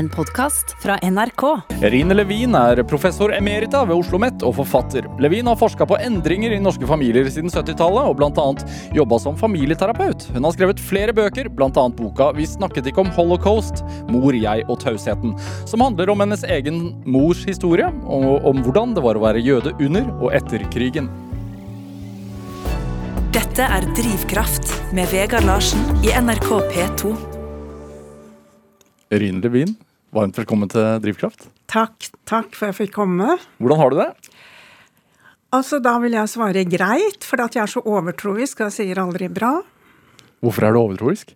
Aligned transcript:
en 0.00 0.08
podkast 0.08 0.76
fra 0.82 0.96
NRK. 1.02 1.42
Rine 1.92 2.14
Levin 2.14 2.54
er 2.56 2.80
professor 2.88 3.34
emerita 3.36 3.82
ved 3.84 3.98
Oslo 3.98 4.16
OsloMet 4.16 4.42
og 4.46 4.54
forfatter. 4.56 5.04
Levin 5.20 5.46
har 5.46 5.58
forska 5.60 5.84
på 5.86 5.98
endringer 6.00 6.54
i 6.56 6.60
norske 6.62 6.86
familier 6.88 7.28
siden 7.28 7.52
70-tallet, 7.52 8.08
og 8.08 8.16
bl.a. 8.16 8.46
jobba 8.96 9.18
som 9.20 9.36
familieterapeut. 9.38 10.24
Hun 10.32 10.46
har 10.48 10.54
skrevet 10.56 10.80
flere 10.80 11.12
bøker, 11.16 11.50
bl.a. 11.52 11.84
boka 12.00 12.30
'Vi 12.32 12.46
snakket 12.48 12.88
ikke 12.88 13.04
om 13.04 13.12
holocaust 13.12 13.84
mor, 14.08 14.32
jeg 14.32 14.64
og 14.68 14.80
tausheten', 14.80 15.36
som 15.68 15.84
handler 15.84 16.10
om 16.10 16.24
hennes 16.24 16.44
egen 16.48 16.80
mors 17.04 17.44
historie, 17.44 17.92
og 18.04 18.48
om 18.48 18.64
hvordan 18.64 18.96
det 18.96 19.04
var 19.04 19.20
å 19.20 19.24
være 19.26 19.44
jøde 19.44 19.74
under 19.78 20.08
og 20.16 20.32
etter 20.32 20.64
krigen. 20.72 21.12
Dette 23.36 23.68
er 23.68 23.84
Drivkraft 23.94 24.72
med 24.96 25.12
Vegard 25.12 25.44
Larsen 25.44 25.84
i 26.02 26.16
NRK 26.16 26.50
P2. 26.72 27.14
Rine 29.10 29.40
Levin, 29.42 29.76
varmt 30.14 30.38
velkommen 30.38 30.70
til 30.70 31.00
Drivkraft. 31.04 31.48
Takk, 31.70 32.10
takk 32.28 32.54
for 32.56 32.68
at 32.68 32.74
jeg 32.74 32.78
fikk 32.86 32.96
komme. 32.98 33.36
Hvordan 33.60 33.80
har 33.80 33.92
du 33.92 34.00
det? 34.00 34.08
Altså, 35.54 35.80
Da 35.82 35.96
vil 36.02 36.14
jeg 36.14 36.30
svare 36.30 36.64
greit, 36.64 37.26
for 37.26 37.42
at 37.42 37.54
jeg 37.54 37.62
er 37.64 37.70
så 37.70 37.82
overtroisk 37.82 38.60
og 38.60 38.70
jeg 38.70 38.76
sier 38.78 39.02
aldri 39.02 39.30
bra. 39.30 39.60
Hvorfor 40.40 40.66
er 40.66 40.74
du 40.74 40.80
overtroisk? 40.82 41.34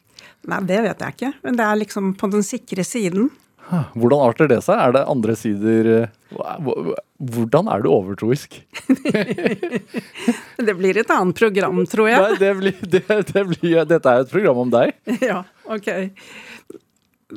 Nei, 0.49 0.61
det 0.69 0.83
vet 0.85 1.01
jeg 1.01 1.17
ikke, 1.17 1.33
men 1.45 1.57
det 1.57 1.65
er 1.65 1.81
liksom 1.81 2.13
på 2.21 2.29
den 2.33 2.45
sikre 2.45 2.85
siden. 2.85 3.31
Hvordan 3.97 4.21
arter 4.27 4.49
det 4.51 4.59
seg? 4.65 4.77
Er 4.77 4.93
det 4.93 5.03
andre 5.09 5.35
sider 5.41 5.87
eh, 5.95 6.11
Hvordan 7.17 7.71
er 7.73 7.81
du 7.81 7.89
overtroisk? 7.89 8.59
det 10.69 10.75
blir 10.77 11.01
et 11.01 11.13
annet 11.15 11.39
program, 11.39 11.81
tror 11.89 12.11
jeg. 12.11 12.21
Nei, 12.21 12.37
det 12.43 12.51
blir, 12.59 12.83
det, 12.93 13.03
det 13.31 13.45
blir, 13.55 13.79
dette 13.89 14.13
er 14.13 14.27
et 14.27 14.35
program 14.35 14.67
om 14.67 14.75
deg. 14.75 14.93
Ja, 15.31 15.41
ok. 15.65 15.89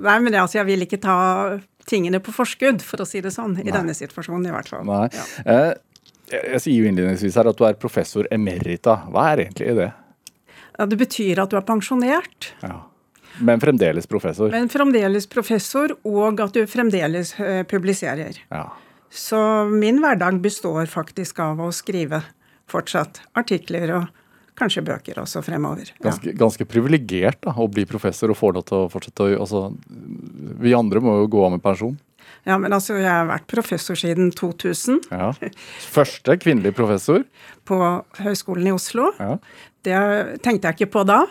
Nei, 0.04 0.18
men 0.24 0.38
altså, 0.38 0.60
jeg 0.62 0.70
vil 0.70 0.86
ikke 0.86 1.02
ta 1.04 1.18
tingene 1.88 2.20
på 2.24 2.34
forskudd, 2.36 2.84
for 2.84 3.02
å 3.02 3.08
si 3.08 3.22
det 3.24 3.32
sånn. 3.34 3.56
I 3.64 3.72
denne 3.72 3.96
situasjonen, 3.96 4.50
i 4.50 4.56
hvert 4.56 4.72
fall. 4.72 4.84
Nei. 4.88 5.08
Ja. 5.16 5.28
Eh, 5.54 5.72
jeg 6.28 6.60
sier 6.60 6.84
jo 6.84 6.90
innledningsvis 6.90 7.38
her 7.40 7.48
at 7.48 7.60
du 7.60 7.64
er 7.68 7.78
professor 7.80 8.28
emerita. 8.36 9.00
Hva 9.14 9.30
er 9.32 9.46
egentlig 9.46 9.78
det? 9.80 9.92
Ja, 10.78 10.86
Det 10.86 11.00
betyr 11.00 11.40
at 11.44 11.54
du 11.54 11.58
er 11.58 11.66
pensjonert. 11.68 12.52
Ja. 12.62 12.82
Men 13.40 13.62
fremdeles 13.62 14.08
professor? 14.10 14.52
Men 14.52 14.68
fremdeles 14.70 15.28
professor, 15.30 15.94
og 16.04 16.42
at 16.42 16.58
du 16.58 16.66
fremdeles 16.68 17.36
uh, 17.40 17.64
publiserer. 17.70 18.42
Ja. 18.50 18.66
Så 19.14 19.40
min 19.72 20.02
hverdag 20.04 20.42
består 20.44 20.90
faktisk 20.92 21.40
av 21.40 21.62
å 21.64 21.72
skrive 21.72 22.24
fortsatt 22.68 23.22
artikler 23.40 23.94
og 23.96 24.08
kanskje 24.58 24.84
bøker 24.86 25.22
også 25.22 25.44
fremover. 25.46 25.92
Ganske, 26.04 26.32
ja. 26.32 26.38
ganske 26.38 26.68
privilegert 26.70 27.48
å 27.50 27.68
bli 27.72 27.86
professor 27.90 28.34
og 28.34 28.40
få 28.40 28.52
lov 28.56 28.68
til 28.68 28.84
å 28.84 28.90
fortsette 28.92 29.26
å 29.26 29.40
altså, 29.46 29.64
Vi 30.62 30.74
andre 30.78 31.02
må 31.04 31.20
jo 31.22 31.32
gå 31.38 31.46
av 31.46 31.56
med 31.56 31.64
pensjon. 31.64 31.98
Ja, 32.48 32.58
men 32.60 32.74
altså, 32.76 32.96
jeg 33.00 33.10
har 33.12 33.28
vært 33.28 33.48
professor 33.52 33.98
siden 34.00 34.32
2000. 34.36 35.02
Ja. 35.12 35.32
Første 35.92 36.38
kvinnelige 36.40 36.78
professor? 36.78 37.26
På 37.70 37.80
Høgskolen 38.22 38.70
i 38.70 38.76
Oslo. 38.76 39.12
Ja. 39.20 39.36
Det 39.88 40.00
tenkte 40.44 40.70
jeg 40.70 40.78
ikke 40.78 40.94
på 40.98 41.04
da, 41.08 41.22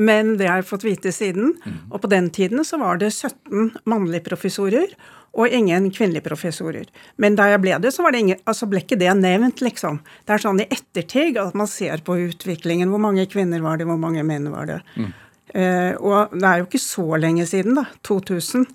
men 0.00 0.36
det 0.40 0.46
har 0.48 0.62
jeg 0.62 0.68
fått 0.70 0.86
vite 0.86 1.12
siden. 1.12 1.50
Mm. 1.60 1.78
Og 1.90 2.00
på 2.00 2.10
den 2.12 2.30
tiden 2.32 2.64
så 2.64 2.78
var 2.80 3.00
det 3.00 3.10
17 3.10 3.74
mannlige 3.90 4.24
professorer 4.30 4.94
og 5.38 5.54
ingen 5.54 5.90
kvinnelige 5.94 6.24
professorer. 6.24 6.88
Men 7.20 7.36
da 7.38 7.48
jeg 7.52 7.60
ble 7.62 7.76
det, 7.82 7.92
så 7.94 8.06
det 8.10 8.22
ingen, 8.24 8.40
altså 8.48 8.68
ble 8.70 8.82
ikke 8.82 8.98
det 8.98 9.12
nevnt, 9.18 9.62
liksom. 9.62 10.00
Det 10.26 10.34
er 10.34 10.42
sånn 10.42 10.62
i 10.64 10.68
ettertid 10.72 11.38
at 11.40 11.56
man 11.58 11.70
ser 11.70 12.02
på 12.06 12.16
utviklingen. 12.28 12.90
Hvor 12.90 13.02
mange 13.02 13.26
kvinner 13.30 13.62
var 13.64 13.78
det, 13.78 13.86
hvor 13.88 14.00
mange 14.00 14.24
menn 14.26 14.48
var 14.54 14.70
det? 14.70 14.78
Mm. 14.96 15.10
Eh, 15.54 15.92
og 16.00 16.34
det 16.34 16.48
er 16.48 16.62
jo 16.62 16.68
ikke 16.68 16.82
så 16.82 17.06
lenge 17.20 17.46
siden, 17.48 17.78
da, 17.78 17.86
2000, 18.08 18.66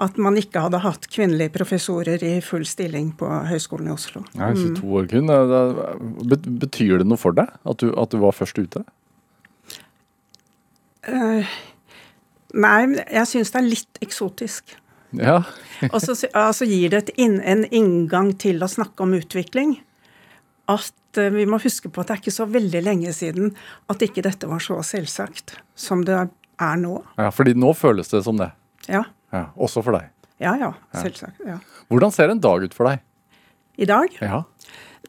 at 0.00 0.18
man 0.22 0.36
ikke 0.38 0.62
hadde 0.64 0.80
hatt 0.84 1.08
kvinnelige 1.12 1.52
professorer 1.54 2.22
i 2.24 2.36
full 2.44 2.64
stilling 2.68 3.10
på 3.18 3.28
Høgskolen 3.50 3.90
i 3.90 3.94
Oslo. 3.94 4.22
Nei, 4.38 4.52
22 4.56 4.80
mm. 4.80 4.92
år 4.96 5.08
kun. 5.10 5.32
Betyr 6.62 7.02
det 7.02 7.08
noe 7.10 7.20
for 7.20 7.36
deg 7.36 7.50
at 7.50 7.82
du, 7.82 7.90
at 7.98 8.14
du 8.14 8.20
var 8.22 8.36
først 8.36 8.60
ute? 8.60 8.84
Uh, 11.08 11.48
nei, 12.54 12.78
jeg 13.08 13.28
syns 13.28 13.52
det 13.52 13.60
er 13.60 13.68
litt 13.68 14.00
eksotisk. 14.04 14.76
Ja. 15.16 15.42
og 15.92 16.00
så 16.02 16.14
altså, 16.36 16.66
gir 16.68 16.92
det 16.94 17.14
inn, 17.20 17.38
en 17.40 17.64
inngang 17.66 18.32
til 18.40 18.62
å 18.62 18.70
snakke 18.70 19.06
om 19.06 19.14
utvikling. 19.18 19.78
At 20.70 21.18
uh, 21.18 21.30
vi 21.34 21.46
må 21.50 21.60
huske 21.62 21.90
på 21.90 22.02
at 22.02 22.10
det 22.10 22.16
er 22.16 22.22
ikke 22.24 22.36
så 22.36 22.46
veldig 22.50 22.84
lenge 22.86 23.14
siden 23.16 23.54
at 23.90 24.04
ikke 24.06 24.24
dette 24.26 24.50
var 24.50 24.62
så 24.64 24.78
selvsagt 24.86 25.56
som 25.78 26.04
det 26.06 26.18
er 26.20 26.80
nå. 26.80 27.00
Ja, 27.18 27.30
fordi 27.34 27.56
nå 27.58 27.72
føles 27.76 28.12
det 28.12 28.22
som 28.26 28.38
det? 28.40 28.52
Ja. 28.86 29.04
ja 29.34 29.48
også 29.56 29.82
for 29.86 29.98
deg? 29.98 30.12
Ja, 30.40 30.54
ja. 30.60 30.72
Selvsagt. 30.96 31.42
ja. 31.44 31.58
Hvordan 31.90 32.14
ser 32.14 32.32
en 32.32 32.40
dag 32.40 32.64
ut 32.64 32.76
for 32.76 32.88
deg? 32.88 33.02
I 33.80 33.88
dag? 33.88 34.14
Ja. 34.20 34.44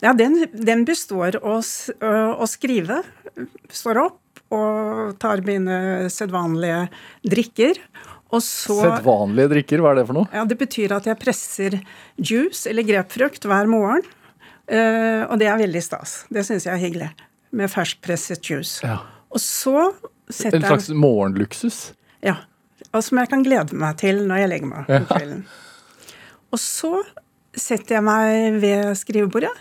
Ja, 0.01 0.15
den, 0.17 0.39
den 0.55 0.83
består 0.87 1.37
av 1.37 1.61
å 1.61 2.47
skrive. 2.49 3.01
Står 3.71 3.99
opp 4.01 4.41
og 4.51 5.15
tar 5.21 5.43
mine 5.47 6.09
sedvanlige 6.11 6.85
drikker. 7.27 7.79
Og 8.31 8.39
så, 8.43 8.77
Sedvanlige 8.79 9.51
drikker, 9.51 9.83
hva 9.83 9.91
er 9.91 10.01
det 10.01 10.07
for 10.07 10.21
noe? 10.21 10.29
Ja, 10.31 10.45
Det 10.47 10.57
betyr 10.59 10.95
at 10.95 11.07
jeg 11.09 11.19
presser 11.19 11.79
juice 12.15 12.69
eller 12.71 12.87
grepfrukt 12.87 13.47
hver 13.47 13.67
morgen. 13.69 14.05
Uh, 14.71 15.27
og 15.27 15.35
det 15.41 15.49
er 15.51 15.59
veldig 15.59 15.81
stas. 15.83 16.21
Det 16.31 16.45
syns 16.47 16.67
jeg 16.67 16.77
er 16.77 16.79
hyggelig. 16.79 17.09
Med 17.51 17.71
ferskpresset 17.71 18.45
juice. 18.47 18.79
Ja. 18.87 19.01
Og 19.31 19.43
så 19.43 19.89
setter 20.31 20.61
jeg 20.61 20.63
En 20.63 20.69
slags 20.69 20.87
morgenluksus? 20.95 21.81
Ja. 22.23 22.37
Og 22.91 23.03
som 23.03 23.19
jeg 23.19 23.31
kan 23.31 23.43
glede 23.43 23.75
meg 23.79 23.99
til 23.99 24.23
når 24.27 24.43
jeg 24.43 24.51
legger 24.53 24.71
meg 24.71 24.95
om 24.95 25.09
kvelden. 25.09 25.43
Og 26.51 26.59
så 26.59 26.93
setter 27.55 27.97
jeg 27.97 28.05
meg 28.07 28.57
ved 28.63 28.93
skrivebordet, 28.99 29.51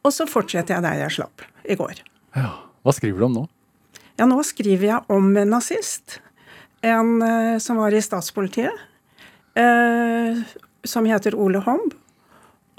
og 0.00 0.12
så 0.12 0.24
fortsetter 0.28 0.76
jeg 0.76 0.84
der 0.84 1.00
jeg 1.02 1.16
slapp 1.18 1.44
i 1.68 1.76
går. 1.76 2.00
Ja. 2.36 2.52
Hva 2.80 2.94
skriver 2.96 3.20
du 3.20 3.26
om 3.28 3.34
nå? 3.36 3.46
Ja, 4.20 4.26
nå 4.28 4.40
skriver 4.44 4.86
jeg 4.86 5.12
om 5.12 5.30
en 5.36 5.52
nazist 5.52 6.18
en 6.80 7.22
uh, 7.22 7.58
som 7.58 7.80
var 7.80 7.94
i 7.94 8.02
statspolitiet, 8.02 8.72
uh, 9.58 10.40
som 10.84 11.08
heter 11.08 11.36
Ole 11.36 11.62
Homb. 11.64 11.94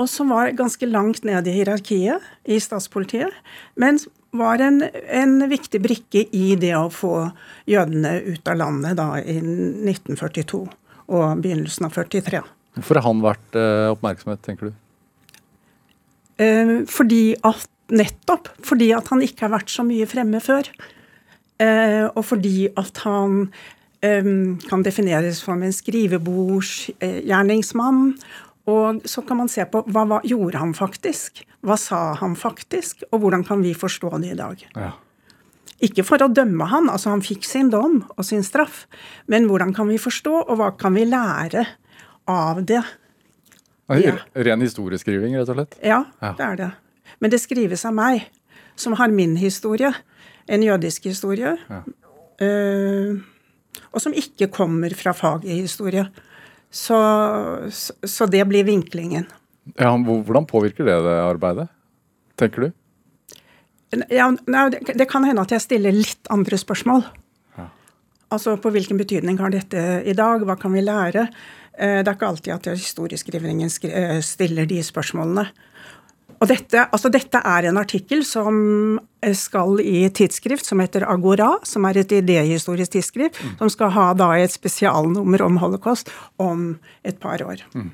Og 0.01 0.09
som 0.09 0.31
var 0.33 0.53
ganske 0.57 0.87
langt 0.89 1.25
ned 1.27 1.45
i 1.45 1.53
hierarkiet 1.59 2.23
i 2.49 2.57
statspolitiet, 2.63 3.35
men 3.77 3.99
var 4.33 4.61
en, 4.63 4.79
en, 5.11 5.35
viktig 5.51 5.81
brikke 5.83 6.23
i 6.33 6.55
det 6.57 6.71
å 6.73 6.87
få 6.89 7.27
jødene 7.69 8.15
ut 8.23 8.47
av 8.47 8.57
landet 8.57 8.95
da 8.97 9.09
i 9.19 9.35
1942 9.43 10.61
og 11.11 11.43
begynnelsen 11.43 11.85
av 11.85 11.93
43. 11.99 12.39
Hvorfor 12.79 12.97
har 12.97 13.05
han 13.05 13.21
vært 13.25 13.59
uh, 13.59 13.91
oppmerksomhet, 13.93 14.43
tenker 14.45 14.71
du? 14.71 14.77
fordi 16.89 17.35
at 17.45 17.67
Nettopp 17.93 18.47
fordi 18.65 18.87
at 18.95 19.11
han 19.11 19.19
ikke 19.21 19.43
har 19.45 19.51
vært 19.51 19.69
så 19.69 19.83
mye 19.85 20.07
fremme 20.09 20.39
før. 20.41 20.65
og 22.15 22.23
fordi 22.25 22.71
at 22.79 23.01
han 23.03 23.51
kan 24.01 24.83
defineres 24.83 25.37
som 25.45 25.63
en 25.63 25.73
skrivebordsgjerningsmann. 25.73 28.15
Og 28.69 29.01
så 29.09 29.21
kan 29.25 29.37
man 29.37 29.49
se 29.49 29.65
på 29.69 29.81
hva, 29.89 30.05
hva, 30.09 30.19
gjorde 30.27 30.59
han 30.61 30.73
faktisk? 30.77 31.45
Hva 31.65 31.77
sa 31.77 32.13
han 32.19 32.35
faktisk? 32.37 33.03
Og 33.11 33.19
hvordan 33.23 33.43
kan 33.45 33.63
vi 33.65 33.73
forstå 33.77 34.09
det 34.21 34.33
i 34.33 34.37
dag? 34.37 34.65
Ja. 34.75 34.91
Ikke 35.81 36.05
for 36.05 36.21
å 36.21 36.29
dømme 36.29 36.67
han, 36.69 36.89
altså 36.93 37.09
han 37.09 37.23
fikk 37.25 37.45
sin 37.47 37.71
dom 37.73 38.03
og 38.13 38.25
sin 38.27 38.43
straff, 38.45 38.85
men 39.25 39.47
hvordan 39.49 39.73
kan 39.73 39.89
vi 39.89 39.97
forstå, 40.01 40.33
og 40.45 40.59
hva 40.59 40.69
kan 40.77 40.93
vi 40.93 41.07
lære 41.09 41.65
av 42.29 42.61
det? 42.69 42.83
Ja. 43.97 44.13
Ren 44.37 44.61
historieskriving, 44.61 45.33
rett 45.39 45.49
og 45.49 45.57
slett? 45.57 45.79
Ja, 45.81 46.03
ja, 46.21 46.35
det 46.37 46.45
er 46.45 46.59
det. 46.59 46.69
Men 47.19 47.33
det 47.33 47.41
skrives 47.41 47.83
av 47.89 47.97
meg, 47.97 48.29
som 48.79 48.93
har 48.99 49.11
min 49.11 49.33
historie. 49.41 49.89
En 50.47 50.61
jødisk 50.63 51.09
historie. 51.09 51.57
Ja. 51.65 51.81
Uh, 52.41 53.17
og 53.91 54.03
som 54.03 54.15
ikke 54.15 54.49
kommer 54.53 54.93
fra 54.97 55.13
faget 55.15 55.49
i 55.49 55.61
historie. 55.61 56.05
Så, 56.71 56.97
så, 57.71 58.27
det 58.31 58.43
blir 58.47 58.67
vinklingen. 58.67 59.27
Ja, 59.75 59.91
hvordan 59.97 60.47
påvirker 60.47 60.87
det 60.87 60.95
det 61.03 61.17
arbeidet, 61.19 61.67
tenker 62.39 62.67
du? 62.67 62.69
Ja, 64.07 64.29
det 64.71 65.07
kan 65.11 65.27
hende 65.27 65.43
at 65.43 65.51
jeg 65.51 65.65
stiller 65.65 65.91
litt 65.95 66.29
andre 66.31 66.55
spørsmål. 66.59 67.03
Ja. 67.59 67.67
Altså 68.31 68.55
på 68.55 68.71
hvilken 68.71 68.99
betydning 69.01 69.41
har 69.41 69.51
dette 69.51 69.81
i 70.07 70.15
dag, 70.15 70.45
hva 70.47 70.55
kan 70.59 70.71
vi 70.71 70.85
lære? 70.85 71.25
Eh, 71.75 71.99
det 71.99 72.07
er 72.07 72.15
ikke 72.15 72.31
alltid 72.31 72.55
at 72.55 72.71
historieskrivningen 72.71 73.71
eh, 73.91 74.21
stiller 74.23 74.69
de 74.69 74.79
spørsmålene. 74.85 75.49
Og 76.41 76.49
dette, 76.49 76.87
altså 76.89 77.11
dette, 77.13 77.37
er 77.37 77.67
en 77.69 77.77
artikkel 77.77 78.23
som 78.25 78.55
skal 79.37 79.77
i 79.85 80.07
tidsskrift 80.09 80.65
som 80.65 80.81
heter 80.81 81.05
Agora, 81.05 81.51
som 81.67 81.85
er 81.85 82.01
et 82.01 82.15
idehistorisk 82.17 82.95
tidsskrift, 82.95 83.37
mm. 83.37 83.57
som 83.59 83.69
skal 83.69 83.93
ha 83.93 84.07
da 84.17 84.31
et 84.41 84.53
spesialnummer 84.53 85.43
om 85.45 85.59
holocaust 85.61 86.09
om 86.41 86.79
et 87.05 87.19
par 87.21 87.43
år. 87.45 87.61
Mm. 87.77 87.91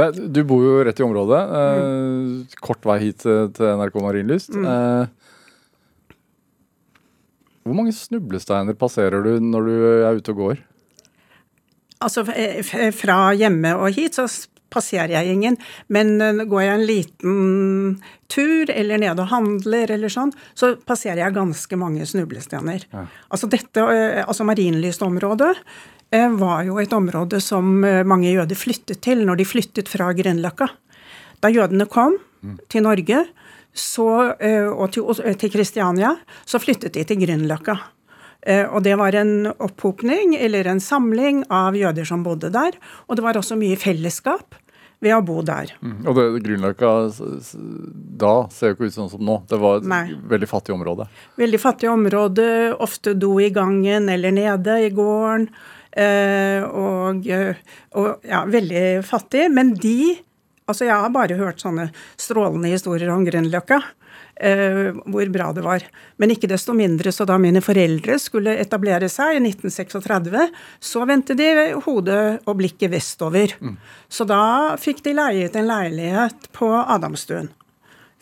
Er, 0.00 0.12
du 0.12 0.40
bor 0.48 0.64
jo 0.64 0.78
rett 0.84 1.00
i 1.00 1.04
området. 1.04 1.42
Eh, 1.58 2.56
kort 2.64 2.84
vei 2.88 2.98
hit 3.06 3.24
til 3.24 3.76
NRK 3.80 4.00
Marienlyst. 4.04 4.56
Mm. 4.56 4.64
Eh, 4.68 5.04
hvor 7.62 7.76
mange 7.78 7.92
snublesteiner 7.94 8.76
passerer 8.78 9.22
du 9.24 9.36
når 9.40 9.68
du 9.68 9.74
er 9.92 10.16
ute 10.18 10.32
og 10.34 10.40
går? 10.40 10.62
Altså 12.02 12.24
fra 12.26 13.18
hjemme 13.38 13.76
og 13.78 13.94
hit 13.94 14.18
så 14.18 14.26
passerer 14.72 15.14
jeg 15.14 15.36
ingen. 15.36 15.58
Men 15.92 16.16
går 16.48 16.64
jeg 16.64 16.74
en 16.74 16.86
liten 16.88 17.38
tur 18.32 18.72
eller 18.72 19.02
ned 19.02 19.20
og 19.20 19.30
handler 19.32 19.92
eller 19.92 20.12
sånn, 20.12 20.32
så 20.56 20.74
passerer 20.88 21.20
jeg 21.20 21.36
ganske 21.36 21.78
mange 21.80 22.06
snublestener. 22.08 22.86
Ja. 22.92 23.06
Altså 23.28 23.50
dette, 23.52 23.84
altså 24.24 24.46
Marienlystområdet 24.48 25.52
var 26.36 26.64
jo 26.66 26.76
et 26.80 26.92
område 26.92 27.40
som 27.40 27.80
mange 28.08 28.32
jøder 28.32 28.58
flyttet 28.58 29.00
til 29.04 29.22
når 29.24 29.40
de 29.40 29.48
flyttet 29.48 29.88
fra 29.88 30.10
Grünerløkka. 30.16 30.68
Da 31.40 31.48
jødene 31.52 31.88
kom 31.88 32.18
mm. 32.44 32.58
til 32.72 32.84
Norge 32.84 33.22
så, 33.72 34.08
og 34.36 34.92
til 34.92 35.52
Kristiania, 35.52 36.12
så 36.44 36.60
flyttet 36.60 36.98
de 36.98 37.06
til 37.08 37.20
Grünerløkka. 37.24 37.78
Eh, 38.42 38.66
og 38.66 38.82
det 38.82 38.96
var 38.98 39.14
en 39.14 39.46
opphopning, 39.52 40.34
eller 40.34 40.66
en 40.66 40.82
samling, 40.82 41.44
av 41.52 41.76
jøder 41.78 42.06
som 42.08 42.24
bodde 42.26 42.50
der. 42.54 42.76
Og 43.06 43.16
det 43.18 43.24
var 43.24 43.38
også 43.38 43.58
mye 43.58 43.78
fellesskap 43.78 44.58
ved 45.02 45.16
å 45.16 45.22
bo 45.26 45.40
der. 45.46 45.74
Mm. 45.82 45.98
Og 46.06 46.16
det 46.18 46.24
Grünerløkka 46.46 46.92
da 48.22 48.32
ser 48.54 48.72
jo 48.72 48.76
ikke 48.76 48.90
ut 48.90 48.96
sånn 48.96 49.10
som 49.12 49.22
nå. 49.26 49.40
Det 49.50 49.58
var 49.60 49.80
et 49.80 49.88
Nei. 49.90 50.04
veldig 50.30 50.48
fattig 50.50 50.76
område. 50.76 51.08
Veldig 51.40 51.60
fattig 51.62 51.90
område. 51.90 52.48
Ofte 52.82 53.16
do 53.18 53.34
i 53.42 53.50
gangen 53.54 54.08
eller 54.12 54.34
nede 54.34 54.78
i 54.86 54.92
gården. 54.94 55.48
Eh, 55.92 56.62
og, 56.64 57.26
og 57.98 58.28
ja, 58.28 58.44
veldig 58.48 58.84
fattig. 59.06 59.48
Men 59.52 59.74
de 59.78 60.20
Altså, 60.70 60.86
jeg 60.86 60.94
har 60.94 61.10
bare 61.10 61.34
hørt 61.36 61.58
sånne 61.58 61.88
strålende 62.16 62.70
historier 62.70 63.10
om 63.10 63.24
Grünerløkka 63.26 63.80
eh, 64.42 64.90
hvor 65.06 65.30
bra 65.32 65.50
det 65.54 65.64
var. 65.64 65.84
Men 66.20 66.34
ikke 66.34 66.50
desto 66.50 66.74
mindre, 66.76 67.12
så 67.14 67.26
da 67.28 67.38
mine 67.40 67.62
foreldre 67.64 68.18
skulle 68.20 68.56
etablere 68.60 69.08
seg 69.12 69.38
i 69.38 69.42
1936, 69.46 70.52
så 70.82 71.06
vendte 71.08 71.36
de 71.38 71.48
hodet 71.86 72.24
og 72.44 72.58
blikket 72.60 72.92
vestover. 72.92 73.54
Mm. 73.62 73.76
Så 74.08 74.26
da 74.28 74.42
fikk 74.80 75.04
de 75.06 75.16
leiet 75.16 75.56
en 75.58 75.68
leilighet 75.70 76.50
på 76.56 76.70
Adamstuen. 76.82 77.52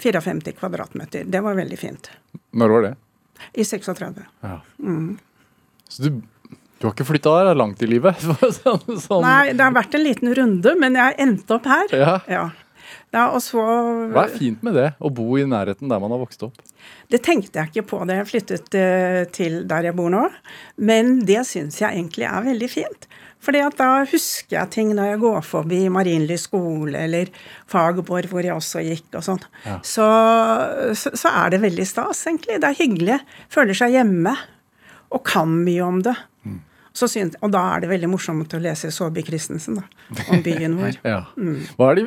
54 0.00 0.52
kvadratmeter. 0.56 1.26
Det 1.28 1.40
var 1.44 1.58
veldig 1.58 1.78
fint. 1.78 2.10
Når 2.56 2.68
var 2.68 2.86
det? 2.88 2.94
I 3.52 3.64
36. 3.64 4.22
Ja. 4.40 4.60
Mm. 4.78 5.18
Så 5.88 6.02
du, 6.02 6.22
du 6.80 6.86
har 6.86 6.94
ikke 6.94 7.04
flytta 7.08 7.34
der 7.44 7.58
langt 7.58 7.82
i 7.84 7.88
livet? 7.90 8.22
sånn. 8.62 9.24
Nei, 9.24 9.52
det 9.52 9.60
har 9.64 9.74
vært 9.76 9.96
en 9.98 10.04
liten 10.04 10.32
runde, 10.36 10.74
men 10.80 10.96
jeg 10.96 11.16
endte 11.20 11.58
opp 11.58 11.68
her. 11.68 11.92
Ja. 11.92 12.16
ja. 12.30 12.44
Ja, 13.10 13.24
så, 13.42 13.62
Hva 14.14 14.22
er 14.28 14.34
fint 14.34 14.60
med 14.62 14.76
det, 14.78 14.92
å 15.02 15.10
bo 15.10 15.34
i 15.38 15.46
nærheten 15.48 15.90
der 15.90 16.02
man 16.02 16.12
har 16.14 16.20
vokst 16.22 16.44
opp? 16.46 16.60
Det 17.10 17.18
tenkte 17.26 17.58
jeg 17.58 17.72
ikke 17.72 17.88
på 17.90 18.04
da 18.06 18.20
jeg 18.20 18.28
flyttet 18.28 18.76
uh, 18.78 19.22
til 19.34 19.64
der 19.70 19.88
jeg 19.88 19.96
bor 19.98 20.12
nå, 20.14 20.28
men 20.78 21.18
det 21.26 21.42
syns 21.48 21.80
jeg 21.82 21.90
egentlig 21.90 22.28
er 22.30 22.46
veldig 22.46 22.70
fint. 22.70 23.08
Fordi 23.40 23.62
at 23.64 23.76
da 23.80 23.88
husker 24.04 24.58
jeg 24.58 24.72
ting 24.74 24.90
når 24.94 25.14
jeg 25.14 25.20
går 25.22 25.44
forbi 25.48 25.80
Marienlyst 25.92 26.50
skole 26.50 27.06
eller 27.06 27.30
Fagerborg, 27.72 28.28
hvor 28.30 28.44
jeg 28.44 28.54
også 28.54 28.82
gikk 28.84 29.16
og 29.16 29.24
sånn. 29.26 29.40
Ja. 29.64 29.78
Så, 29.80 30.08
så, 30.92 31.14
så, 31.16 31.32
er 31.32 31.54
det 31.54 31.62
veldig 31.62 31.86
stas, 31.88 32.20
egentlig. 32.28 32.58
Det 32.60 32.68
er 32.68 32.76
hyggelig. 32.82 33.20
Føler 33.52 33.78
seg 33.80 33.96
hjemme. 33.96 34.34
Og 35.10 35.24
kan 35.26 35.54
mye 35.64 35.86
om 35.86 36.02
det. 36.04 36.12
Mm. 36.44 36.60
Synes, 37.00 37.38
og 37.40 37.54
da 37.54 37.64
er 37.72 37.82
det 37.82 37.94
veldig 37.94 38.12
morsomt 38.12 38.52
å 38.54 38.60
lese 38.60 38.92
Saabye 38.92 39.24
Christensen 39.26 39.80
da, 39.80 39.86
om 40.28 40.44
byen 40.44 40.76
vår. 40.78 41.00
ja. 41.14 41.24
mm. 41.40 41.56
Hva 41.80 41.88
er 41.94 41.98
de 41.98 42.06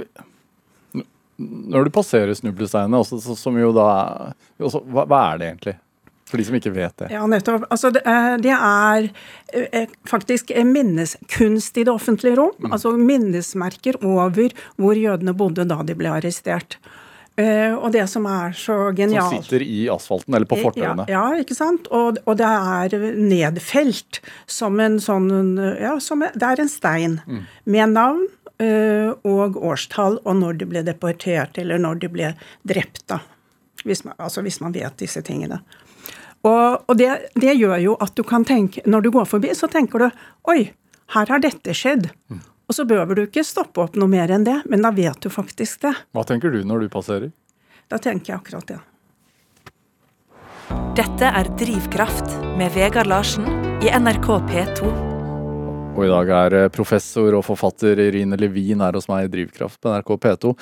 når 1.37 1.87
du 1.87 1.93
passerer 1.93 2.33
snublesteinene, 2.37 3.01
som 3.37 3.57
jo 3.57 3.71
da 3.75 3.87
også, 4.61 4.83
hva, 4.85 5.07
hva, 5.09 5.21
er 5.31 5.41
det 5.41 5.49
egentlig? 5.49 5.75
For 6.29 6.41
de 6.41 6.47
som 6.47 6.57
ikke 6.57 6.73
vet 6.73 6.95
det. 6.97 7.11
Ja, 7.13 7.25
nettopp. 7.29 7.67
Altså, 7.73 7.91
det, 7.93 8.01
det 8.41 8.53
er 8.55 9.07
eh, 9.53 9.91
faktisk 10.09 10.53
minneskunst 10.65 11.77
i 11.77 11.85
det 11.85 11.93
offentlige 11.93 12.39
rom. 12.39 12.55
Mm. 12.57 12.71
Altså 12.73 12.95
minnesmerker 12.97 13.99
over 14.01 14.55
hvor 14.81 14.97
jødene 14.97 15.35
bodde 15.37 15.67
da 15.69 15.81
de 15.85 15.97
ble 15.97 16.13
arrestert. 16.13 16.79
Uh, 17.33 17.73
og 17.79 17.87
det 17.95 18.03
som 18.11 18.27
er 18.29 18.51
så 18.53 18.75
genialt 18.93 19.31
Som 19.31 19.41
sitter 19.41 19.63
i 19.65 19.87
asfalten 19.89 20.35
eller 20.37 20.45
på 20.45 20.59
fortauene? 20.59 21.07
Ja, 21.09 21.23
ja, 21.33 21.41
ikke 21.41 21.57
sant. 21.57 21.89
Og, 21.89 22.19
og, 22.27 22.35
det 22.37 22.45
er 22.45 22.93
nedfelt 23.17 24.19
som 24.45 24.77
en 24.77 24.99
sånn 25.01 25.57
Ja, 25.57 25.95
som, 25.97 26.21
det 26.21 26.45
er 26.45 26.61
en 26.61 26.69
stein 26.69 27.17
mm. 27.25 27.41
med 27.73 27.95
navn 27.95 28.27
Eh, 28.27 28.42
og 28.61 29.57
årstall, 29.57 30.19
og 30.23 30.35
når 30.39 30.59
de 30.61 30.67
ble 30.69 30.83
deportert, 30.85 31.57
eller 31.59 31.81
når 31.81 31.97
de 32.03 32.09
ble 32.13 32.29
drept, 32.69 33.01
da. 33.09 33.17
Hvis 33.83 34.03
man, 34.05 34.13
altså 34.21 34.43
hvis 34.45 34.61
man 34.61 34.71
vet 34.75 34.95
disse 35.01 35.19
tingene. 35.25 35.57
Og, 36.43 36.83
og 36.87 36.97
det, 36.99 37.09
det, 37.39 37.55
gjør 37.55 37.77
jo 37.81 37.97
at 38.03 38.13
du 38.19 38.23
kan 38.27 38.43
tenke 38.43 38.81
Når 38.83 39.05
du 39.05 39.09
går 39.15 39.27
forbi, 39.31 39.53
så 39.55 39.69
tenker 39.71 40.03
du 40.03 40.07
Oi, 40.51 40.73
her 41.15 41.29
har 41.31 41.43
dette 41.43 41.75
skjedd. 41.75 42.09
Mm. 42.31 42.41
Og 42.67 42.75
så 42.77 42.85
behøver 42.87 43.15
du 43.15 43.25
ikke 43.25 43.45
stoppe 43.47 43.83
opp 43.83 43.95
noe 43.99 44.11
mer 44.11 44.31
enn 44.31 44.47
det, 44.47 44.61
men 44.71 44.83
da 44.83 44.91
vet 44.95 45.19
du 45.23 45.29
faktisk 45.31 45.83
det. 45.83 45.93
Hva 46.15 46.23
tenker 46.27 46.53
du 46.53 46.63
når 46.67 46.85
du 46.85 46.91
passerer? 46.93 47.31
Da 47.91 47.99
tenker 48.01 48.33
jeg 48.33 48.41
akkurat 48.41 48.71
det. 48.71 48.81
Dette 50.97 51.31
er 51.41 51.49
Drivkraft 51.59 52.37
med 52.59 52.73
Vegard 52.75 53.11
Larsen 53.11 53.47
i 53.83 53.91
NRK 53.91 54.29
P2. 54.49 55.12
Og 55.93 56.07
i 56.07 56.09
dag 56.09 56.29
er 56.33 56.55
eh, 56.57 56.71
professor 56.73 57.35
og 57.37 57.45
forfatter 57.45 57.99
Irine 58.07 58.37
Levin 58.39 58.81
her 58.81 58.95
hos 58.97 59.05
meg 59.11 59.27
i 59.27 59.31
Drivkraft 59.35 59.77
på 59.81 59.91
NRK 59.93 60.11
P2. 60.25 60.53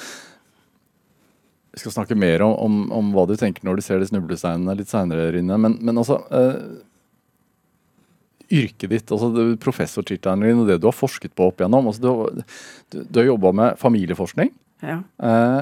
Vi 1.72 1.80
skal 1.80 1.94
snakke 1.95 2.18
mer 2.19 2.44
om, 2.44 2.56
om, 2.60 2.80
om, 2.98 3.12
hva 3.16 3.24
du 3.30 3.38
tenker 3.39 3.63
når 3.63 3.80
du 3.80 3.86
ser 3.86 4.01
de 4.01 4.10
snublesteinene 4.10 4.75
litt 4.75 4.92
seinere, 4.92 5.30
Irine. 5.31 5.56
Men, 5.56 5.78
men 5.80 6.01
altså 6.01 6.19
eh, 6.36 6.57
Yrket 8.51 8.92
ditt, 8.92 9.12
altså 9.16 9.45
professortittelen 9.63 10.44
din 10.44 10.60
og 10.60 10.68
det 10.68 10.81
du 10.83 10.89
har 10.89 10.95
forsket 10.98 11.31
på 11.39 11.48
opp 11.48 11.62
igjennom. 11.62 11.88
Altså, 11.88 12.04
du, 12.04 12.42
du, 12.92 12.98
du 13.07 13.22
har 13.22 13.30
jobba 13.30 13.54
med 13.56 13.80
familieforskning. 13.80 14.51
Ja. 14.84 14.98
Eh, 15.00 15.62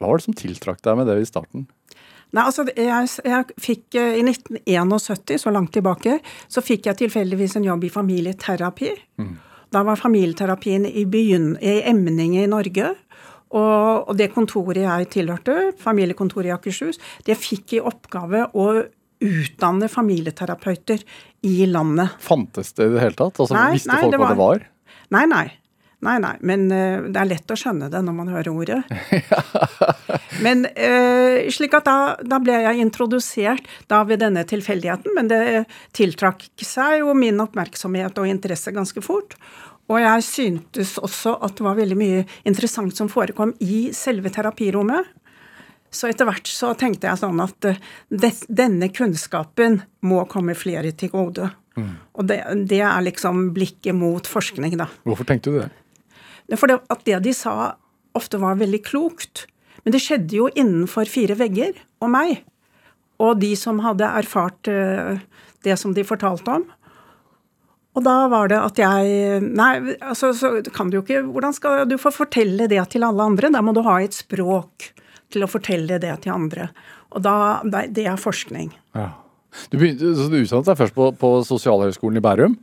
hva 0.00 0.08
var 0.08 0.16
det 0.16 0.24
som 0.24 0.38
tiltrakk 0.40 0.80
deg 0.80 0.96
med 0.96 1.10
det 1.12 1.18
i 1.20 1.28
starten? 1.28 1.68
Nei, 2.34 2.44
altså, 2.48 2.64
jeg, 2.74 3.10
jeg, 3.22 3.56
fikk 3.62 3.98
eh, 4.00 4.18
I 4.18 4.24
1971, 4.26 5.38
så 5.44 5.52
langt 5.54 5.74
tilbake, 5.76 6.18
så 6.50 6.62
fikk 6.64 6.88
jeg 6.90 7.04
tilfeldigvis 7.04 7.58
en 7.60 7.68
jobb 7.68 7.86
i 7.86 7.92
familieterapi. 7.94 8.90
Mm. 9.22 9.34
Da 9.74 9.84
var 9.86 9.98
familieterapien 9.98 10.86
i, 10.86 11.06
begynn, 11.10 11.54
i 11.62 11.80
emning 11.90 12.36
i 12.40 12.48
Norge. 12.50 12.90
Og, 13.54 14.08
og, 14.08 14.12
det 14.18 14.32
kontoret 14.34 14.82
jeg 14.82 15.10
tilhørte, 15.14 15.72
familiekontoret 15.78 16.50
i 16.50 16.54
Akershus, 16.56 16.98
det 17.26 17.38
fikk 17.38 17.76
i 17.78 17.82
oppgave 17.82 18.48
å 18.50 18.68
utdanne 19.24 19.88
familieterapeuter 19.88 21.04
i 21.46 21.68
landet. 21.70 22.16
Fantes 22.22 22.74
det 22.74 22.88
i 22.88 22.96
det 22.96 23.04
hele 23.04 23.18
tatt? 23.18 23.38
Altså, 23.38 23.54
nei, 23.54 23.68
visste 23.76 23.92
nei, 23.92 24.00
folk 24.02 24.18
var, 24.18 24.24
hva 24.24 24.32
det 24.32 24.40
var? 24.42 24.66
Nei, 25.14 25.24
nei. 25.30 25.46
Nei, 26.04 26.18
nei, 26.20 26.34
men 26.44 26.66
uh, 26.68 27.06
det 27.08 27.20
er 27.20 27.30
lett 27.30 27.52
å 27.52 27.56
skjønne 27.58 27.88
det 27.92 28.02
når 28.04 28.16
man 28.16 28.30
hører 28.32 28.50
ordet. 28.52 28.80
men 30.44 30.66
uh, 30.68 31.46
slik 31.54 31.76
at 31.78 31.88
da, 31.88 31.96
da, 32.20 32.40
ble 32.44 32.58
jeg 32.66 32.82
introdusert 32.84 33.70
da 33.90 34.02
ved 34.08 34.20
denne 34.24 34.44
tilfeldigheten, 34.48 35.14
men 35.16 35.30
det 35.32 35.42
tiltrakk 35.96 36.46
seg 36.60 37.00
jo 37.00 37.14
min 37.16 37.40
oppmerksomhet 37.44 38.20
og 38.20 38.28
interesse 38.28 38.74
ganske 38.74 39.04
fort. 39.04 39.38
Og 39.92 40.00
jeg 40.00 40.24
syntes 40.24 40.94
også 41.00 41.36
at 41.44 41.58
det 41.58 41.66
var 41.66 41.76
veldig 41.76 41.98
mye 42.00 42.22
interessant 42.48 42.96
som 42.96 43.10
forekom 43.12 43.52
i 43.64 43.86
selve 43.96 44.32
terapirommet. 44.32 45.12
Så 45.94 46.08
etter 46.10 46.26
hvert 46.26 46.48
så 46.50 46.72
tenkte 46.76 47.06
jeg 47.06 47.20
sånn 47.20 47.40
at 47.44 47.70
uh, 47.70 47.84
det, 48.10 48.34
denne 48.48 48.90
kunnskapen 48.92 49.80
må 50.04 50.24
komme 50.28 50.56
flere 50.58 50.92
til 50.92 51.12
gode. 51.14 51.52
Mm. 51.78 51.94
Og 52.14 52.28
det, 52.28 52.40
det, 52.70 52.82
er 52.86 53.06
liksom 53.06 53.48
blikket 53.54 53.96
mot 53.98 54.26
forskning, 54.30 54.76
da. 54.78 54.88
Hvorfor 55.06 55.26
tenkte 55.28 55.50
du 55.54 55.58
det? 55.62 55.70
For 56.52 56.70
det, 56.70 56.78
at 56.92 57.04
det 57.08 57.22
de 57.24 57.32
sa, 57.36 57.74
ofte 58.16 58.40
var 58.42 58.60
veldig 58.60 58.82
klokt. 58.84 59.46
Men 59.84 59.94
det 59.94 60.02
skjedde 60.04 60.36
jo 60.36 60.50
innenfor 60.52 61.08
fire 61.10 61.36
vegger 61.38 61.76
og 62.04 62.12
meg. 62.12 62.42
Og 63.22 63.38
de 63.40 63.52
som 63.58 63.80
hadde 63.84 64.08
erfart 64.20 64.70
uh, 64.70 65.20
det 65.64 65.76
som 65.80 65.94
de 65.96 66.04
fortalte 66.06 66.58
om. 66.60 66.66
Og 67.94 68.02
da 68.02 68.14
var 68.26 68.50
det 68.50 68.58
at 68.58 68.80
jeg 68.80 69.42
Nei, 69.44 69.94
altså, 70.02 70.32
så 70.34 70.50
kan 70.74 70.90
du 70.90 70.96
jo 70.98 71.04
ikke 71.04 71.20
Hvordan 71.30 71.54
skal 71.54 71.84
du 71.86 71.94
få 72.00 72.10
fortelle 72.10 72.66
det 72.70 72.80
til 72.90 73.06
alle 73.06 73.22
andre? 73.22 73.52
Da 73.54 73.62
må 73.62 73.74
du 73.76 73.84
ha 73.86 74.00
et 74.02 74.16
språk 74.16 74.90
til 75.34 75.46
å 75.46 75.50
fortelle 75.50 76.00
det 76.02 76.12
til 76.24 76.34
andre. 76.34 76.68
Og 77.14 77.22
da, 77.24 77.62
det 77.64 78.06
er 78.06 78.18
forskning. 78.20 78.72
Ja. 78.94 79.12
Du, 79.70 79.78
begynte, 79.78 80.10
du 80.10 80.36
utdannet 80.40 80.68
deg 80.68 80.78
først 80.78 80.96
på, 80.96 81.08
på 81.18 81.30
Sosialhøgskolen 81.46 82.18
i 82.18 82.22
Bærum? 82.22 82.56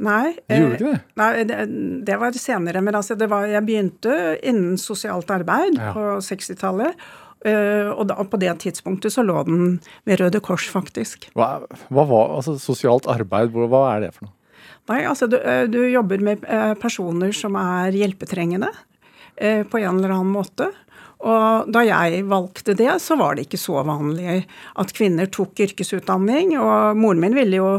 Nei. 0.00 0.32
Ikke 0.48 0.78
det? 0.80 0.92
Eh, 0.96 1.08
nei, 1.20 1.30
det, 1.48 1.58
det 2.08 2.18
var 2.20 2.36
senere. 2.38 2.82
Men 2.84 2.96
altså, 2.98 3.16
var, 3.20 3.48
jeg 3.50 3.66
begynte 3.66 4.16
innen 4.40 4.78
sosialt 4.80 5.30
arbeid 5.34 5.76
ja. 5.78 5.92
på 5.96 6.06
60-tallet. 6.24 7.08
Uh, 7.40 7.50
eh, 7.52 7.88
og, 7.92 8.04
da, 8.10 8.18
på 8.28 8.40
det 8.40 8.52
tidspunktet 8.64 9.14
så 9.14 9.24
lå 9.24 9.38
den 9.48 9.78
ved 10.08 10.20
Røde 10.20 10.42
Kors, 10.44 10.66
faktisk. 10.72 11.30
Hva, 11.36 11.62
hva 11.88 12.04
var 12.08 12.36
altså 12.40 12.58
sosialt 12.60 13.08
arbeid? 13.08 13.52
Hva 13.52 13.86
er 13.94 14.06
det 14.06 14.12
for 14.16 14.28
noe? 14.28 14.36
Nei, 14.90 15.04
altså 15.06 15.28
du, 15.30 15.38
eh, 15.38 15.64
du 15.70 15.78
jobber 15.86 16.22
med 16.24 16.44
personer 16.82 17.32
som 17.36 17.56
er 17.60 17.94
hjelpetrengende 17.96 18.70
uh, 18.72 19.62
på 19.68 19.82
en 19.82 20.00
eller 20.00 20.16
annen 20.16 20.32
måte. 20.32 20.70
Og 21.20 21.72
da 21.72 21.82
jeg 21.84 22.22
valgte 22.30 22.74
det, 22.76 22.92
så 23.04 23.16
var 23.20 23.36
det 23.36 23.46
ikke 23.48 23.60
så 23.60 23.82
vanlig 23.84 24.38
at 24.80 24.94
kvinner 24.96 25.28
tok 25.32 25.60
yrkesutdanning. 25.66 26.54
Og 26.56 26.96
moren 26.96 27.20
min 27.20 27.36
ville 27.36 27.60
jo 27.60 27.72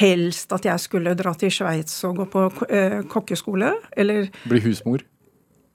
helst 0.00 0.54
at 0.56 0.66
jeg 0.66 0.82
skulle 0.82 1.14
dra 1.18 1.34
til 1.38 1.52
Sveits 1.54 2.00
og 2.08 2.22
gå 2.22 2.26
på 2.32 2.48
eh, 2.66 2.98
kokkeskole. 3.10 3.76
Eller 3.96 4.26
Bli 4.48 4.64
husmor? 4.66 5.06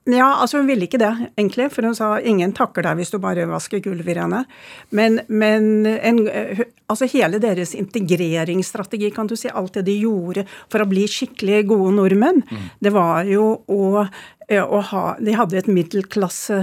ja, 0.05 0.25
altså 0.41 0.59
hun 0.59 0.67
ville 0.67 0.83
ikke 0.83 0.99
det, 0.99 1.11
egentlig, 1.37 1.69
for 1.71 1.87
hun 1.87 1.95
sa 1.95 2.17
ingen 2.19 2.51
takker 2.55 2.83
deg 2.83 2.97
hvis 2.99 3.13
du 3.13 3.21
bare 3.23 3.45
vasker 3.47 3.79
gulvet 3.83 4.17
rene. 4.17 4.41
Men, 4.91 5.21
men 5.31 5.85
en, 5.87 6.19
altså 6.91 7.07
hele 7.13 7.39
deres 7.43 7.71
integreringsstrategi, 7.79 9.13
kan 9.15 9.31
du 9.31 9.37
si, 9.39 9.47
alt 9.47 9.79
det 9.79 9.85
de 9.87 9.95
gjorde 10.01 10.43
for 10.67 10.83
å 10.83 10.89
bli 10.91 11.05
skikkelig 11.07 11.61
gode 11.71 11.95
nordmenn, 12.01 12.43
mm. 12.43 12.67
det 12.83 12.91
var 12.91 13.23
jo 13.31 13.47
å, 13.63 14.03
å 14.03 14.83
ha 14.91 15.05
De 15.23 15.37
hadde 15.39 15.61
et 15.61 15.71
middelklasse 15.71 16.59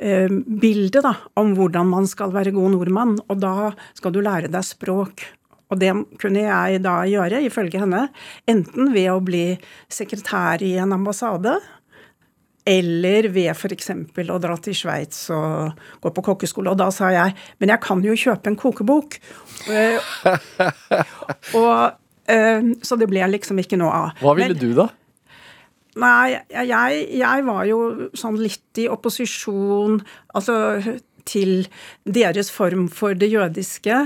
bilde 0.00 1.02
da, 1.04 1.12
om 1.36 1.52
hvordan 1.58 1.90
man 1.90 2.06
skal 2.08 2.32
være 2.32 2.54
god 2.56 2.72
nordmann. 2.72 3.18
Og 3.28 3.42
da 3.42 3.72
skal 3.98 4.14
du 4.14 4.22
lære 4.24 4.48
deg 4.52 4.64
språk. 4.64 5.26
Og 5.70 5.78
det 5.78 5.92
kunne 6.18 6.42
jeg 6.42 6.80
da 6.82 6.96
gjøre, 7.06 7.44
ifølge 7.46 7.82
henne, 7.82 8.08
enten 8.50 8.90
ved 8.94 9.10
å 9.12 9.20
bli 9.22 9.44
sekretær 9.92 10.64
i 10.66 10.72
en 10.82 10.96
ambassade, 10.96 11.54
eller 12.70 13.28
ved 13.32 13.54
f.eks. 13.54 13.92
å 13.94 14.38
dra 14.42 14.56
til 14.62 14.76
Sveits 14.76 15.22
og 15.34 15.78
gå 16.02 16.12
på 16.14 16.24
kokkeskole. 16.26 16.72
Og 16.72 16.78
da 16.78 16.90
sa 16.94 17.10
jeg 17.14 17.34
men 17.62 17.72
jeg 17.72 17.82
kan 17.86 18.02
jo 18.04 18.16
kjøpe 18.18 18.50
en 18.50 18.58
kokebok. 18.60 19.16
og, 19.70 20.10
og, 21.60 21.96
eh, 22.30 22.72
så 22.84 22.98
det 23.00 23.08
ble 23.10 23.24
liksom 23.32 23.62
ikke 23.62 23.80
noe 23.80 23.94
av. 24.04 24.20
Hva 24.20 24.36
ville 24.38 24.54
men, 24.54 24.60
du, 24.60 24.74
da? 24.76 24.90
Nei, 25.98 26.38
jeg, 26.52 27.06
jeg, 27.18 27.44
var 27.46 27.64
jo 27.66 27.80
sånn 28.14 28.38
litt 28.38 28.78
i 28.78 28.86
opposisjon 28.90 29.98
altså 30.38 30.56
til 31.28 31.66
deres 32.08 32.50
form 32.52 32.86
for 32.92 33.18
det 33.18 33.30
jødiske. 33.32 33.98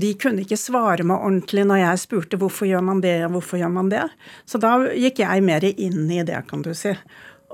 De 0.00 0.12
kunne 0.20 0.44
ikke 0.44 0.58
svare 0.58 1.06
meg 1.06 1.20
ordentlig 1.20 1.66
når 1.68 1.82
jeg 1.82 2.02
spurte 2.04 2.40
hvorfor 2.40 2.68
gjør 2.70 2.84
man 2.86 3.02
det, 3.04 3.18
hvorfor 3.32 3.60
gjør 3.60 3.72
man 3.74 3.92
det. 3.92 4.04
Så 4.46 4.60
da 4.62 4.76
gikk 4.94 5.22
jeg 5.24 5.46
mer 5.46 5.66
inn 5.70 6.10
i 6.10 6.22
det, 6.26 6.40
kan 6.50 6.64
du 6.64 6.72
si. 6.76 6.94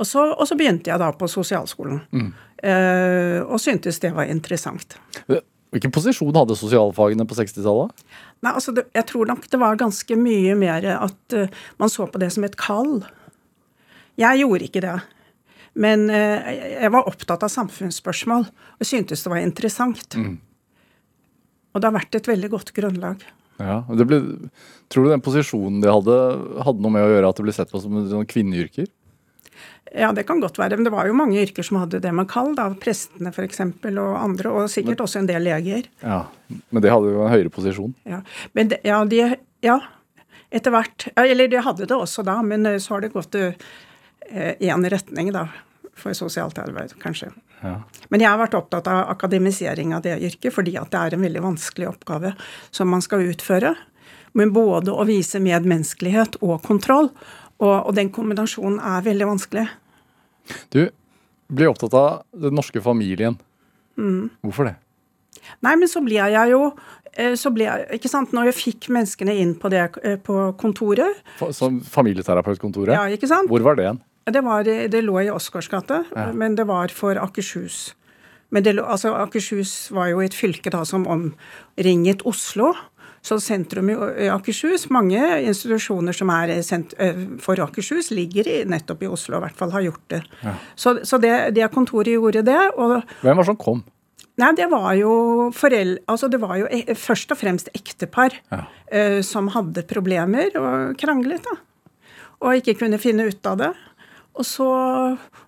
Og 0.01 0.09
så, 0.09 0.25
og 0.33 0.49
så 0.49 0.57
begynte 0.57 0.93
jeg 0.93 1.01
da 1.03 1.11
på 1.13 1.29
sosialskolen. 1.29 2.01
Mm. 2.15 2.33
Uh, 2.61 3.39
og 3.49 3.61
syntes 3.61 4.01
det 4.01 4.13
var 4.17 4.29
interessant. 4.29 4.97
Hvilken 5.71 5.93
posisjon 5.95 6.35
hadde 6.35 6.57
sosialfagene 6.59 7.27
på 7.29 7.37
60-tallet? 7.39 8.05
Nei, 8.45 8.53
altså 8.53 8.75
Jeg 8.75 9.07
tror 9.09 9.29
nok 9.29 9.45
det 9.53 9.61
var 9.61 9.79
ganske 9.81 10.17
mye 10.19 10.57
mer 10.59 10.87
at 10.97 11.37
uh, 11.37 11.61
man 11.81 11.93
så 11.93 12.09
på 12.11 12.21
det 12.23 12.33
som 12.35 12.47
et 12.49 12.57
kall. 12.61 13.01
Jeg 14.21 14.43
gjorde 14.43 14.69
ikke 14.69 14.85
det. 14.85 14.99
Men 15.81 16.07
uh, 16.11 16.47
jeg 16.51 16.93
var 16.93 17.09
opptatt 17.09 17.45
av 17.47 17.53
samfunnsspørsmål 17.53 18.47
og 18.47 18.87
syntes 18.87 19.25
det 19.25 19.33
var 19.33 19.43
interessant. 19.43 20.17
Mm. 20.19 20.39
Og 21.71 21.83
det 21.83 21.87
har 21.87 21.97
vært 21.97 22.19
et 22.19 22.31
veldig 22.31 22.51
godt 22.53 22.73
grunnlag. 22.77 23.23
Ja, 23.61 23.83
ble, 23.85 24.23
Tror 24.91 25.07
du 25.07 25.13
den 25.13 25.23
posisjonen 25.23 25.83
de 25.83 25.91
hadde, 25.93 26.17
hadde 26.65 26.83
noe 26.83 26.95
med 26.95 27.05
å 27.05 27.13
gjøre 27.13 27.29
at 27.31 27.39
det 27.39 27.45
ble 27.45 27.55
sett 27.55 27.71
på 27.71 27.83
som 27.83 28.01
sånn 28.09 28.27
kvinneyrker? 28.29 28.89
Ja, 29.91 30.13
det 30.15 30.25
kan 30.29 30.41
godt 30.43 30.59
være. 30.59 30.79
Men 30.79 30.87
det 30.87 30.93
var 30.95 31.09
jo 31.09 31.17
mange 31.19 31.39
yrker 31.43 31.67
som 31.67 31.81
hadde 31.81 32.01
det 32.03 32.13
man 32.15 32.29
kall. 32.31 32.55
da, 32.59 32.69
Prestene 32.81 33.33
f.eks. 33.35 33.63
og 33.91 34.17
andre, 34.17 34.53
og 34.55 34.71
sikkert 34.73 34.97
men, 34.97 35.05
også 35.07 35.23
en 35.23 35.31
del 35.31 35.47
leger. 35.47 35.89
Ja, 36.03 36.25
Men 36.71 36.85
de 36.85 36.93
hadde 36.93 37.15
jo 37.15 37.25
en 37.25 37.33
høyere 37.33 37.53
posisjon? 37.55 37.95
Ja, 38.09 38.23
men 38.57 38.73
de, 38.73 38.81
ja, 38.87 39.03
de, 39.07 39.23
ja 39.67 39.79
etter 40.51 40.75
hvert. 40.75 41.07
Eller 41.19 41.51
de 41.51 41.63
hadde 41.63 41.87
det 41.87 41.97
også 41.97 42.25
da, 42.27 42.41
men 42.43 42.67
eh, 42.67 42.81
så 42.83 42.97
har 42.97 43.05
det 43.05 43.13
gått 43.15 43.39
én 44.31 44.85
eh, 44.85 44.91
retning, 44.91 45.33
da. 45.35 45.49
For 46.01 46.17
sosialt 46.17 46.59
arbeid, 46.63 46.95
kanskje. 47.03 47.29
Ja. 47.61 47.75
Men 48.09 48.23
jeg 48.23 48.31
har 48.31 48.39
vært 48.41 48.57
opptatt 48.57 48.87
av 48.89 49.11
akademisering 49.13 49.93
av 49.93 50.05
det 50.07 50.17
yrket, 50.23 50.55
fordi 50.55 50.77
at 50.81 50.89
det 50.93 51.01
er 51.01 51.17
en 51.17 51.27
veldig 51.27 51.43
vanskelig 51.45 51.91
oppgave 51.91 52.33
som 52.73 52.89
man 52.89 53.05
skal 53.05 53.27
utføre. 53.27 53.75
Men 54.39 54.55
både 54.55 54.95
å 54.95 55.05
vise 55.09 55.43
medmenneskelighet 55.43 56.39
og 56.41 56.63
kontroll. 56.65 57.11
Og, 57.61 57.75
og, 57.75 57.91
den 57.99 58.09
kombinasjonen 58.15 58.79
er 58.81 59.05
veldig 59.05 59.27
vanskelig. 59.35 59.67
Du 60.73 60.87
blir 61.51 61.69
opptatt 61.69 61.97
av 61.99 62.23
den 62.33 62.57
norske 62.57 62.81
familien. 62.81 63.37
Mm. 63.99 64.31
Hvorfor 64.47 64.71
det? 64.71 64.79
Nei, 65.65 65.75
men 65.77 65.89
så 65.91 66.01
blir 66.05 66.23
jeg 66.23 66.53
jo 66.53 66.63
eh, 67.13 67.35
så 67.39 67.51
ble 67.53 67.67
jeg, 67.67 67.87
ikke 67.99 68.11
sant, 68.11 68.33
Når 68.37 68.51
jeg 68.51 68.57
fikk 68.57 68.89
menneskene 68.95 69.35
inn 69.43 69.53
på 69.59 69.71
det 69.73 69.83
eh, 70.07 70.17
på 70.21 70.37
kontoret 70.61 71.21
Som 71.57 71.81
familieterapeutkontoret? 71.85 72.95
Ja, 72.95 73.05
ikke 73.13 73.29
sant? 73.31 73.51
Hvor 73.51 73.65
var 73.67 73.77
det 73.77 73.87
igjen? 73.87 74.01
Det, 74.29 74.43
var, 74.45 74.65
det 74.65 75.01
lå 75.03 75.17
i 75.23 75.31
Oscarsgate, 75.33 76.05
ja. 76.15 76.29
men 76.37 76.55
det 76.59 76.67
var 76.69 76.93
for 76.95 77.19
Akershus. 77.19 77.95
Men 78.51 78.67
det, 78.67 78.77
altså, 78.83 79.15
Akershus 79.15 79.91
var 79.95 80.11
jo 80.11 80.23
et 80.23 80.37
fylke 80.37 80.73
da 80.73 80.85
som 80.87 81.07
omringet 81.09 82.27
Oslo. 82.27 82.73
Så 83.23 83.37
sentrum 83.45 83.91
i 83.93 84.29
Akershus, 84.33 84.87
mange 84.89 85.21
institusjoner 85.45 86.17
som 86.17 86.31
er 86.33 86.55
for 87.45 87.61
Akershus, 87.61 88.09
ligger 88.17 88.49
i, 88.49 88.59
nettopp 88.65 89.05
i 89.05 89.11
Oslo, 89.13 89.37
i 89.37 89.45
hvert 89.45 89.59
fall 89.59 89.75
har 89.75 89.85
gjort 89.85 90.05
det. 90.09 90.23
Ja. 90.41 90.55
Så, 90.75 90.95
så 91.05 91.21
det, 91.21 91.35
det, 91.57 91.67
kontoret 91.75 92.15
gjorde 92.15 92.43
det. 92.47 92.61
Og, 92.81 93.03
Hvem 93.21 93.37
var 93.37 93.45
det 93.45 93.51
som 93.53 93.61
kom? 93.61 93.85
Nei, 94.41 94.55
det 94.57 94.71
var 94.71 94.95
jo 94.97 95.13
foreldre 95.53 96.01
Altså 96.09 96.31
det 96.33 96.39
var 96.41 96.55
jo 96.57 96.69
e, 96.73 96.95
først 96.97 97.35
og 97.35 97.41
fremst 97.41 97.69
ektepar 97.77 98.33
ja. 98.49 98.63
uh, 98.65 99.19
som 99.27 99.51
hadde 99.53 99.85
problemer 99.91 100.55
og 100.57 100.97
kranglet, 101.01 101.45
da. 101.45 101.59
Og 102.41 102.63
ikke 102.63 102.79
kunne 102.81 102.97
finne 103.03 103.27
ut 103.29 103.45
av 103.45 103.59
det. 103.61 103.71
Og 104.41 104.47
så, 104.49 104.69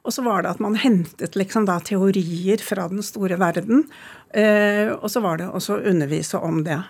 og 0.05 0.13
så, 0.13 0.25
var 0.27 0.45
det 0.45 0.53
at 0.53 0.61
man 0.61 0.77
hentet 0.77 1.37
liksom 1.39 1.65
da 1.69 1.79
teorier 1.81 2.61
fra 2.61 2.91
den 2.93 3.01
store 3.05 3.39
verden. 3.41 3.87
Uh, 4.37 4.93
og 4.99 5.09
så 5.13 5.23
var 5.25 5.41
det 5.41 5.49
også 5.49 5.79
å 5.79 5.87
undervise 5.93 6.41
om 6.45 6.61
det. 6.67 6.83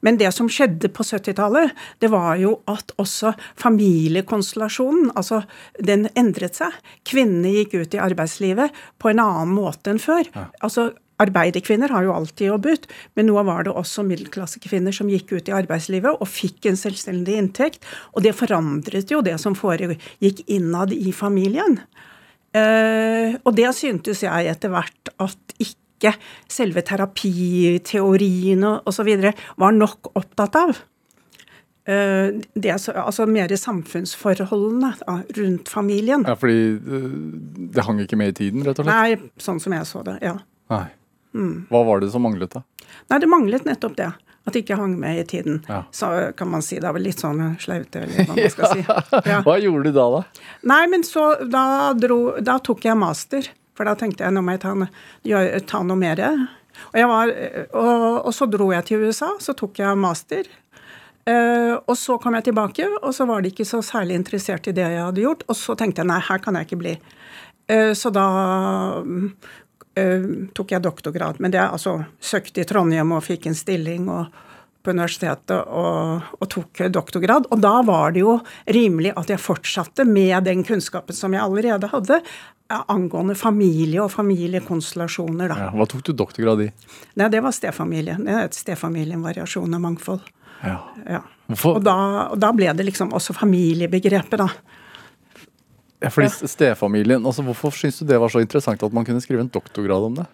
Men 0.00 0.18
det 0.20 0.30
som 0.34 0.48
skjedde 0.50 0.90
på 0.94 1.04
70-tallet, 1.04 1.72
det 2.02 2.10
var 2.12 2.36
jo 2.40 2.56
at 2.70 2.92
også 3.00 3.34
familiekonstellasjonen, 3.60 5.10
altså 5.18 5.42
den 5.82 6.06
endret 6.18 6.60
seg. 6.60 6.76
Kvinnene 7.08 7.54
gikk 7.58 7.74
ut 7.80 7.96
i 7.96 8.02
arbeidslivet 8.02 8.84
på 9.02 9.10
en 9.10 9.22
annen 9.24 9.54
måte 9.56 9.94
enn 9.94 10.02
før. 10.02 10.28
Ja. 10.34 10.46
Altså 10.64 10.92
Arbeiderkvinner 11.22 11.92
har 11.94 12.06
jo 12.06 12.14
alltid 12.14 12.48
jobbet, 12.48 12.88
men 13.14 13.28
nå 13.30 13.36
var 13.46 13.66
det 13.66 13.74
også 13.74 14.02
middelklassekvinner 14.06 14.94
som 14.94 15.10
gikk 15.12 15.34
ut 15.36 15.50
i 15.50 15.54
arbeidslivet 15.54 16.18
og 16.18 16.30
fikk 16.30 16.70
en 16.70 16.78
selvstendig 16.78 17.36
inntekt. 17.38 17.86
Og 18.14 18.24
det 18.26 18.34
forandret 18.38 19.12
jo 19.12 19.22
det 19.24 19.36
som 19.42 19.56
foregikk 19.58 20.42
innad 20.50 20.94
i 20.96 21.14
familien. 21.14 21.78
Uh, 22.54 23.34
og 23.42 23.54
det 23.58 23.70
syntes 23.74 24.22
jeg 24.22 24.50
etter 24.50 24.70
hvert 24.70 25.10
at 25.22 25.56
ikke 25.58 26.12
selve 26.50 26.82
terapiteorien 26.86 28.66
osv. 28.86 29.14
var 29.58 29.78
nok 29.78 30.12
opptatt 30.18 30.58
av. 30.60 30.74
Eh, 31.84 32.40
det, 32.54 32.70
altså 32.72 33.26
mer 33.28 33.52
samfunnsforholdene 33.60 34.94
da, 35.02 35.18
rundt 35.36 35.68
familien. 35.68 36.24
Ja, 36.24 36.32
Fordi 36.40 36.60
eh, 36.80 37.08
det 37.76 37.84
hang 37.84 38.00
ikke 38.00 38.16
med 38.16 38.32
i 38.32 38.36
tiden, 38.38 38.64
rett 38.64 38.80
og 38.80 38.86
slett? 38.86 38.94
Nei, 38.94 39.32
sånn 39.36 39.60
som 39.60 39.74
jeg 39.76 39.88
så 39.90 40.00
det, 40.06 40.16
ja. 40.24 40.38
Nei. 40.72 40.86
Mm. 41.34 41.66
Hva 41.70 41.82
var 41.86 42.00
det 42.02 42.12
som 42.14 42.22
manglet, 42.24 42.54
da? 42.54 42.62
Nei, 43.10 43.18
Det 43.18 43.30
manglet 43.30 43.66
nettopp 43.66 43.96
det. 43.98 44.12
At 44.44 44.52
det 44.52 44.64
ikke 44.66 44.76
hang 44.76 44.98
med 45.00 45.18
i 45.22 45.24
tiden. 45.24 45.62
Ja. 45.68 45.82
Så 45.90 46.10
kan 46.36 46.50
man 46.52 46.62
si. 46.62 46.76
Det 46.76 46.88
er 46.88 46.92
vel 46.92 47.06
litt 47.06 47.22
sånn 47.22 47.40
slaute, 47.60 48.02
eller 48.04 48.28
hva 48.28 48.36
man 48.36 48.52
skal 48.52 48.72
si. 48.74 48.82
Ja. 49.30 49.38
Hva 49.46 49.56
gjorde 49.62 49.88
du 49.88 49.96
da, 49.96 50.08
da? 50.18 50.48
Nei, 50.68 50.82
men 50.92 51.06
så 51.08 51.30
da, 51.48 51.94
dro, 51.96 52.18
da 52.44 52.58
tok 52.60 52.84
jeg 52.84 52.98
master. 53.00 53.48
For 53.74 53.88
da 53.88 53.96
tenkte 53.98 54.26
jeg 54.26 54.34
nå 54.36 54.42
må 54.44 54.54
jeg 54.54 54.62
ta, 54.62 54.74
ta 55.70 55.80
noe 55.86 55.98
mer. 55.98 56.20
Og, 56.92 57.00
var, 57.00 57.32
og, 57.72 58.04
og, 58.20 58.30
så 58.36 58.46
dro 58.50 58.68
jeg 58.74 58.86
til 58.90 59.08
USA, 59.08 59.32
så 59.42 59.56
tok 59.56 59.80
jeg 59.80 59.98
master. 59.98 60.52
Uh, 61.24 61.80
og 61.88 61.96
så 61.96 62.18
kom 62.20 62.36
jeg 62.36 62.50
tilbake, 62.50 62.84
og 63.00 63.14
så 63.16 63.24
var 63.24 63.40
de 63.40 63.48
ikke 63.48 63.64
så 63.64 63.80
særlig 63.80 64.18
interessert 64.20 64.68
i 64.68 64.74
det 64.76 64.84
jeg 64.84 65.06
hadde 65.06 65.24
gjort. 65.24 65.46
Og 65.48 65.56
så 65.56 65.76
tenkte 65.78 66.04
jeg 66.04 66.10
nei, 66.12 66.20
her 66.28 66.42
kan 66.44 66.60
jeg 66.60 66.68
ikke 66.68 66.82
bli. 66.84 66.98
Uh, 67.72 67.92
så 67.96 68.12
da 68.12 68.28
uh, 69.98 70.26
tok 70.56 70.74
jeg 70.74 70.84
doktorgrad. 70.84 71.40
Men 71.42 71.54
det 71.54 71.62
altså 71.62 72.00
søkte 72.20 72.64
i 72.64 72.68
Trondheim 72.68 73.14
og 73.16 73.24
fikk 73.26 73.50
en 73.50 73.58
stilling. 73.58 74.08
og 74.08 74.42
på 74.84 74.92
universitetet 74.92 75.64
og, 75.72 76.26
og, 76.36 76.48
tok 76.52 76.82
doktorgrad. 76.92 77.46
Og 77.48 77.60
da 77.64 77.78
var 77.88 78.12
det 78.12 78.20
jo 78.20 78.34
rimelig 78.68 79.14
at 79.16 79.30
jeg 79.32 79.40
fortsatte 79.40 80.04
med 80.04 80.44
den 80.44 80.60
kunnskapen 80.60 81.16
som 81.16 81.32
jeg 81.32 81.40
allerede 81.40 81.88
hadde 81.88 82.20
angående 82.68 83.34
familie 83.34 84.02
og 84.02 84.12
familiekonstellasjoner. 84.12 85.52
Da. 85.52 85.58
Ja, 85.66 85.72
hva 85.76 85.86
tok 85.88 86.04
du 86.06 86.12
doktorgrad 86.16 86.64
i? 86.66 86.70
Nei, 87.20 87.28
Det 87.28 87.42
var 87.44 87.52
stefamilie. 87.52 88.16
Det 88.18 88.36
het 88.36 88.52
et 88.52 88.60
stefamilien 88.60 89.22
variasjon 89.22 89.74
og 89.74 89.80
mangfold. 89.80 90.24
Ja. 90.64 90.78
ja. 91.08 91.20
Og, 91.52 91.82
da, 91.84 91.96
og, 92.30 92.38
da, 92.40 92.52
ble 92.56 92.72
det 92.72 92.86
liksom 92.88 93.12
også 93.12 93.36
familiebegrepet, 93.36 94.40
da. 94.40 94.48
Ja, 96.04 96.12
fordi 96.12 96.50
stefamilien, 96.50 97.24
altså 97.24 97.44
Hvorfor 97.46 97.74
syns 97.74 98.00
du 98.00 98.06
det 98.08 98.20
var 98.20 98.32
så 98.32 98.42
interessant 98.44 98.82
at 98.84 98.94
man 98.94 99.06
kunne 99.06 99.22
skrive 99.24 99.44
en 99.44 99.52
doktorgrad 99.52 100.10
om 100.10 100.20
det? 100.20 100.28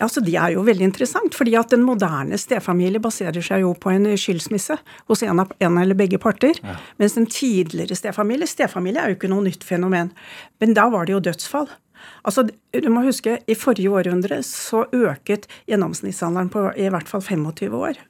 Altså, 0.00 0.20
Det 0.20 0.34
er 0.36 0.52
jo 0.52 0.64
veldig 0.64 0.84
interessant, 0.90 1.34
fordi 1.34 1.54
at 1.56 1.72
den 1.72 1.84
moderne 1.86 2.36
stefamilie 2.38 3.00
baserer 3.00 3.40
seg 3.44 3.62
jo 3.64 3.72
på 3.80 3.94
en 3.94 4.10
skilsmisse 4.20 4.76
hos 5.08 5.22
en, 5.24 5.40
av, 5.40 5.54
en 5.58 5.78
eller 5.80 5.96
begge 5.96 6.20
parter. 6.20 6.58
Ja. 6.62 6.76
Mens 7.00 7.16
den 7.16 7.28
tidligere 7.32 7.96
stefamilie 7.96 8.46
Stefamilie 8.46 9.00
er 9.00 9.12
jo 9.12 9.16
ikke 9.16 9.32
noe 9.32 9.46
nytt 9.46 9.64
fenomen. 9.64 10.12
Men 10.60 10.76
da 10.76 10.88
var 10.92 11.08
det 11.08 11.16
jo 11.16 11.22
dødsfall. 11.30 11.70
Altså, 12.28 12.44
du 12.46 12.90
må 12.92 13.06
huske, 13.06 13.38
I 13.46 13.56
forrige 13.56 13.90
århundre 13.90 14.42
så 14.44 14.84
øket 14.92 15.48
gjennomsnittsalderen 15.70 16.52
på 16.52 16.68
i 16.76 16.90
hvert 16.92 17.08
fall 17.08 17.24
25 17.24 17.80
år. 17.80 18.00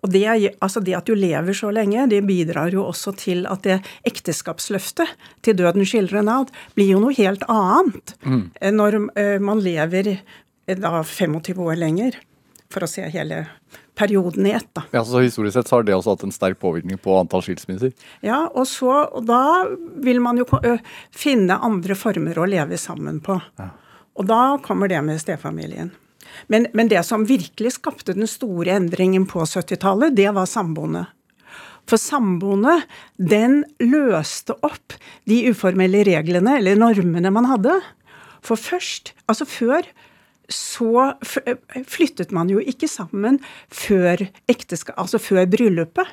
Og 0.00 0.12
det, 0.12 0.24
altså 0.64 0.80
det, 0.80 0.94
at 0.96 1.08
du 1.08 1.14
lever 1.18 1.56
så 1.56 1.70
lenge, 1.74 2.06
det 2.08 2.22
bidrar 2.28 2.72
jo 2.72 2.86
også 2.88 3.12
til 3.20 3.44
at 3.50 3.64
det 3.66 3.80
ekteskapsløftet 4.08 5.12
til 5.44 5.58
døden 5.58 5.84
skiller 5.84 6.22
en 6.22 6.32
ad, 6.32 6.52
blir 6.76 6.94
jo 6.94 7.02
noe 7.02 7.16
helt 7.18 7.44
annet 7.52 8.14
mm. 8.24 8.44
når 8.76 8.98
eh, 9.20 9.36
man 9.44 9.60
lever 9.64 10.14
eh, 10.14 10.78
da 10.78 11.02
25 11.04 11.60
år 11.66 11.76
lenger, 11.80 12.16
for 12.70 12.86
å 12.86 12.88
se 12.88 13.02
hele 13.10 13.44
perioden 13.98 14.46
i 14.46 14.54
ett. 14.56 14.68
da. 14.72 14.86
Ja, 14.94 15.02
så 15.04 15.20
Historisk 15.20 15.58
sett 15.58 15.68
så 15.68 15.76
har 15.76 15.84
det 15.84 15.96
også 15.96 16.14
hatt 16.14 16.24
en 16.24 16.32
sterk 16.32 16.60
påvirkning 16.62 17.00
på 17.02 17.18
antall 17.18 17.42
skilsmisser? 17.44 17.92
Ja, 18.24 18.44
og, 18.48 18.64
så, 18.70 18.92
og 19.10 19.26
da 19.28 19.66
vil 20.00 20.22
man 20.24 20.40
jo 20.40 20.46
finne 21.12 21.58
andre 21.60 21.98
former 21.98 22.38
å 22.38 22.48
leve 22.48 22.78
sammen 22.80 23.20
på. 23.24 23.36
Ja. 23.60 23.72
Og 24.16 24.30
da 24.30 24.44
kommer 24.64 24.88
det 24.88 25.02
med 25.04 25.20
stefamilien. 25.20 25.92
Men, 26.52 26.68
men, 26.76 26.90
det 26.90 27.02
som 27.06 27.26
virkelig 27.28 27.76
skapte 27.78 28.14
den 28.16 28.28
store 28.30 28.76
endringen 28.78 29.26
på 29.30 29.44
70-tallet, 29.46 30.16
det 30.18 30.28
var 30.36 30.48
samboende. 30.50 31.06
For 31.88 32.00
samboende, 32.00 32.80
den 33.16 33.62
løste 33.82 34.54
opp 34.66 34.94
de 35.30 35.42
uformelle 35.50 36.04
reglene, 36.06 36.58
eller 36.60 36.78
normene, 36.78 37.32
man 37.34 37.48
hadde. 37.50 37.80
For 38.46 38.60
først, 38.60 39.14
altså 39.30 39.46
før, 39.48 39.88
så 40.50 41.12
flyttet 41.86 42.32
man 42.34 42.50
jo 42.50 42.62
ikke 42.62 42.88
sammen 42.90 43.38
før 43.70 44.26
ekteska, 44.50 44.96
altså 44.98 45.20
før 45.22 45.46
bryllupet. 45.50 46.08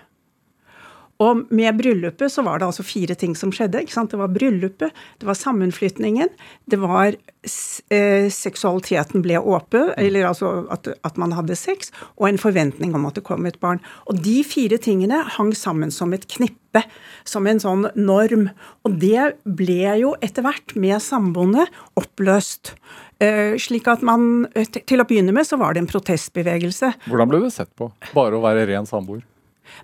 Og 1.23 1.47
med 1.53 1.77
bryllupet 1.79 2.29
så 2.29 2.43
var 2.45 2.59
det 2.59 2.67
altså 2.67 2.85
fire 2.85 3.15
ting 3.17 3.33
som 3.37 3.51
skjedde. 3.53 3.81
ikke 3.81 3.95
sant? 3.95 4.11
Det 4.13 4.19
var 4.21 4.33
bryllupet, 4.33 4.93
det 5.17 5.27
var 5.27 5.37
sammenflytningen, 5.37 6.29
det 6.69 6.79
var 6.81 7.15
eh, 7.15 8.27
seksualiteten 8.33 9.23
ble 9.25 9.39
åpen, 9.41 9.93
eller 9.97 10.29
altså 10.29 10.51
at, 10.73 10.89
at, 11.01 11.17
man 11.17 11.33
hadde 11.33 11.57
sex, 11.57 11.89
og 12.17 12.29
en 12.29 12.41
forventning 12.41 12.93
om 12.97 13.07
at 13.09 13.17
det 13.17 13.25
kom 13.25 13.47
et 13.49 13.57
barn. 13.63 13.81
Og 14.05 14.21
de 14.21 14.43
fire 14.45 14.77
tingene 14.81 15.23
hang 15.37 15.53
sammen 15.57 15.93
som 15.93 16.13
et 16.13 16.27
knippe, 16.29 16.83
som 17.25 17.47
en 17.49 17.61
sånn 17.61 17.87
norm. 17.97 18.51
Og 18.85 18.99
det 19.01 19.31
ble 19.57 19.95
jo 20.03 20.13
etter 20.21 20.45
hvert, 20.45 20.75
med 20.77 21.01
samboende, 21.01 21.65
oppløst. 21.97 22.75
Eh, 23.17 23.55
slik 23.57 23.87
at 23.89 24.03
man 24.05 24.45
Til 24.53 25.01
å 25.01 25.05
begynne 25.09 25.33
med 25.33 25.47
så 25.47 25.57
var 25.57 25.73
det 25.73 25.81
en 25.81 25.89
protestbevegelse. 25.89 26.91
Hvordan 27.09 27.31
ble 27.31 27.41
det 27.47 27.55
sett 27.55 27.71
på? 27.73 27.89
Bare 28.13 28.37
å 28.37 28.43
være 28.43 28.67
ren 28.69 28.85
samboer? 28.85 29.25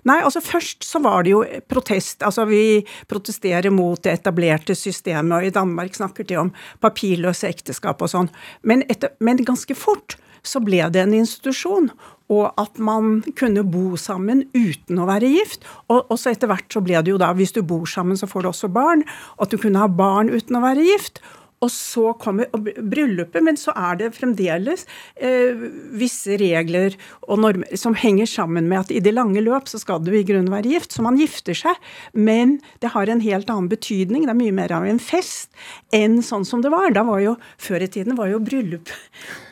Nei, 0.08 0.20
altså 0.22 0.42
først 0.44 0.84
så 0.86 1.00
var 1.04 1.24
det 1.24 1.34
jo 1.34 1.44
protest. 1.70 2.22
Altså 2.26 2.46
vi 2.48 2.82
protesterer 3.10 3.72
mot 3.74 4.00
det 4.04 4.18
etablerte 4.18 4.76
systemet, 4.78 5.36
og 5.38 5.46
i 5.48 5.54
Danmark 5.54 5.96
snakker 5.96 6.26
de 6.28 6.40
om 6.40 6.52
papirløse 6.84 7.48
ekteskap 7.50 8.02
og 8.02 8.12
sånn. 8.12 8.30
Men, 8.62 8.84
etter, 8.92 9.14
men 9.20 9.42
ganske 9.44 9.76
fort 9.78 10.18
så 10.44 10.60
ble 10.60 10.82
det 10.92 11.00
en 11.00 11.14
institusjon, 11.16 11.88
og 12.32 12.50
at 12.60 12.78
man 12.80 13.22
kunne 13.36 13.64
bo 13.68 13.98
sammen 14.00 14.44
uten 14.52 15.00
å 15.00 15.08
være 15.08 15.30
gift. 15.32 15.64
Og 15.92 16.12
så 16.20 16.32
etter 16.32 16.50
hvert 16.50 16.68
så 16.72 16.82
ble 16.84 17.00
det 17.00 17.12
jo 17.12 17.20
da, 17.20 17.32
hvis 17.36 17.54
du 17.56 17.62
bor 17.64 17.88
sammen, 17.88 18.18
så 18.20 18.28
får 18.28 18.44
du 18.44 18.50
også 18.50 18.70
barn. 18.72 19.04
Og 19.38 19.46
at 19.46 19.54
du 19.54 19.60
kunne 19.60 19.80
ha 19.80 19.88
barn 19.88 20.32
uten 20.32 20.58
å 20.58 20.64
være 20.64 20.84
gift. 20.84 21.22
Og 21.64 21.72
så 21.72 22.12
kommer 22.20 22.50
bryllupet, 22.52 23.40
men 23.44 23.58
så 23.60 23.72
er 23.76 24.00
det 24.00 24.12
fremdeles 24.18 24.84
eh, 25.16 25.64
visse 25.96 26.36
regler 26.40 26.96
og 27.24 27.40
normer 27.40 27.80
som 27.80 27.96
henger 27.98 28.28
sammen 28.28 28.68
med 28.70 28.84
at 28.84 28.92
i 28.94 29.00
det 29.04 29.14
lange 29.16 29.42
løp 29.44 29.70
så 29.70 29.80
skal 29.80 30.02
du 30.04 30.12
i 30.14 30.24
grunnen 30.26 30.52
være 30.52 30.74
gift. 30.74 30.92
Så 30.94 31.04
man 31.04 31.18
gifter 31.20 31.56
seg, 31.56 31.80
men 32.12 32.58
det 32.84 32.92
har 32.94 33.10
en 33.10 33.24
helt 33.24 33.50
annen 33.50 33.70
betydning. 33.72 34.26
Det 34.26 34.34
er 34.34 34.40
mye 34.42 34.56
mer 34.56 34.74
av 34.76 34.86
en 34.88 35.00
fest 35.02 35.50
enn 35.94 36.20
sånn 36.24 36.46
som 36.48 36.62
det 36.64 36.72
var. 36.74 36.92
Da 36.94 37.06
var 37.06 37.22
jo, 37.24 37.36
Før 37.60 37.82
i 37.84 37.88
tiden 37.90 38.16
var 38.18 38.28
jo 38.28 38.40
bryllup 38.42 38.90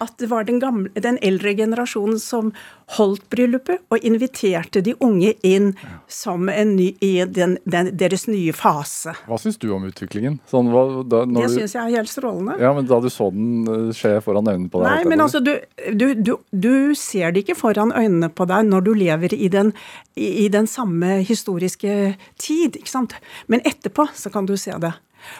at 0.02 0.16
det 0.20 0.28
var 0.30 0.44
den, 0.44 0.58
gamle, 0.62 0.90
den 1.00 1.18
eldre 1.24 1.54
generasjonen 1.56 2.18
som 2.20 2.50
holdt 2.96 3.24
bryllupet 3.32 3.82
og 3.92 4.04
inviterte 4.04 4.82
de 4.84 4.94
unge 5.00 5.32
inn 5.46 5.72
som 6.10 6.48
en 6.52 6.74
ny, 6.76 6.90
i 7.00 7.12
den, 7.24 7.56
den, 7.64 7.92
deres 7.96 8.26
nye 8.28 8.52
fase. 8.56 9.14
Hva 9.28 9.38
syns 9.40 9.58
du 9.62 9.70
om 9.74 9.86
utviklingen? 9.88 10.38
Sånn, 10.50 10.70
hva, 10.72 10.84
da, 11.06 11.22
det 11.28 11.48
syns 11.54 11.76
jeg 11.78 11.96
er 12.01 12.01
helt 12.02 12.12
strålende. 12.12 12.56
Ja, 12.60 12.72
Men 12.76 12.88
da 12.90 12.98
du 13.00 13.08
så 13.12 13.30
den 13.32 13.68
eh, 13.70 13.92
skje 13.96 14.16
foran 14.24 14.48
øynene 14.50 14.70
på 14.72 14.82
deg? 14.82 14.90
Nei, 14.90 15.08
men 15.08 15.24
altså, 15.24 15.40
du, 15.40 15.54
du, 15.94 16.12
du, 16.14 16.34
du, 16.50 16.74
ser 16.98 17.32
det 17.32 17.46
ikke 17.46 17.58
foran 17.58 17.94
øynene 17.96 18.28
på 18.28 18.46
deg 18.50 18.68
når 18.68 18.86
du 18.86 18.92
lever 18.98 19.34
i 19.34 19.48
den, 19.52 19.72
i, 20.16 20.44
i 20.44 20.48
den 20.52 20.68
samme 20.70 21.22
historiske 21.26 21.96
tid, 22.42 22.76
ikke 22.76 22.92
sant. 22.92 23.16
Men 23.48 23.64
etterpå 23.68 24.08
så 24.18 24.32
kan 24.34 24.50
du 24.50 24.56
se 24.60 24.76
det. 24.82 24.92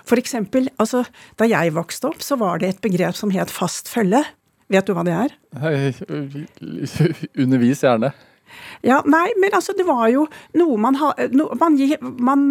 For 0.07 0.21
eksempel, 0.21 0.71
altså, 0.81 1.05
da 1.41 1.49
jeg 1.51 1.75
vokste 1.75 2.13
opp, 2.13 2.23
så 2.23 2.39
var 2.41 2.63
det 2.63 2.71
et 2.71 2.83
begrep 2.85 3.19
som 3.19 3.33
het 3.35 3.51
fast 3.51 3.91
følge. 3.91 4.23
Vet 4.73 4.89
du 4.89 4.95
hva 4.97 5.05
det 5.05 5.17
er? 5.19 5.35
Undervis 7.43 7.83
gjerne. 7.85 8.13
Ja, 8.87 9.01
nei, 9.07 9.29
men 9.41 9.55
altså 9.57 9.75
det 9.79 9.87
var 9.89 10.07
jo 10.13 10.27
noe 10.59 10.79
man, 10.81 10.99
ha, 11.01 11.13
no, 11.35 11.49
man, 11.61 11.79
man 12.23 12.45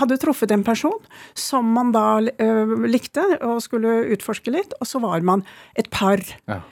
hadde 0.00 0.18
truffet 0.22 0.52
en 0.54 0.64
person 0.66 0.96
som 1.36 1.68
man 1.76 1.92
da 1.94 2.06
uh, 2.20 2.76
likte 2.88 3.24
og 3.40 3.60
skulle 3.64 3.98
utforske 4.16 4.54
litt, 4.54 4.76
og 4.80 4.88
så 4.88 5.02
var 5.04 5.24
man 5.26 5.44
et 5.78 5.90
par. 5.92 6.22
Ja. 6.48 6.62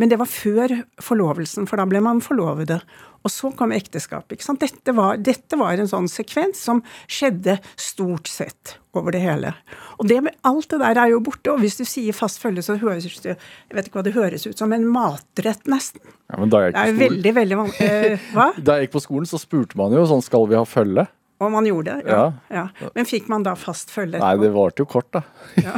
Men 0.00 0.10
det 0.10 0.18
var 0.18 0.30
før 0.30 0.72
forlovelsen, 1.02 1.68
for 1.70 1.78
da 1.78 1.86
ble 1.86 2.00
man 2.02 2.22
forlovede. 2.24 2.80
Og 3.24 3.32
så 3.32 3.48
kom 3.56 3.72
ekteskapet. 3.72 4.36
ikke 4.36 4.44
sant? 4.44 4.60
Dette 4.60 4.92
var, 4.92 5.16
dette 5.16 5.56
var, 5.56 5.80
en 5.80 5.88
sånn 5.88 6.08
sekvens 6.12 6.60
som 6.60 6.82
skjedde 7.08 7.56
stort 7.80 8.28
sett 8.28 8.76
over 8.94 9.16
det 9.16 9.22
hele. 9.24 9.54
Og 9.96 10.06
det 10.10 10.20
med 10.26 10.36
alt 10.44 10.68
det 10.70 10.82
der 10.82 11.00
er 11.00 11.14
jo 11.14 11.22
borte. 11.24 11.54
Og 11.54 11.62
hvis 11.64 11.78
du 11.80 11.86
sier 11.88 12.16
fast 12.16 12.42
følge, 12.42 12.62
så 12.66 12.76
høres 12.80 13.08
det 13.24 13.32
jeg 13.34 13.78
vet 13.78 13.88
ikke 13.88 14.02
hva 14.02 14.06
det 14.06 14.14
høres 14.14 14.44
ut 14.44 14.60
som, 14.60 14.72
en 14.76 14.84
matrett 14.92 15.64
nesten. 15.70 16.04
Ja, 16.28 16.38
men 16.38 16.52
da 16.52 16.66
jeg 16.66 16.72
gikk 16.72 16.76
på 16.76 16.84
skolen, 16.84 17.02
veldig, 17.02 17.34
veldig 17.40 17.60
eh, 17.88 18.24
Hva? 18.36 18.48
Da 18.60 18.78
jeg 18.78 18.86
gikk 18.88 18.96
på 18.98 19.04
skolen, 19.08 19.28
så 19.30 19.40
spurte 19.40 19.80
man 19.80 19.96
jo 19.96 20.04
sånn 20.10 20.24
skal 20.24 20.48
vi 20.50 20.60
ha 20.60 20.64
følge? 20.68 21.08
Og 21.42 21.50
man 21.50 21.66
gjorde 21.66 21.96
det, 21.96 22.12
ja. 22.12 22.28
ja. 22.52 22.62
ja. 22.78 22.88
Men 22.94 23.08
fikk 23.08 23.26
man 23.32 23.42
da 23.44 23.56
fast 23.58 23.90
følge? 23.92 24.20
Nei, 24.22 24.34
det 24.40 24.52
varte 24.54 24.84
jo 24.84 24.88
kort, 24.88 25.10
da. 25.16 25.24
Ja. 25.58 25.74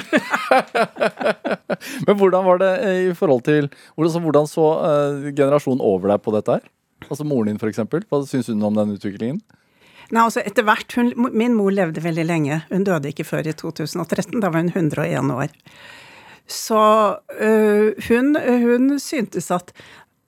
Men 2.07 2.19
hvordan 2.19 2.45
var 2.47 2.61
det 2.61 2.73
eh, 2.85 3.01
i 3.09 3.15
forhold 3.17 3.43
til 3.47 3.71
Hvordan, 3.97 4.23
hvordan 4.27 4.49
så 4.51 4.67
uh, 4.83 5.27
generasjonen 5.31 5.83
over 5.85 6.13
deg 6.13 6.23
på 6.23 6.35
dette 6.37 6.59
her? 6.59 6.67
Altså 7.09 7.27
moren 7.27 7.53
din, 7.53 7.61
f.eks. 7.61 7.85
Hva 8.11 8.23
syns 8.27 8.51
hun 8.53 8.64
om 8.66 8.77
den 8.77 8.97
utviklingen? 8.97 9.42
Nei, 10.14 10.23
altså 10.23 10.42
etter 10.47 10.66
hvert, 10.66 10.95
hun, 10.95 11.12
Min 11.35 11.57
mor 11.59 11.75
levde 11.75 12.03
veldig 12.05 12.27
lenge. 12.29 12.61
Hun 12.71 12.87
døde 12.87 13.11
ikke 13.11 13.27
før 13.27 13.49
i 13.49 13.55
2013. 13.57 14.40
Da 14.42 14.51
var 14.53 14.62
hun 14.62 14.73
101 14.75 15.33
år. 15.35 15.55
Så 16.47 16.81
øh, 17.42 17.95
hun, 18.09 18.37
hun, 18.38 18.99
syntes 19.03 19.51
at 19.51 19.73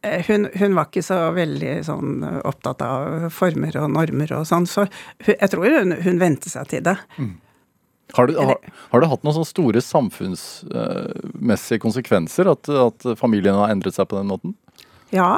øh, 0.04 0.24
hun, 0.26 0.48
hun, 0.58 0.74
var 0.74 0.88
ikke 0.88 1.04
så 1.06 1.18
veldig 1.36 1.76
sånn 1.86 2.24
opptatt 2.42 2.82
av 2.82 3.28
former 3.30 3.76
og 3.78 3.92
normer 3.94 4.32
og 4.40 4.48
sånn, 4.50 4.66
så 4.66 4.88
jeg 5.22 5.52
tror 5.52 5.68
hun, 5.70 5.94
hun 6.02 6.18
vente 6.18 6.50
seg 6.50 6.66
til 6.72 6.82
det. 6.88 6.96
Mm. 7.22 7.36
Har, 8.16 8.26
du, 8.26 8.34
har, 8.40 8.56
har 8.90 9.02
det 9.04 9.10
hatt 9.12 9.22
noen 9.22 9.36
sånne 9.36 9.52
store 9.52 9.80
samfunnsmessige 9.84 11.82
konsekvenser 11.84 12.48
at, 12.50 12.70
at 12.72 13.04
familien 13.20 13.58
har 13.60 13.70
endret 13.70 13.94
seg 13.94 14.08
på 14.10 14.18
den 14.18 14.30
måten? 14.32 14.56
Ja, 15.14 15.36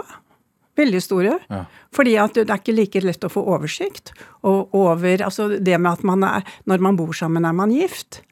Veldig 0.81 1.03
store. 1.05 1.37
Ja. 1.51 1.65
Fordi 1.95 2.17
at 2.23 2.39
det 2.39 2.49
er 2.49 2.63
ikke 2.63 2.77
like 2.77 3.05
lett 3.05 3.27
å 3.27 3.33
få 3.33 3.45
oversikt 3.55 4.15
og 4.47 4.75
over 4.77 5.23
Altså 5.27 5.49
det 5.59 5.77
med 5.79 5.93
at 5.93 6.05
man 6.07 6.25
er 6.25 6.45
Når 6.65 6.83
man 6.85 6.99
bor 6.99 7.13
sammen, 7.17 7.45
er 7.45 7.57
man 7.57 7.73
gift. 7.75 8.23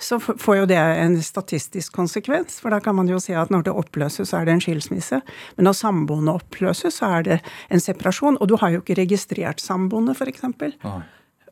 Så 0.00 0.16
får 0.20 0.56
jo 0.56 0.66
det 0.70 0.78
en 0.80 1.18
statistisk 1.22 1.92
konsekvens, 1.92 2.56
for 2.62 2.72
da 2.72 2.78
kan 2.80 2.96
man 2.96 3.08
jo 3.10 3.18
si 3.20 3.34
at 3.36 3.50
når 3.52 3.66
det 3.66 3.74
oppløses, 3.76 4.30
så 4.30 4.40
er 4.40 4.48
det 4.48 4.54
en 4.54 4.62
skilsmisse. 4.64 5.20
Men 5.58 5.68
når 5.68 5.76
samboende 5.76 6.38
oppløses, 6.40 6.96
så 7.02 7.10
er 7.18 7.26
det 7.26 7.38
en 7.68 7.82
separasjon. 7.84 8.38
Og 8.40 8.48
du 8.48 8.56
har 8.62 8.72
jo 8.72 8.80
ikke 8.80 8.96
registrert 9.02 9.60
samboende, 9.60 10.16
f.eks. 10.16 10.46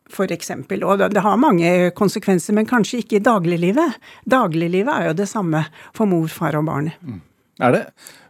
For 0.09 0.33
eksempel. 0.33 0.87
Og 0.89 1.05
det 1.13 1.25
har 1.25 1.37
mange 1.37 1.91
konsekvenser, 1.93 2.57
men 2.57 2.69
kanskje 2.69 3.03
ikke 3.03 3.19
i 3.19 3.25
dagliglivet. 3.29 4.01
Dagliglivet 4.25 4.95
er 4.95 5.11
jo 5.11 5.19
det 5.21 5.29
samme 5.29 5.67
for 5.93 6.09
mor, 6.09 6.33
far 6.33 6.57
og 6.57 6.65
barn. 6.71 6.95
Mm. 7.05 7.21
Er 7.59 7.75
det 7.75 7.85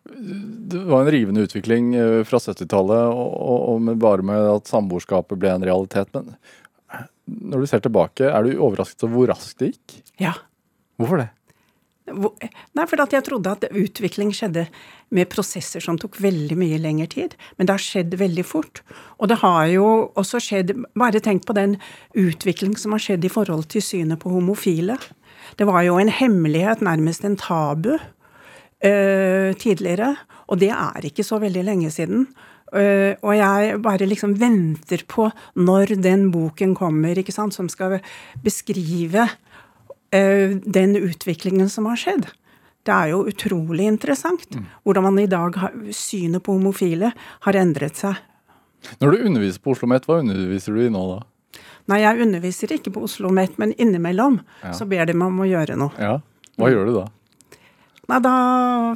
det 0.09 0.79
var 0.79 1.01
en 1.01 1.11
rivende 1.11 1.41
utvikling 1.45 1.95
eh, 1.95 2.25
fra 2.25 2.39
70-tallet, 2.41 3.13
og, 3.13 3.59
og 3.75 3.83
med 3.83 3.99
bare 4.01 4.25
med 4.25 4.51
at 4.55 4.71
samboerskapet 4.71 5.41
ble 5.41 5.53
en 5.53 5.67
realitet. 5.69 6.09
Men 6.17 6.33
når 7.29 7.65
du 7.65 7.71
ser 7.71 7.83
tilbake, 7.85 8.31
er 8.31 8.47
du 8.47 8.57
overrasket 8.57 9.05
over 9.05 9.19
hvor 9.19 9.35
raskt 9.35 9.61
det 9.61 9.75
gikk? 9.75 9.99
Ja. 10.23 10.33
Hvorfor 10.99 11.23
det? 11.23 11.29
Nei, 12.09 12.87
for 12.89 13.01
jeg 13.13 13.25
trodde 13.27 13.53
at 13.53 13.67
utvikling 13.69 14.31
skjedde 14.33 14.65
med 15.13 15.29
prosesser 15.29 15.83
som 15.85 15.99
tok 16.01 16.17
veldig 16.25 16.57
mye 16.57 16.79
lengre 16.81 17.09
tid. 17.13 17.35
Men 17.59 17.69
det 17.69 17.75
har 17.77 17.85
skjedd 17.85 18.17
veldig 18.17 18.45
fort. 18.49 18.81
Og 19.21 19.29
det 19.29 19.41
har 19.43 19.67
jo 19.75 19.87
også 20.17 20.41
skjedd 20.41 20.73
Bare 20.99 21.21
tenk 21.21 21.45
på 21.45 21.57
den 21.57 21.77
utvikling 22.17 22.79
som 22.81 22.97
har 22.97 23.05
skjedd 23.05 23.29
i 23.29 23.33
forhold 23.33 23.69
til 23.75 23.85
synet 23.85 24.23
på 24.23 24.33
homofile. 24.33 24.97
Det 25.61 25.69
var 25.69 25.85
jo 25.85 25.99
en 26.01 26.13
hemmelighet, 26.13 26.81
nærmest 26.85 27.25
en 27.29 27.37
tabu, 27.41 27.99
uh, 28.85 29.51
tidligere. 29.59 30.15
Og 30.49 30.61
det 30.61 30.71
er 30.75 31.09
ikke 31.09 31.27
så 31.27 31.41
veldig 31.43 31.65
lenge 31.67 31.91
siden. 31.95 32.27
Uh, 32.69 33.17
og 33.25 33.33
jeg 33.37 33.79
bare 33.85 34.09
liksom 34.09 34.35
venter 34.41 35.05
på 35.09 35.31
når 35.57 35.97
den 36.05 36.29
boken 36.35 36.75
kommer, 36.77 37.17
ikke 37.17 37.35
sant, 37.35 37.57
som 37.57 37.71
skal 37.73 37.99
beskrive 38.45 39.25
uh, 39.25 40.51
den 40.59 40.99
utviklingen 41.01 41.71
som 41.73 41.89
har 41.89 42.01
skjedd. 42.01 42.29
Det 42.89 42.95
er 42.95 43.11
jo 43.13 43.25
utrolig 43.29 43.85
interessant 43.85 44.47
hvordan 44.87 45.05
man 45.05 45.19
i 45.21 45.29
dag 45.29 45.57
har, 45.61 45.75
synet 45.93 46.41
på 46.45 46.55
homofile 46.57 47.11
har 47.45 47.59
endret 47.61 47.99
seg. 48.01 48.17
Når 49.03 49.13
du 49.13 49.27
underviser 49.27 49.61
på 49.61 49.75
Oslo 49.75 49.89
OsloMet, 49.89 50.07
hva 50.07 50.21
underviser 50.23 50.77
du 50.77 50.87
i 50.87 50.93
nå 50.93 51.03
da? 51.11 51.19
Nei, 51.89 52.03
jeg 52.05 52.21
underviser 52.25 52.73
ikke 52.77 52.93
på 52.95 53.03
Oslo 53.05 53.29
OsloMet, 53.29 53.59
men 53.61 53.75
innimellom 53.81 54.41
Ja. 54.63 54.73
så 54.73 54.87
ber 54.89 55.07
de 55.07 55.15
meg 55.15 55.29
om 55.29 55.41
å 55.41 55.49
gjøre 55.49 55.77
noe. 55.77 55.93
Ja, 55.99 56.21
Hva 56.59 56.71
gjør 56.71 56.87
du 56.87 56.93
da? 56.95 57.07
Nei, 58.09 58.21
da, 58.25 58.35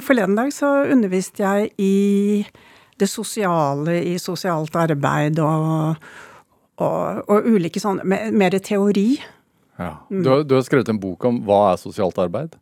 Forleden 0.01 0.37
dag 0.37 0.49
så 0.53 0.69
underviste 0.89 1.43
jeg 1.43 1.69
i 1.77 2.43
det 2.97 3.09
sosiale, 3.09 3.99
i 4.01 4.17
sosialt 4.21 4.73
arbeid 4.77 5.41
og, 5.43 5.99
og, 6.81 7.21
og 7.29 7.47
ulike 7.49 7.81
sånne 7.81 8.29
Mer 8.33 8.57
teori. 8.63 9.11
Ja. 9.77 9.95
Du, 10.09 10.29
har, 10.29 10.43
du 10.45 10.55
har 10.57 10.65
skrevet 10.65 10.89
en 10.89 11.01
bok 11.01 11.25
om 11.29 11.41
hva 11.45 11.73
er 11.73 11.81
sosialt 11.81 12.17
arbeid? 12.21 12.57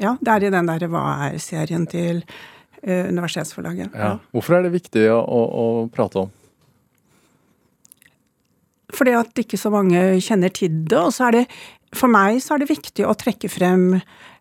Ja, 0.00 0.16
det 0.20 0.32
er 0.32 0.44
i 0.44 0.52
den 0.52 0.68
der 0.68 0.84
Hva 0.92 1.04
er-serien 1.30 1.86
til 1.88 2.20
uh, 2.24 3.06
Universitetsforlaget. 3.08 3.96
Ja. 3.96 4.16
Hvorfor 4.36 4.58
er 4.58 4.66
det 4.66 4.74
viktig 4.76 5.06
å, 5.12 5.22
å, 5.22 5.64
prate 5.92 6.26
om? 6.26 6.34
Fordi 8.96 9.16
at 9.18 9.40
ikke 9.40 9.58
så 9.60 9.72
mange 9.72 10.02
kjenner 10.24 10.52
til 10.52 10.82
det. 10.84 11.00
Og 11.00 11.12
så 11.16 11.30
er 11.30 11.40
det, 11.40 11.44
for 11.96 12.12
meg 12.12 12.40
så 12.44 12.54
er 12.54 12.64
det 12.64 12.70
viktig 12.70 13.08
å 13.08 13.16
trekke 13.18 13.50
frem 13.52 13.96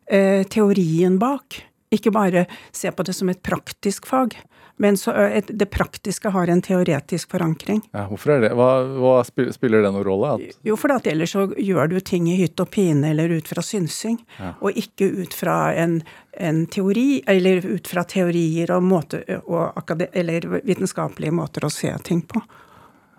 teorien 0.07 1.19
bak. 1.19 1.61
Ikke 1.93 2.11
bare 2.11 2.45
se 2.75 2.91
på 2.91 3.03
det 3.05 3.13
som 3.15 3.29
et 3.31 3.41
praktisk 3.45 4.05
fag, 4.09 4.33
men 4.77 4.97
så, 4.99 5.13
eh, 5.15 5.37
et, 5.37 5.47
det 5.47 5.69
praktiske 5.71 6.29
har 6.33 6.49
en 6.51 6.61
teoretisk 6.61 7.31
forankring. 7.31 7.81
Ja, 7.93 8.07
hvorfor 8.09 8.33
er 8.35 8.41
det? 8.43 8.49
Hva, 8.57 8.67
hva 8.99 9.13
spiller 9.23 9.85
det 9.85 9.91
noen 9.95 10.03
rolle? 10.03 10.33
At, 10.35 10.57
Jo, 10.67 10.75
for 10.79 10.91
at 10.91 11.07
ellers 11.07 11.31
så 11.31 11.45
gjør 11.55 11.93
du 11.93 11.99
ting 12.03 12.27
i 12.27 12.35
hytt 12.41 12.59
og 12.59 12.73
pine 12.73 13.13
eller 13.13 13.31
ut 13.37 13.47
fra 13.47 13.63
synsing, 13.63 14.17
Ja. 14.39 14.51
og 14.59 14.75
ikke 14.75 15.07
ut 15.21 15.33
fra 15.37 15.73
en, 15.79 16.01
en 16.35 16.65
teori, 16.67 17.23
eller 17.27 17.63
ut 17.63 17.87
fra 17.87 18.03
teorier 18.03 18.73
og, 18.75 18.83
måte, 18.83 19.23
og 19.45 19.77
akade, 19.79 20.09
eller 20.13 20.49
vitenskapelige 20.65 21.31
måter 21.31 21.63
å 21.63 21.71
se 21.71 21.93
ting 22.03 22.21
på. 22.27 22.43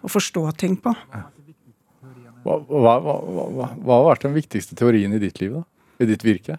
Og 0.04 0.12
forstå 0.12 0.44
ting 0.60 0.76
på. 0.76 0.92
hva, 2.44 2.60
hva, 2.68 2.94
hva 3.00 3.96
har 3.96 4.06
vært 4.12 4.28
den 4.28 4.36
viktigste 4.36 4.76
teorien 4.78 5.12
i 5.16 5.18
ditt 5.22 5.40
liv, 5.40 5.56
da? 5.56 5.64
I 6.04 6.04
ditt 6.12 6.22
virke? 6.22 6.58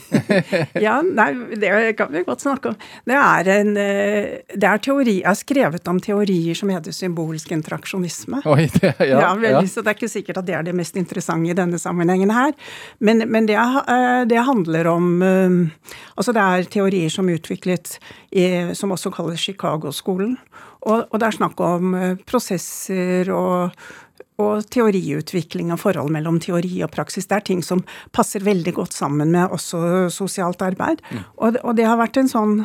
Ja, 0.85 0.97
nei, 1.01 1.29
det 1.59 1.71
kan 1.99 2.11
vi 2.13 2.23
godt 2.27 2.43
snakke 2.43 2.71
om. 2.71 2.77
Det 3.07 3.17
er 3.17 3.49
en 3.55 3.71
eh, 3.79 4.41
det 4.51 4.67
er 4.67 4.81
teori, 4.83 5.17
Jeg 5.21 5.27
har 5.29 5.37
skrevet 5.39 5.87
om 5.91 5.99
teorier 6.03 6.57
som 6.57 6.71
heter 6.73 6.95
symbolsk 6.95 7.51
interaksjonisme. 7.55 8.41
Oi, 8.51 8.67
det, 8.77 8.93
ja, 8.99 9.21
Ja, 9.27 9.31
vel, 9.39 9.59
ja. 9.59 9.63
så 9.67 9.83
Det 9.83 9.93
er 9.93 9.99
ikke 9.99 10.11
sikkert 10.11 10.41
at 10.41 10.49
det 10.49 10.57
er 10.57 10.67
det 10.67 10.75
mest 10.77 10.97
interessante 10.99 11.51
i 11.51 11.57
denne 11.57 11.79
sammenhengen 11.81 12.33
her. 12.33 12.53
Men, 12.99 13.25
men 13.31 13.49
det, 13.49 13.57
eh, 13.57 14.23
det 14.29 14.45
handler 14.47 14.91
om 14.91 15.11
eh, 15.21 15.59
Altså 16.15 16.35
det 16.35 16.43
er 16.43 16.69
teorier 16.71 17.09
som 17.09 17.29
er 17.29 17.39
utviklet 17.39 17.97
i, 18.31 18.45
som 18.77 18.93
også 18.93 19.11
kalles 19.13 19.41
Chicago-skolen. 19.41 20.37
Og, 20.81 21.07
og 21.09 21.19
det 21.21 21.27
er 21.27 21.35
snakk 21.35 21.59
om 21.61 21.93
prosesser 22.25 23.29
og, 23.33 23.75
og 24.41 24.65
teoriutvikling 24.71 25.71
og 25.73 25.81
forhold 25.81 26.11
mellom 26.13 26.39
teori 26.41 26.81
og 26.85 26.91
praksis. 26.93 27.27
Det 27.29 27.37
er 27.37 27.47
ting 27.51 27.63
som 27.65 27.83
passer 28.15 28.43
veldig 28.45 28.73
godt 28.79 28.95
sammen 28.95 29.31
med 29.33 29.53
også 29.53 30.00
sosialt 30.09 30.61
arbeid. 30.65 31.03
Og, 31.37 31.59
og 31.61 31.75
det 31.77 31.85
har 31.85 31.99
vært 32.01 32.17
en 32.17 32.31
sånn 32.31 32.61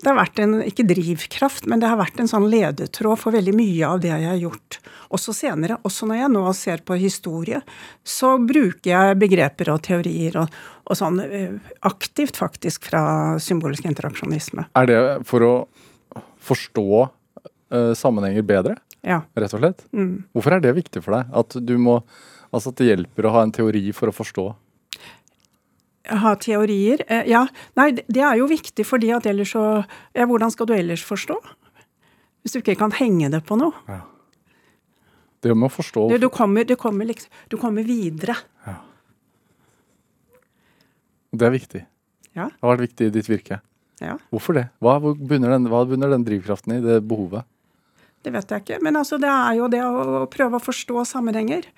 det 0.00 0.08
har 0.08 0.16
vært 0.16 0.38
en, 0.40 0.54
ikke 0.64 0.86
drivkraft, 0.88 1.66
men 1.68 1.80
det 1.82 1.88
har 1.90 1.98
vært 2.00 2.20
en 2.22 2.28
sånn 2.30 2.46
ledetråd 2.48 3.20
for 3.20 3.36
veldig 3.36 3.52
mye 3.52 3.84
av 3.84 4.00
det 4.00 4.08
jeg 4.08 4.28
har 4.30 4.38
gjort. 4.40 4.78
Også 5.12 5.34
senere, 5.36 5.76
også 5.84 6.08
når 6.08 6.22
jeg 6.22 6.30
nå 6.32 6.44
ser 6.56 6.80
på 6.88 6.96
historie, 7.00 7.60
så 8.00 8.32
bruker 8.40 8.94
jeg 8.94 9.18
begreper 9.20 9.72
og 9.74 9.82
teorier 9.84 10.38
og, 10.40 10.56
og 10.88 10.96
sånn 10.96 11.20
eh, 11.26 11.58
aktivt 11.84 12.40
faktisk 12.40 12.88
fra 12.88 13.02
symbolsk 13.42 13.90
interaksjonisme. 13.90 14.70
Er 14.80 14.88
det 14.88 15.00
for 15.28 15.44
å 15.44 15.52
forstå 16.48 16.88
uh, 17.04 17.92
sammenhenger 17.96 18.46
bedre, 18.46 18.80
Ja. 19.04 19.22
rett 19.36 19.52
og 19.56 19.60
slett? 19.60 19.84
Mm. 19.92 20.24
Hvorfor 20.32 20.56
er 20.56 20.64
det 20.64 20.74
viktig 20.80 21.04
for 21.04 21.18
deg? 21.18 21.28
At 21.36 21.60
du 21.60 21.76
må 21.80 22.00
Altså 22.50 22.72
at 22.72 22.80
det 22.80 22.88
hjelper 22.88 23.28
å 23.28 23.30
ha 23.30 23.44
en 23.46 23.52
teori 23.54 23.92
for 23.94 24.10
å 24.10 24.14
forstå? 24.14 24.44
Ha 26.10 26.34
teorier. 26.36 27.04
Eh, 27.08 27.24
ja, 27.30 27.46
nei, 27.76 27.90
det- 27.92 28.04
det 28.08 28.22
er 28.22 28.36
jo 28.36 28.46
viktig, 28.48 28.84
fordi 28.86 29.12
at 29.16 29.26
ellers 29.26 29.52
så 29.52 29.84
Ja, 30.14 30.26
hvordan 30.26 30.50
skal 30.50 30.66
du 30.66 30.74
ellers 30.74 31.04
forstå? 31.04 31.36
Hvis 32.44 32.52
du 32.52 32.60
ikke 32.60 32.76
kan 32.78 32.90
henge 32.92 33.30
det 33.30 33.44
på 33.46 33.56
noe. 33.58 33.72
Det 35.42 35.54
med 35.56 35.70
å 35.70 35.72
forstå 35.72 36.08
Du, 36.10 36.18
du, 36.18 36.28
kommer, 36.28 36.64
du, 36.66 36.74
kommer 36.76 37.06
liksom, 37.06 37.28
du 37.48 37.56
kommer 37.56 37.82
videre. 37.84 38.36
Det 41.32 41.46
er 41.46 41.50
viktig. 41.54 41.86
Ja. 42.34 42.48
Det 42.50 42.60
har 42.62 42.72
vært 42.76 42.88
viktig 42.88 43.06
i 43.06 43.10
ditt 43.14 43.28
virke. 43.30 43.60
Ja. 44.02 44.16
Hvorfor 44.32 44.56
det? 44.56 44.66
Hva 44.82 44.96
bunner 45.00 45.50
den, 45.54 45.68
hva 45.70 45.84
bunner 45.86 46.10
den 46.10 46.24
drivkraften 46.26 46.74
i, 46.78 46.80
det 46.82 47.00
behovet? 47.06 47.44
Det 48.24 48.32
vet 48.34 48.50
jeg 48.52 48.64
ikke. 48.64 48.78
Men 48.82 48.98
altså, 49.00 49.18
det 49.20 49.30
er 49.30 49.54
jo 49.60 49.68
det 49.72 49.80
å 49.86 50.26
prøve 50.32 50.58
å 50.58 50.64
forstå 50.64 51.04
sammenhenger. 51.08 51.68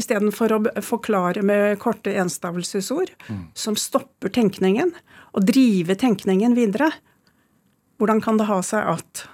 Istedenfor 0.00 0.52
å 0.56 0.58
forklare 0.82 1.42
med 1.46 1.78
korte 1.82 2.14
enstavelsesord 2.18 3.12
som 3.54 3.76
stopper 3.78 4.32
tenkningen. 4.34 4.90
Og 5.34 5.46
drive 5.46 5.94
tenkningen 5.98 6.56
videre. 6.58 6.90
Hvordan 7.98 8.22
kan 8.24 8.38
det 8.40 8.48
ha 8.50 8.60
seg 8.62 8.90
at 8.96 9.28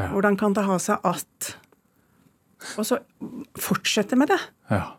Ja. 0.00 0.06
Hvordan 0.14 0.36
kan 0.40 0.54
det 0.56 0.64
ha 0.64 0.78
seg 0.80 0.98
at 1.04 1.56
Og 2.78 2.84
så 2.84 2.98
fortsette 3.56 4.16
med 4.16 4.28
det. 4.28 4.38
Ja. 4.70 4.96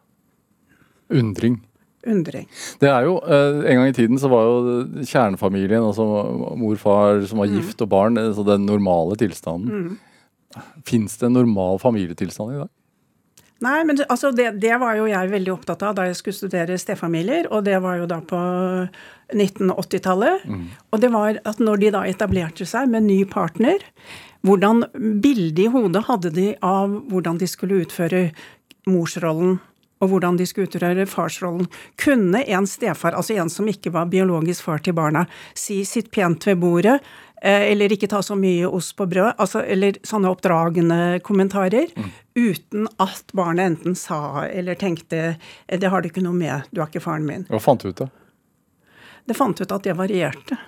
Undring. 1.09 1.61
Undring. 2.07 2.47
Det 2.81 2.89
er 2.89 3.05
jo, 3.05 3.17
eh, 3.21 3.69
En 3.69 3.77
gang 3.77 3.87
i 3.89 3.93
tiden 3.93 4.17
så 4.17 4.29
var 4.29 4.43
jo 4.43 5.03
kjernefamilien, 5.05 5.83
altså 5.83 6.57
mor, 6.57 6.75
far 6.75 7.21
som 7.25 7.37
var 7.37 7.47
gift 7.47 7.81
og 7.81 7.89
barn, 7.89 8.17
altså 8.17 8.45
den 8.45 8.65
normale 8.65 9.15
tilstanden. 9.15 9.99
Fins 10.83 11.17
det 11.17 11.27
en 11.27 11.33
normal 11.33 11.77
familietilstand 11.79 12.55
i 12.55 12.59
dag? 12.63 12.69
Nei, 13.61 13.83
men 13.85 13.99
altså 14.09 14.31
det, 14.33 14.55
det 14.61 14.73
var 14.81 14.95
jo 14.97 15.05
jeg 15.05 15.29
veldig 15.29 15.51
opptatt 15.53 15.83
av 15.85 15.93
da 15.97 16.07
jeg 16.09 16.17
skulle 16.17 16.39
studere 16.39 16.79
stefamilier, 16.81 17.45
og 17.53 17.65
det 17.67 17.77
var 17.83 17.99
jo 17.99 18.07
da 18.09 18.17
på 18.25 18.39
1980-tallet. 19.35 20.47
Og 20.89 21.01
det 21.03 21.11
var 21.13 21.37
at 21.45 21.61
når 21.61 21.83
de 21.83 21.91
da 21.93 22.01
etablerte 22.09 22.65
seg 22.65 22.89
med 22.89 23.05
ny 23.05 23.21
partner, 23.29 23.83
hvordan 24.41 24.85
bilde 25.21 25.67
i 25.67 25.69
hodet 25.69 26.07
hadde 26.07 26.33
de 26.33 26.47
av 26.65 26.89
hvordan 27.11 27.37
de 27.37 27.49
skulle 27.49 27.83
utføre 27.85 28.31
morsrollen, 28.89 29.59
og 30.01 30.09
hvordan 30.09 30.39
de 30.39 30.47
skulle 30.49 30.65
utføre 30.65 31.05
farsrollen. 31.05 31.67
Kunne 32.01 32.41
en 32.41 32.65
stefar, 32.65 33.13
altså 33.13 33.37
en 33.37 33.51
som 33.53 33.69
ikke 33.69 33.93
var 33.93 34.09
biologisk 34.09 34.65
far 34.65 34.81
til 34.81 34.97
barna, 34.97 35.27
si 35.53 35.83
'sitt 35.85 36.09
pent 36.09 36.47
ved 36.47 36.57
bordet', 36.57 36.99
eller 37.41 37.93
ikke 37.93 38.09
ta 38.11 38.21
så 38.21 38.35
mye 38.37 38.69
ost 38.69 38.95
på 38.99 39.07
brød, 39.09 39.33
altså, 39.37 39.63
eller 39.65 39.97
sånne 40.05 40.29
oppdragende 40.29 41.19
kommentarer, 41.25 41.89
uten 42.37 42.87
at 43.01 43.33
barnet 43.33 43.71
enten 43.73 43.95
sa 43.97 44.45
eller 44.45 44.75
tenkte 44.75 45.35
«Eh, 45.67 45.79
'det 45.79 45.89
har 45.89 46.01
du 46.01 46.09
ikke 46.09 46.23
noe 46.23 46.37
med, 46.37 46.69
du 46.71 46.81
er 46.81 46.87
ikke 46.87 47.01
faren 47.01 47.25
min'. 47.25 47.47
Hva 47.49 47.59
fant 47.59 47.81
du 47.81 47.89
ut 47.89 48.01
av? 48.01 48.09
Det 49.31 49.37
fant 49.39 49.63
ut 49.63 49.71
at 49.71 49.87
det 49.87 49.95
varierte. 49.95 50.59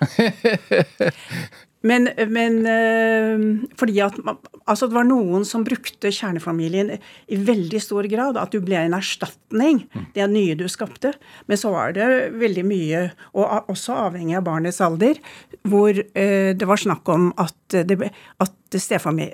Men, 1.84 2.08
men 2.32 2.54
eh, 2.64 3.42
fordi 3.76 3.98
at 4.00 4.16
altså 4.64 4.88
det 4.88 4.96
var 4.96 5.04
noen 5.04 5.44
som 5.44 5.66
brukte 5.66 6.08
kjernefamilien 6.08 6.94
i 6.96 7.36
veldig 7.36 7.80
stor 7.84 8.08
grad. 8.08 8.38
At 8.40 8.54
du 8.54 8.64
ble 8.64 8.78
en 8.80 8.96
erstatning, 8.96 9.82
det 10.16 10.24
nye 10.32 10.56
du 10.56 10.64
skapte. 10.72 11.12
Men 11.44 11.60
så 11.60 11.74
var 11.74 11.92
det 11.96 12.08
veldig 12.40 12.64
mye, 12.70 13.02
og 13.36 13.68
også 13.74 13.98
avhengig 14.06 14.38
av 14.40 14.46
barnets 14.48 14.80
alder, 14.84 15.20
hvor 15.68 15.92
eh, 15.92 16.54
det 16.56 16.70
var 16.70 16.80
snakk 16.80 17.08
om 17.12 17.34
at, 17.36 17.58
det, 17.76 18.00
at 18.40 18.80
stefami- 18.80 19.28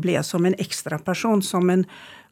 ble 0.00 0.22
som 0.24 0.48
en 0.48 0.56
ekstraperson, 0.56 1.44
som 1.44 1.68
en 1.74 1.84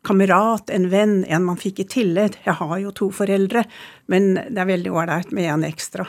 kamerat, 0.05 0.71
en 0.71 0.91
venn, 0.91 1.25
en 1.25 1.45
man 1.47 1.57
fikk 1.61 1.81
i 1.83 1.89
tillegg. 1.97 2.37
Jeg 2.45 2.59
har 2.61 2.77
jo 2.83 2.93
to 2.95 3.09
foreldre, 3.15 3.65
men 4.13 4.35
det 4.37 4.61
er 4.63 4.69
veldig 4.69 4.93
ålreit 4.93 5.33
med 5.35 5.49
en 5.53 5.65
ekstra. 5.69 6.07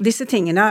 Disse 0.00 0.24
tingene 0.30 0.70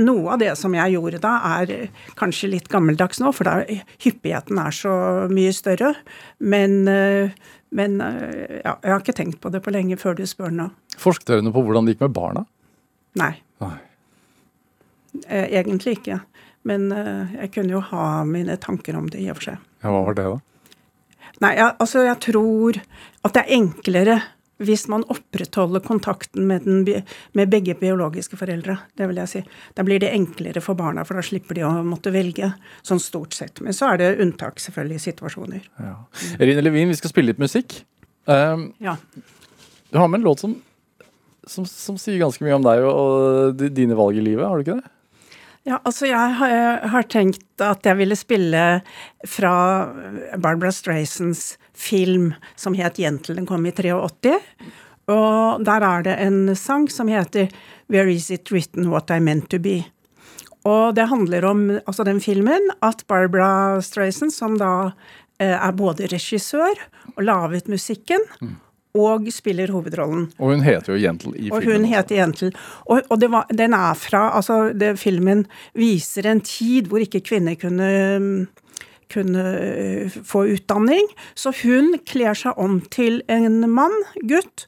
noe 0.00 0.32
av 0.34 0.40
det 0.40 0.52
som 0.58 0.74
jeg 0.76 0.94
gjorde 0.94 1.20
da, 1.22 1.32
er 1.60 1.90
kanskje 2.18 2.50
litt 2.54 2.68
gammeldags 2.72 3.20
nå, 3.22 3.32
for 3.36 3.48
da 3.48 3.60
hyppigheten 4.02 4.60
er 4.62 4.74
så 4.74 4.94
mye 5.32 5.52
større. 5.56 5.92
Men, 6.38 6.80
eh, 6.88 7.32
men 7.76 8.00
eh, 8.04 8.60
ja, 8.64 8.76
jeg 8.82 8.92
har 8.94 9.02
ikke 9.02 9.16
tenkt 9.20 9.40
på 9.42 9.52
det 9.52 9.62
på 9.64 9.74
lenge 9.74 9.98
før 10.00 10.16
du 10.18 10.24
spør 10.28 10.54
nå. 10.54 10.70
Forsket 11.00 11.34
dere 11.34 11.52
på 11.54 11.64
hvordan 11.66 11.86
det 11.88 11.96
gikk 11.96 12.06
med 12.06 12.16
barna? 12.16 12.44
Nei, 13.20 13.32
Nei. 13.62 13.74
eh, 15.26 15.48
egentlig 15.60 15.98
ikke. 16.00 16.20
Men 16.68 16.90
jeg 16.92 17.48
kunne 17.54 17.72
jo 17.72 17.78
ha 17.88 18.20
mine 18.28 18.52
tanker 18.60 18.92
om 18.98 19.06
det 19.08 19.22
i 19.22 19.30
og 19.32 19.38
for 19.38 19.46
seg. 19.48 19.62
Ja, 19.80 19.88
hva 19.94 20.02
var 20.04 20.16
det, 20.18 20.26
da? 20.28 20.49
Nei, 21.40 21.54
jeg, 21.56 21.72
altså 21.80 22.04
jeg 22.04 22.18
tror 22.26 22.78
at 23.24 23.34
det 23.36 23.42
er 23.46 23.56
enklere 23.56 24.18
hvis 24.60 24.82
man 24.92 25.06
opprettholder 25.08 25.80
kontakten 25.80 26.44
med, 26.50 26.66
den, 26.68 27.04
med 27.32 27.48
begge 27.48 27.72
biologiske 27.80 28.36
foreldre. 28.36 28.74
Det 28.92 29.06
vil 29.08 29.16
jeg 29.22 29.30
si. 29.32 29.40
Da 29.72 29.84
blir 29.88 30.02
det 30.02 30.10
enklere 30.12 30.60
for 30.60 30.76
barna, 30.76 31.00
for 31.08 31.16
da 31.16 31.24
slipper 31.24 31.56
de 31.56 31.64
å 31.64 31.70
måtte 31.86 32.12
velge. 32.12 32.50
Sånn 32.84 33.00
stort 33.00 33.32
sett. 33.38 33.62
Men 33.64 33.72
så 33.72 33.88
er 33.94 34.02
det 34.02 34.10
unntak, 34.20 34.60
selvfølgelig, 34.60 34.98
i 35.00 35.04
situasjoner. 35.06 35.64
Ja. 35.80 35.94
Eline 36.36 36.60
Levin, 36.66 36.92
vi 36.92 36.98
skal 37.00 37.14
spille 37.14 37.32
litt 37.32 37.40
musikk. 37.40 37.78
Um, 38.28 38.74
Ja. 38.84 38.98
du 39.90 39.96
har 39.98 40.08
med 40.12 40.20
en 40.20 40.28
låt 40.28 40.44
som, 40.44 40.58
som, 41.48 41.64
som 41.64 41.96
sier 41.96 42.20
ganske 42.20 42.44
mye 42.44 42.58
om 42.60 42.66
deg 42.68 42.84
og, 42.84 42.92
og 42.92 43.64
dine 43.72 43.96
valg 43.96 44.20
i 44.20 44.26
livet, 44.28 44.44
har 44.44 44.60
du 44.60 44.66
ikke 44.68 44.76
det? 44.82 44.92
Ja, 45.68 45.76
altså 45.84 46.08
jeg 46.08 46.36
har, 46.40 47.06
tenkt 47.12 47.60
at 47.60 47.84
jeg 47.84 47.98
ville 47.98 48.16
spille 48.16 48.80
fra 49.28 49.52
Barbara 50.40 50.72
Straysons 50.72 51.58
film 51.76 52.32
som 52.56 52.74
het 52.74 52.96
'Jentel'. 52.98 53.36
Den 53.36 53.46
kom 53.46 53.66
i 53.66 53.72
83. 53.72 54.40
Og 55.10 55.64
der 55.64 55.84
er 55.84 56.02
det 56.02 56.16
en 56.20 56.56
sang 56.56 56.88
som 56.88 57.08
heter 57.08 57.48
'Where 57.88 58.08
Is 58.08 58.30
It 58.30 58.50
Written 58.50 58.88
What 58.88 59.10
I 59.10 59.20
Meant 59.20 59.50
To 59.50 59.58
Be'. 59.58 59.84
Og 60.64 60.94
det 60.94 61.08
handler 61.08 61.44
om 61.44 61.70
altså 61.86 62.04
den 62.04 62.20
filmen 62.20 62.70
at 62.82 63.04
Barbara 63.08 63.80
Strayson, 63.80 64.30
som 64.30 64.58
da 64.58 64.92
eh, 65.40 65.56
er 65.56 65.72
både 65.72 66.08
regissør 66.12 66.76
og 67.16 67.22
laget 67.24 67.68
musikken, 67.68 68.20
og 68.98 69.28
spiller 69.32 69.70
hovedrollen. 69.70 70.28
Og 70.38 70.54
hun 70.54 70.64
heter 70.66 70.94
jo 70.94 70.98
Jentel 70.98 71.36
i 71.36 71.50
Og 71.50 71.62
filmen. 71.62 71.84
hun 71.84 71.90
heter 71.92 72.16
Jentel. 72.16 72.54
Og, 72.86 73.02
og 73.08 73.20
det 73.20 73.30
var, 73.30 73.46
den 73.50 73.74
er 73.76 73.94
fra 73.94 74.30
Altså, 74.36 74.72
det, 74.72 74.98
filmen 74.98 75.46
viser 75.74 76.26
en 76.30 76.40
tid 76.40 76.90
hvor 76.90 77.02
ikke 77.02 77.20
kvinner 77.20 77.54
kunne 77.60 78.46
kunne 79.10 79.42
øh, 79.42 80.10
få 80.24 80.44
utdanning. 80.54 81.08
Så 81.34 81.50
hun 81.64 81.96
kler 82.06 82.36
seg 82.38 82.58
om 82.58 82.80
til 82.94 83.22
en 83.26 83.64
mann, 83.70 83.96
gutt, 84.22 84.66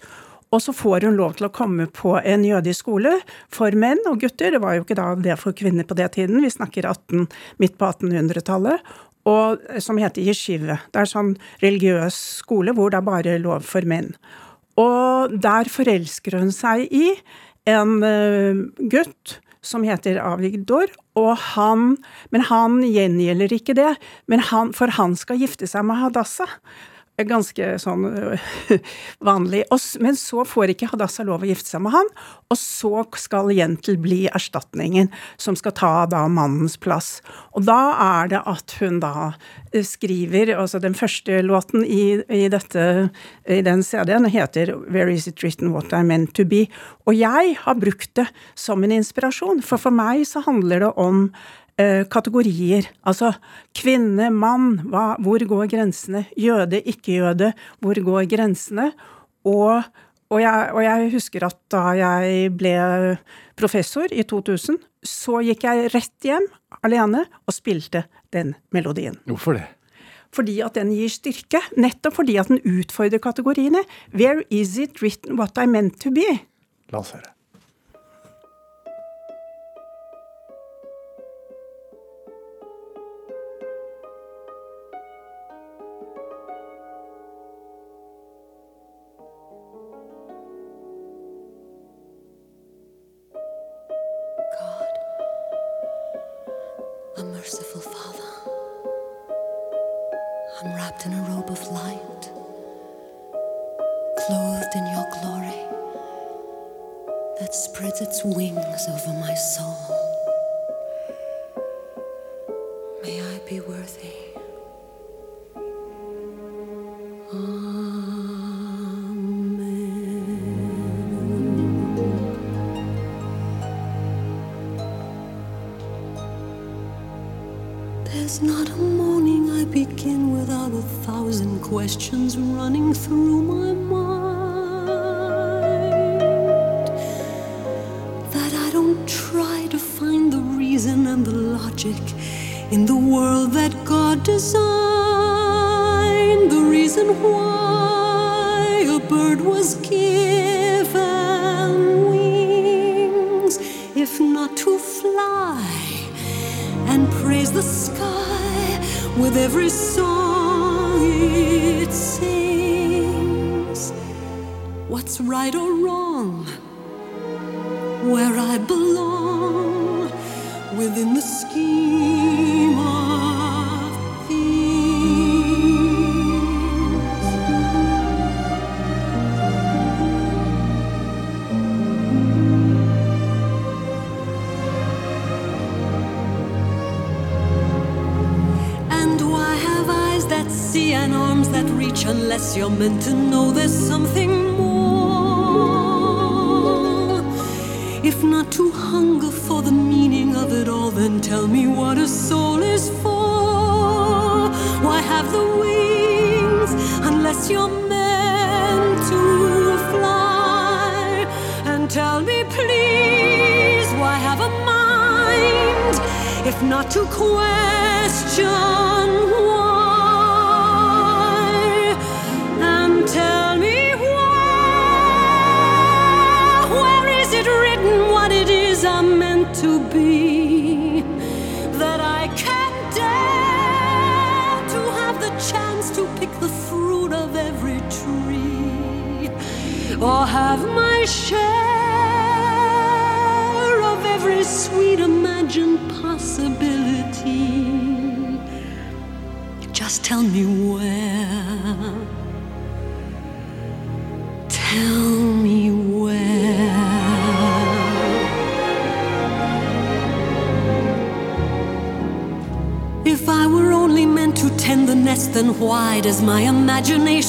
og 0.52 0.60
så 0.60 0.74
får 0.76 1.06
hun 1.06 1.16
lov 1.16 1.38
til 1.38 1.48
å 1.48 1.54
komme 1.54 1.86
på 1.88 2.18
en 2.18 2.44
jødisk 2.44 2.84
skole 2.84 3.14
for 3.52 3.72
menn 3.78 4.02
og 4.10 4.20
gutter. 4.20 4.52
Det 4.52 4.60
var 4.60 4.76
jo 4.76 4.84
ikke 4.84 4.98
da 4.98 5.12
det 5.16 5.38
for 5.40 5.56
kvinner 5.56 5.86
på 5.88 5.96
det 5.96 6.10
tiden, 6.18 6.42
vi 6.44 6.52
snakker 6.52 6.90
18, 6.90 7.24
midt 7.62 7.78
på 7.80 7.88
1800-tallet. 7.88 8.92
Og 9.28 9.60
som 9.82 10.00
heter 10.02 10.24
yeshive. 10.24 10.80
Det 10.90 11.02
er 11.02 11.10
sånn 11.10 11.36
religiøs 11.62 12.16
skole 12.42 12.74
hvor 12.74 12.90
det 12.90 12.98
er 12.98 13.06
bare 13.06 13.38
lov 13.42 13.66
for 13.68 13.86
menn. 13.86 14.10
Og 14.80 15.34
der 15.44 15.68
forelsker 15.70 16.38
hun 16.40 16.52
seg 16.54 16.88
i 16.90 17.12
en 17.70 18.00
eh, 18.02 18.62
gutt 18.90 19.38
som 19.62 19.84
heter 19.86 20.18
Avigdor, 20.18 20.90
og 21.14 21.36
han 21.54 21.96
Men 22.30 22.42
han 22.48 22.80
gjengjelder 22.82 23.52
ikke 23.54 23.76
det, 23.78 23.92
han, 24.50 24.72
for 24.72 24.90
han 24.98 25.14
skal 25.14 25.38
gifte 25.38 25.68
seg 25.70 25.84
med 25.86 26.00
Hadassah. 26.00 26.50
Ganske 27.20 27.74
sånn 27.76 28.06
øh, 28.08 28.44
vanlig. 29.28 29.66
Men 30.00 30.16
så 30.16 30.46
får 30.48 30.72
ikke 30.72 30.88
Hadassah 30.94 31.26
lov 31.28 31.44
å 31.44 31.48
gifte 31.50 31.68
seg 31.74 31.82
med 31.84 31.92
han, 31.92 32.08
og 32.48 32.56
så 32.58 33.02
skal 33.20 33.52
Jentel 33.52 33.98
bli 34.00 34.22
erstatningen 34.32 35.10
som 35.36 35.58
skal 35.58 35.74
ta 35.76 35.92
da 36.08 36.24
mannens 36.32 36.78
plass. 36.80 37.20
Og 37.52 37.66
da 37.68 37.78
er 38.00 38.32
det 38.32 38.40
at 38.48 38.76
hun 38.80 39.02
da 39.04 39.32
eh, 39.74 39.84
skriver 39.84 40.54
Altså 40.56 40.80
den 40.82 40.96
første 40.96 41.40
låten 41.44 41.84
i, 41.84 42.22
i 42.32 42.46
dette 42.52 42.82
i 43.44 43.60
den 43.64 43.82
CD-en 43.84 44.28
heter 44.32 44.72
'Where 44.72 45.12
Is 45.12 45.28
It 45.28 45.42
Written 45.44 45.72
What 45.72 45.92
I 45.92 46.02
Meant 46.06 46.34
To 46.38 46.44
Be'. 46.48 46.70
Og 47.06 47.14
jeg 47.18 47.56
har 47.60 47.74
brukt 47.74 48.14
det 48.16 48.28
som 48.54 48.84
en 48.84 48.92
inspirasjon, 48.92 49.62
for 49.62 49.76
for 49.76 49.90
meg 49.90 50.24
så 50.26 50.40
handler 50.46 50.86
det 50.86 50.92
om 50.96 51.28
kategorier. 52.12 52.88
Altså 53.06 53.32
kvinne, 53.76 54.30
mann, 54.34 54.78
hva, 54.92 55.12
hvor 55.22 55.42
går 55.48 55.68
grensene? 55.72 56.24
Jøde, 56.38 56.82
ikke-jøde, 56.92 57.52
hvor 57.82 58.00
går 58.08 58.28
grensene? 58.30 58.90
Og, 59.48 59.82
og, 60.30 60.38
jeg, 60.40 60.70
og 60.72 60.82
jeg 60.84 61.12
husker 61.16 61.46
at 61.48 61.58
da 61.72 61.84
jeg 61.98 62.52
ble 62.58 62.74
professor 63.58 64.10
i 64.12 64.24
2000, 64.28 64.80
så 65.02 65.42
gikk 65.42 65.66
jeg 65.66 65.92
rett 65.94 66.26
hjem 66.26 66.48
alene 66.86 67.24
og 67.46 67.54
spilte 67.54 68.06
den 68.34 68.54
melodien. 68.74 69.18
Hvorfor 69.28 69.58
det? 69.58 69.66
Fordi 70.32 70.62
at 70.64 70.78
den 70.78 70.94
gir 70.96 71.10
styrke. 71.12 71.60
Nettopp 71.76 72.16
fordi 72.16 72.38
at 72.40 72.48
den 72.48 72.62
utfordrer 72.64 73.20
kategoriene. 73.20 73.84
Where 74.16 74.46
is 74.48 74.78
it 74.80 75.02
written 75.02 75.36
what 75.36 75.58
I 75.60 75.66
meant 75.68 76.00
to 76.00 76.12
be? 76.14 76.24
La 76.92 77.02
oss 77.02 77.12
høre. 77.12 77.34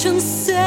Imagination 0.06 0.20
sail 0.20 0.64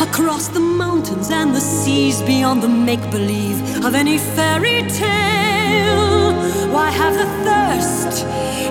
across 0.00 0.48
the 0.48 0.60
mountains 0.60 1.30
and 1.30 1.54
the 1.54 1.60
seas 1.60 2.22
beyond 2.22 2.62
the 2.62 2.68
make 2.68 3.02
believe 3.10 3.84
of 3.84 3.94
any 3.94 4.18
fairy 4.18 4.82
tale? 4.88 6.32
Why 6.72 6.90
have 6.90 7.14
the 7.14 7.26
thirst 7.44 8.24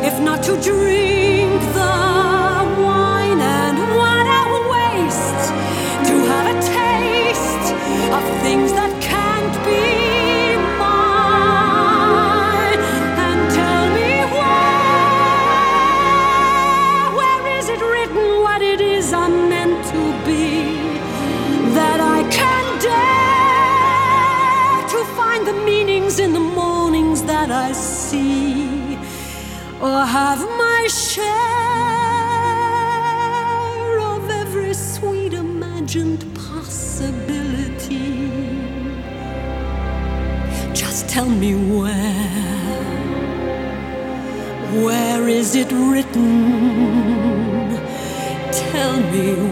if 0.03 0.19
not 0.19 0.43
to 0.43 0.59
drink 0.61 1.61
the 1.73 2.00
have 30.11 30.43
my 30.57 30.87
share 30.87 31.25
of 34.13 34.29
every 34.29 34.73
sweet 34.73 35.33
imagined 35.33 36.25
possibility. 36.35 38.19
Just 40.73 41.07
tell 41.07 41.29
me 41.29 41.55
where. 41.55 42.91
Where 44.85 45.29
is 45.29 45.55
it 45.55 45.71
written? 45.71 46.29
Tell 48.51 48.97
me 49.13 49.50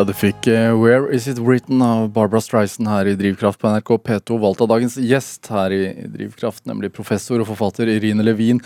Ja, 0.00 0.04
du 0.08 0.14
fikk 0.16 0.46
uh, 0.48 0.70
Where 0.80 1.10
Is 1.12 1.26
It 1.28 1.36
Written 1.44 1.82
av 1.84 2.06
Barbara 2.14 2.40
Streisand 2.40 2.88
her 2.88 3.04
i 3.10 3.12
Drivkraft 3.20 3.60
på 3.60 3.68
NRK 3.68 3.90
P2, 4.06 4.38
valgt 4.40 4.62
av 4.64 4.70
dagens 4.70 4.94
gjest 4.96 5.50
her 5.52 5.74
i 5.76 5.80
Drivkraft, 6.08 6.62
nemlig 6.70 6.88
professor 6.96 7.42
og 7.42 7.50
forfatter 7.50 7.90
Irine 7.92 8.24
Levin. 8.24 8.62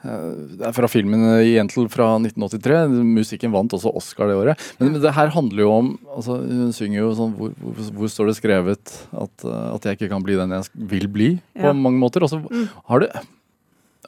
Uh, 0.00 0.48
Det 0.56 0.64
er 0.64 0.72
fra 0.72 0.88
filmen 0.88 1.26
Jentel 1.44 1.90
fra 1.92 2.06
1983. 2.22 2.80
Musikken 3.04 3.52
vant 3.52 3.76
også 3.76 3.92
Oscar 4.00 4.32
det 4.32 4.38
året. 4.40 4.64
Men, 4.80 4.94
men 4.94 5.04
det 5.04 5.12
her 5.12 5.28
handler 5.36 5.66
jo 5.66 5.70
om 5.74 5.92
altså, 6.08 6.38
Hun 6.40 6.72
synger 6.72 7.02
jo 7.02 7.12
sånn 7.20 7.36
Hvor, 7.36 7.52
hvor, 7.60 7.84
hvor 7.98 8.14
står 8.16 8.30
det 8.32 8.38
skrevet 8.40 8.96
at, 9.12 9.44
eh, 9.44 9.68
at 9.74 9.84
jeg 9.90 9.98
ikke 9.98 10.08
kan 10.14 10.24
bli 10.24 10.40
den 10.40 10.56
jeg 10.56 10.72
vil 10.88 11.08
bli, 11.12 11.30
på 11.52 11.68
Ja. 11.68 11.76
mange 11.76 12.00
måter. 12.00 12.24
Også, 12.24 12.40
har, 12.88 13.04
det, 13.04 13.12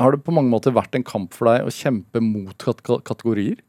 har 0.01 0.17
det 0.17 0.25
på 0.25 0.33
mange 0.33 0.49
måter 0.49 0.73
vært 0.73 0.97
en 0.97 1.05
kamp 1.05 1.37
for 1.37 1.53
deg 1.53 1.69
å 1.69 1.75
kjempe 1.83 2.25
mot 2.25 2.57
kat 2.57 2.81
kategorier? 3.05 3.61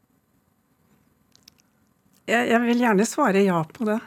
Jeg, 2.32 2.48
jeg 2.48 2.60
vil 2.64 2.80
gjerne 2.82 3.04
svare 3.08 3.42
ja 3.44 3.58
på 3.68 3.84
det. 3.88 3.98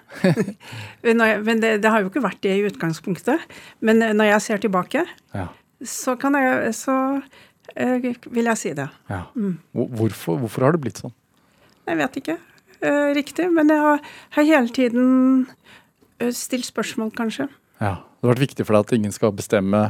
Men 1.06 1.62
det, 1.62 1.76
det 1.84 1.92
har 1.94 2.02
jo 2.04 2.10
ikke 2.10 2.24
vært 2.26 2.42
det 2.46 2.56
i 2.58 2.64
utgangspunktet. 2.70 3.44
Men 3.86 4.02
eh, 4.02 4.14
når 4.18 4.32
jeg 4.34 4.46
ser 4.48 4.64
tilbake, 4.66 5.06
Ja. 5.36 5.48
så, 5.86 6.16
kan 6.20 6.34
jeg, 6.40 6.74
så 6.78 6.96
øh, 7.22 8.08
vil 8.34 8.50
jeg 8.52 8.58
si 8.62 8.74
det. 8.78 8.88
ja. 9.12 9.22
Mm. 9.36 9.58
Hvorfor, 9.74 10.40
hvorfor 10.42 10.66
har 10.66 10.76
det 10.78 10.82
blitt 10.88 11.02
sånn? 11.04 11.14
Jeg 11.86 12.00
vet 12.02 12.16
ikke 12.24 12.38
øh, 12.82 13.12
riktig, 13.14 13.46
men 13.54 13.70
jeg 13.70 13.84
har, 13.84 14.02
har 14.40 14.48
hele 14.48 14.74
tiden 14.74 15.46
stilt 16.34 16.66
spørsmål, 16.66 17.12
kanskje. 17.14 17.46
Ja, 17.84 17.98
Det 18.02 18.26
har 18.30 18.32
vært 18.34 18.46
viktig 18.48 18.66
for 18.66 18.74
deg 18.78 18.86
at 18.88 18.94
ingen 18.98 19.14
skal 19.14 19.34
bestemme 19.36 19.82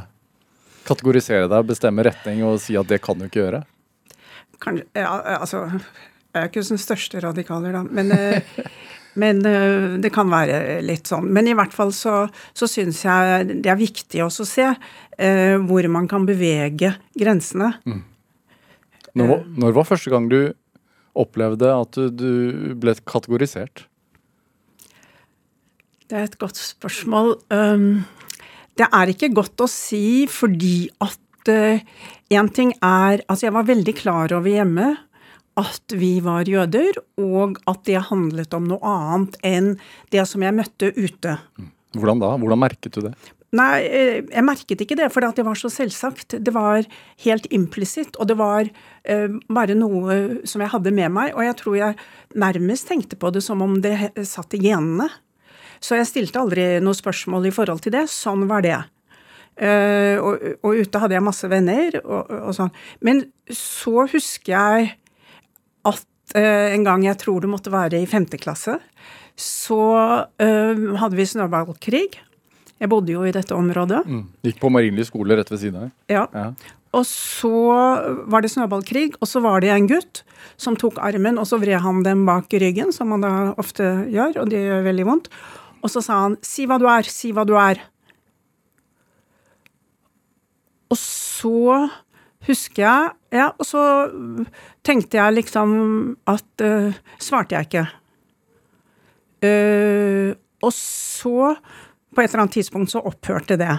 kategorisere 0.86 1.48
deg, 1.50 1.68
bestemme 1.70 2.04
retning 2.06 2.42
og 2.46 2.58
si 2.62 2.76
at 2.78 2.90
det 2.90 3.00
kan 3.06 3.18
du 3.22 3.28
ikke 3.30 3.40
gjøre? 3.46 3.62
Kanskje, 4.62 4.86
ja, 4.98 5.14
altså, 5.38 5.62
jeg 6.36 6.44
er 6.44 6.52
ikke 6.52 6.66
den 6.68 6.82
største 6.82 7.22
radikaler, 7.24 7.72
da, 7.78 7.82
men, 7.88 8.12
eh, 8.12 8.68
men 9.22 9.40
eh, 9.48 9.86
det 10.04 10.12
kan 10.16 10.28
være 10.32 10.82
litt 10.84 11.08
sånn. 11.08 11.30
Men 11.32 11.48
i 11.48 11.56
hvert 11.56 11.74
fall 11.76 11.94
så, 11.96 12.26
så 12.54 12.68
syns 12.68 13.00
jeg 13.08 13.48
det 13.64 13.72
er 13.72 13.80
viktig 13.80 14.22
også 14.26 14.44
å 14.44 14.50
se 14.52 14.68
eh, 14.68 15.56
hvor 15.64 15.88
man 15.92 16.10
kan 16.12 16.28
bevege 16.28 16.94
grensene. 17.16 17.72
Når, 19.16 19.28
var- 19.32 19.46
når 19.64 19.76
var 19.80 19.88
første 19.88 20.12
gang 20.12 20.28
du 20.32 20.40
opplevde 21.16 21.70
at 21.72 21.96
du, 21.96 22.10
du 22.12 22.74
ble 22.76 22.92
kategorisert? 23.08 23.86
Det 26.06 26.18
er 26.20 26.28
et 26.28 26.36
godt 26.42 26.60
spørsmål. 26.60 27.32
Um, 27.50 28.04
det 28.78 28.90
er 28.92 29.10
ikke 29.14 29.32
godt 29.34 29.64
å 29.64 29.70
si 29.72 30.26
fordi 30.30 30.90
at 31.02 31.22
én 31.48 32.48
ting 32.54 32.72
er 32.84 33.22
Altså, 33.30 33.46
jeg 33.46 33.54
var 33.54 33.68
veldig 33.68 33.94
klar 34.00 34.32
over 34.34 34.50
hjemme 34.50 34.88
at 35.60 35.96
vi 35.96 36.18
var 36.24 36.50
jøder, 36.50 36.98
og 37.22 37.60
at 37.70 37.86
det 37.88 38.08
handlet 38.10 38.54
om 38.58 38.68
noe 38.68 38.82
annet 38.84 39.38
enn 39.46 39.72
det 40.12 40.26
som 40.28 40.44
jeg 40.44 40.56
møtte 40.56 40.92
ute. 40.98 41.38
Hvordan 41.96 42.20
da? 42.20 42.34
Hvordan 42.42 42.60
merket 42.60 42.98
du 42.98 43.06
det? 43.08 43.14
Nei, 43.56 43.76
eh, 43.88 44.18
jeg 44.26 44.44
merket 44.44 44.82
ikke 44.84 44.98
det, 45.00 45.08
for 45.14 45.24
det 45.24 45.46
var 45.48 45.56
så 45.56 45.70
selvsagt. 45.72 46.38
Det 46.44 46.54
var 46.54 46.84
helt 47.24 47.46
implisitt, 47.56 48.18
og 48.20 48.28
det 48.28 48.36
var 48.40 48.68
eh, 48.68 49.38
bare 49.48 49.78
noe 49.78 50.42
som 50.50 50.64
jeg 50.64 50.74
hadde 50.74 50.92
med 50.96 51.14
meg. 51.16 51.32
Og 51.38 51.46
jeg 51.46 51.58
tror 51.62 51.78
jeg 51.80 52.00
nærmest 52.36 52.90
tenkte 52.90 53.20
på 53.20 53.32
det 53.32 53.46
som 53.46 53.64
om 53.64 53.78
det 53.84 53.96
satt 54.28 54.58
i 54.58 54.64
genene. 54.66 55.08
Så 55.80 55.96
jeg 56.00 56.10
stilte 56.10 56.42
aldri 56.42 56.68
noe 56.84 56.98
spørsmål 56.98 57.48
i 57.48 57.54
forhold 57.56 57.84
til 57.86 57.96
det. 57.96 58.06
Sånn 58.12 58.44
var 58.50 58.66
det. 58.66 58.82
Eh, 59.56 60.20
og, 60.20 60.42
og 60.66 60.82
ute 60.82 61.00
hadde 61.00 61.16
jeg 61.16 61.24
masse 61.24 61.48
venner 61.48 61.96
og, 62.04 62.32
og 62.50 62.56
sånn. 62.58 62.74
Men 63.06 63.24
så 63.48 64.04
husker 64.12 64.52
jeg 64.52 64.96
at 65.86 66.38
eh, 66.38 66.74
en 66.76 66.86
gang, 66.88 67.06
jeg 67.06 67.20
tror 67.22 67.44
det 67.44 67.52
måtte 67.52 67.74
være 67.74 68.02
i 68.02 68.10
femte 68.10 68.40
klasse, 68.42 68.80
så 69.40 69.82
eh, 70.42 70.86
hadde 71.02 71.20
vi 71.20 71.28
snøballkrig. 71.28 72.08
Jeg 72.76 72.92
bodde 72.92 73.14
jo 73.14 73.24
i 73.24 73.34
dette 73.36 73.56
området. 73.56 74.04
Mm. 74.08 74.24
Gikk 74.44 74.60
på 74.64 74.72
Marienlyst 74.74 75.14
skole 75.14 75.38
rett 75.40 75.52
ved 75.52 75.62
siden 75.62 75.80
av 75.80 75.88
her. 75.88 75.94
Ja. 76.12 76.26
Ja. 76.36 76.82
Og 76.96 77.04
så 77.08 77.52
var 78.32 78.44
det 78.44 78.54
snøballkrig, 78.54 79.18
og 79.20 79.28
så 79.28 79.42
var 79.44 79.64
det 79.64 79.74
en 79.74 79.90
gutt 79.90 80.24
som 80.62 80.78
tok 80.80 81.02
armen, 81.04 81.40
og 81.42 81.48
så 81.50 81.60
vred 81.60 81.82
han 81.84 82.04
den 82.06 82.24
bak 82.28 82.54
ryggen, 82.56 82.94
som 82.96 83.12
man 83.12 83.26
da 83.26 83.32
ofte 83.60 83.84
gjør, 84.12 84.40
og 84.44 84.52
det 84.54 84.64
gjør 84.64 84.86
veldig 84.88 85.08
vondt. 85.10 85.28
Og 85.84 85.92
så 85.92 86.02
sa 86.02 86.22
han 86.24 86.38
'si 86.42 86.66
hva 86.66 86.80
du 86.80 86.88
er, 86.88 87.04
si 87.04 87.32
hva 87.32 87.46
du 87.46 87.54
er'. 87.54 87.84
Og 90.90 90.98
så 90.98 91.90
husker 92.48 92.82
jeg 92.84 93.12
Ja, 93.36 93.50
og 93.52 93.68
så 93.68 93.82
tenkte 94.86 95.20
jeg 95.20 95.40
liksom 95.42 95.72
at 96.30 96.64
uh, 96.64 96.96
Svarte 97.22 97.58
jeg 97.58 97.68
ikke. 97.68 97.88
Uh, 99.44 100.32
og 100.64 100.72
så, 100.74 101.56
på 102.16 102.24
et 102.24 102.30
eller 102.32 102.46
annet 102.46 102.56
tidspunkt, 102.56 102.94
så 102.94 103.04
opphørte 103.04 103.58
det. 103.60 103.74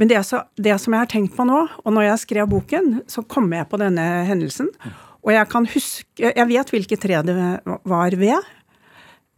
Men 0.00 0.10
det, 0.10 0.22
så, 0.26 0.42
det 0.56 0.74
som 0.80 0.96
jeg 0.96 1.04
har 1.04 1.12
tenkt 1.12 1.36
på 1.36 1.46
nå, 1.46 1.60
og 1.84 1.94
når 1.94 2.08
jeg 2.08 2.24
skrev 2.24 2.50
boken, 2.50 3.02
så 3.10 3.22
kom 3.22 3.52
jeg 3.54 3.68
på 3.70 3.78
denne 3.80 4.06
hendelsen. 4.28 4.70
Og 5.20 5.34
jeg 5.34 5.48
kan 5.52 5.66
huske 5.68 6.30
Jeg 6.32 6.46
vet 6.48 6.70
hvilket 6.72 7.02
tre 7.02 7.18
det 7.20 7.34
var 7.66 8.16
ved 8.16 8.50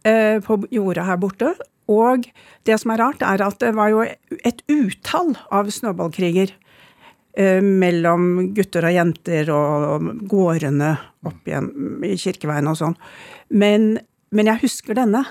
uh, 0.07 0.39
på 0.43 0.61
jorda 0.71 1.05
her 1.11 1.21
borte. 1.21 1.53
Og 1.91 2.25
det 2.65 2.79
som 2.79 2.93
er 2.93 3.03
rart, 3.03 3.21
er 3.21 3.43
at 3.43 3.59
det 3.59 3.73
var 3.75 3.91
jo 3.91 4.05
et 4.07 4.63
utall 4.71 5.35
av 5.51 5.69
snøballkriger 5.69 6.55
mellom 7.33 8.53
gutter 8.53 8.85
og 8.85 8.93
jenter 8.93 9.47
og 9.49 10.09
gårdene 10.29 10.91
opp 11.25 11.47
igjen 11.49 11.71
i 12.05 12.13
Kirkeveien 12.19 12.69
og 12.69 12.77
sånn. 12.77 12.93
Men, 13.49 13.95
men 14.29 14.51
jeg 14.51 14.61
husker 14.67 14.99
denne. 14.99 15.23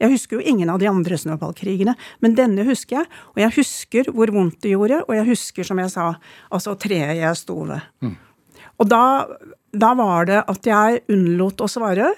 Jeg 0.00 0.14
husker 0.14 0.38
jo 0.38 0.46
ingen 0.48 0.70
av 0.72 0.80
de 0.80 0.88
andre 0.88 1.18
snøballkrigene, 1.20 1.92
men 2.24 2.36
denne 2.38 2.64
husker 2.64 3.02
jeg. 3.02 3.10
Og 3.34 3.42
jeg 3.42 3.56
husker 3.58 4.08
hvor 4.16 4.32
vondt 4.32 4.62
det 4.64 4.72
gjorde, 4.72 5.02
og 5.04 5.12
jeg 5.18 5.28
husker, 5.28 5.66
som 5.68 5.80
jeg 5.82 5.92
sa, 5.92 6.06
altså 6.48 6.76
treet 6.80 7.18
jeg 7.20 7.36
sto 7.36 7.58
ved. 7.68 7.84
Og 8.80 8.88
da, 8.88 9.04
da 9.76 9.90
var 9.98 10.30
det 10.30 10.38
at 10.48 10.68
jeg 10.70 11.02
unnlot 11.12 11.60
å 11.60 11.68
svare, 11.68 12.14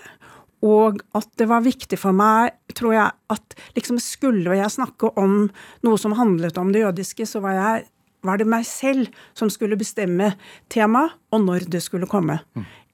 og 0.62 1.01
at 1.18 1.26
det 1.40 1.49
var 1.51 1.64
viktig 1.64 1.99
for 1.99 2.14
meg, 2.14 2.55
tror 2.78 2.95
jeg, 2.95 3.11
at 3.34 3.57
liksom 3.74 3.99
skulle 3.99 4.55
jeg 4.55 4.70
snakke 4.70 5.11
om 5.18 5.49
noe 5.82 5.99
som 5.99 6.14
handlet 6.14 6.61
om 6.62 6.70
det 6.70 6.84
jødiske, 6.84 7.26
så 7.26 7.43
var 7.43 7.59
jeg 7.59 7.88
var 8.23 8.39
det 8.41 8.47
meg 8.49 8.66
selv 8.68 9.11
som 9.39 9.51
skulle 9.53 9.79
bestemme 9.79 10.33
tema, 10.73 11.09
og 11.33 11.43
når 11.45 11.68
det 11.73 11.83
skulle 11.85 12.09
komme. 12.11 12.39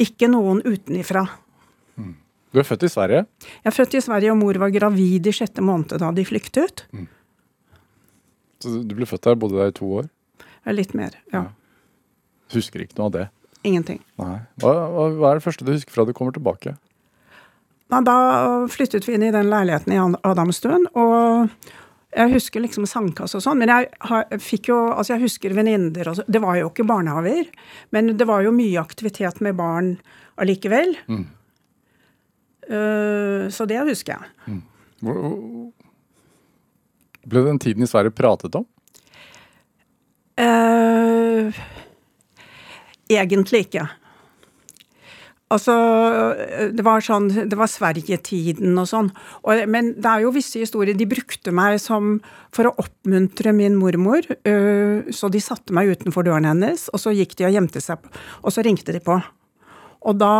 Ikke 0.01 0.31
noen 0.31 0.63
utenifra. 0.65 1.27
Du 2.49 2.61
er 2.61 2.65
født 2.65 2.87
i 2.89 2.93
Sverige. 2.93 3.25
Jeg 3.61 3.71
er 3.71 3.77
født 3.77 3.97
i 3.99 4.05
Sverige, 4.05 4.33
og 4.33 4.41
mor 4.41 4.59
var 4.61 4.73
gravid 4.73 5.27
i 5.29 5.35
sjette 5.37 5.65
måned 5.65 5.99
da 6.01 6.13
de 6.17 6.25
flyktet. 6.25 6.87
Så 8.63 8.81
du 8.83 8.95
ble 8.97 9.07
født 9.07 9.29
der, 9.29 9.39
bodde 9.39 9.61
der 9.61 9.73
i 9.73 9.77
to 9.77 9.89
år. 10.01 10.09
Litt 10.69 10.95
mer, 10.97 11.15
ja. 11.33 11.47
Husker 12.53 12.83
ikke 12.85 12.97
noe 12.99 13.09
av 13.09 13.15
det. 13.15 13.27
Ingenting. 13.69 14.01
Nei. 14.21 14.39
Hva, 14.63 14.73
hva 15.19 15.33
er 15.33 15.41
det 15.41 15.45
første 15.45 15.67
du 15.67 15.73
husker 15.75 15.93
fra 15.93 16.07
du 16.09 16.15
kommer 16.17 16.35
tilbake? 16.37 16.77
Da 17.89 18.17
flyttet 18.69 19.07
vi 19.09 19.17
inn 19.17 19.25
i 19.25 19.33
den 19.33 19.49
leiligheten 19.49 19.95
i 19.95 20.01
Adamstuen, 20.29 20.85
og 20.93 21.49
jeg 22.17 22.33
husker 22.33 22.61
liksom 22.65 22.87
sandkasse 22.89 23.37
og 23.37 23.43
sånn, 23.45 23.59
men 23.61 23.69
jeg, 23.69 23.89
fikk 24.41 24.71
jo 24.71 24.79
Altså, 24.95 25.13
jeg 25.17 25.27
husker 25.27 25.53
venninner 25.55 26.09
og 26.09 26.17
så 26.17 26.25
Det 26.27 26.41
var 26.41 26.57
jo 26.57 26.71
ikke 26.71 26.87
barnehaver, 26.89 27.45
men 27.93 28.15
det 28.17 28.27
var 28.27 28.41
jo 28.47 28.53
mye 28.57 28.81
aktivitet 28.81 29.41
med 29.45 29.57
barn 29.59 29.91
allikevel. 30.41 30.95
Eh, 32.69 33.49
så 33.53 33.67
det 33.69 33.83
husker 33.89 34.17
jeg. 34.17 34.61
Hvor, 35.01 35.15
hvor- 35.15 35.73
ble 37.29 37.43
den 37.45 37.59
tiden 37.61 37.83
i 37.85 37.87
Sverige 37.91 38.11
pratet 38.17 38.55
om? 38.57 38.65
Uh, 40.39 41.53
egentlig 43.11 43.67
ikke. 43.67 43.85
Altså, 45.49 45.75
det 46.77 46.85
var 46.85 47.01
sånn 47.01 47.31
Det 47.49 47.57
var 47.57 47.71
Sverigetiden 47.73 48.77
og 48.77 48.89
sånn. 48.91 49.09
Og, 49.47 49.63
men 49.71 49.95
det 49.97 50.11
er 50.11 50.27
jo 50.27 50.35
visse 50.35 50.61
historier 50.61 50.97
De 50.99 51.09
brukte 51.09 51.55
meg 51.57 51.79
som 51.81 52.19
for 52.55 52.69
å 52.69 52.75
oppmuntre 52.85 53.55
min 53.57 53.79
mormor. 53.81 54.29
øh, 54.49 55.09
så 55.13 55.31
de 55.33 55.41
satte 55.41 55.75
meg 55.77 55.93
utenfor 55.93 56.25
døren 56.25 56.49
hennes, 56.49 56.89
og 56.93 57.01
så 57.01 57.13
gikk 57.17 57.37
de 57.39 57.49
og 57.49 57.57
gjemte 57.57 57.81
seg, 57.85 58.05
og 58.43 58.55
så 58.55 58.65
ringte 58.65 58.93
de 58.93 59.03
på. 59.05 59.19
Og 60.09 60.17
da 60.17 60.33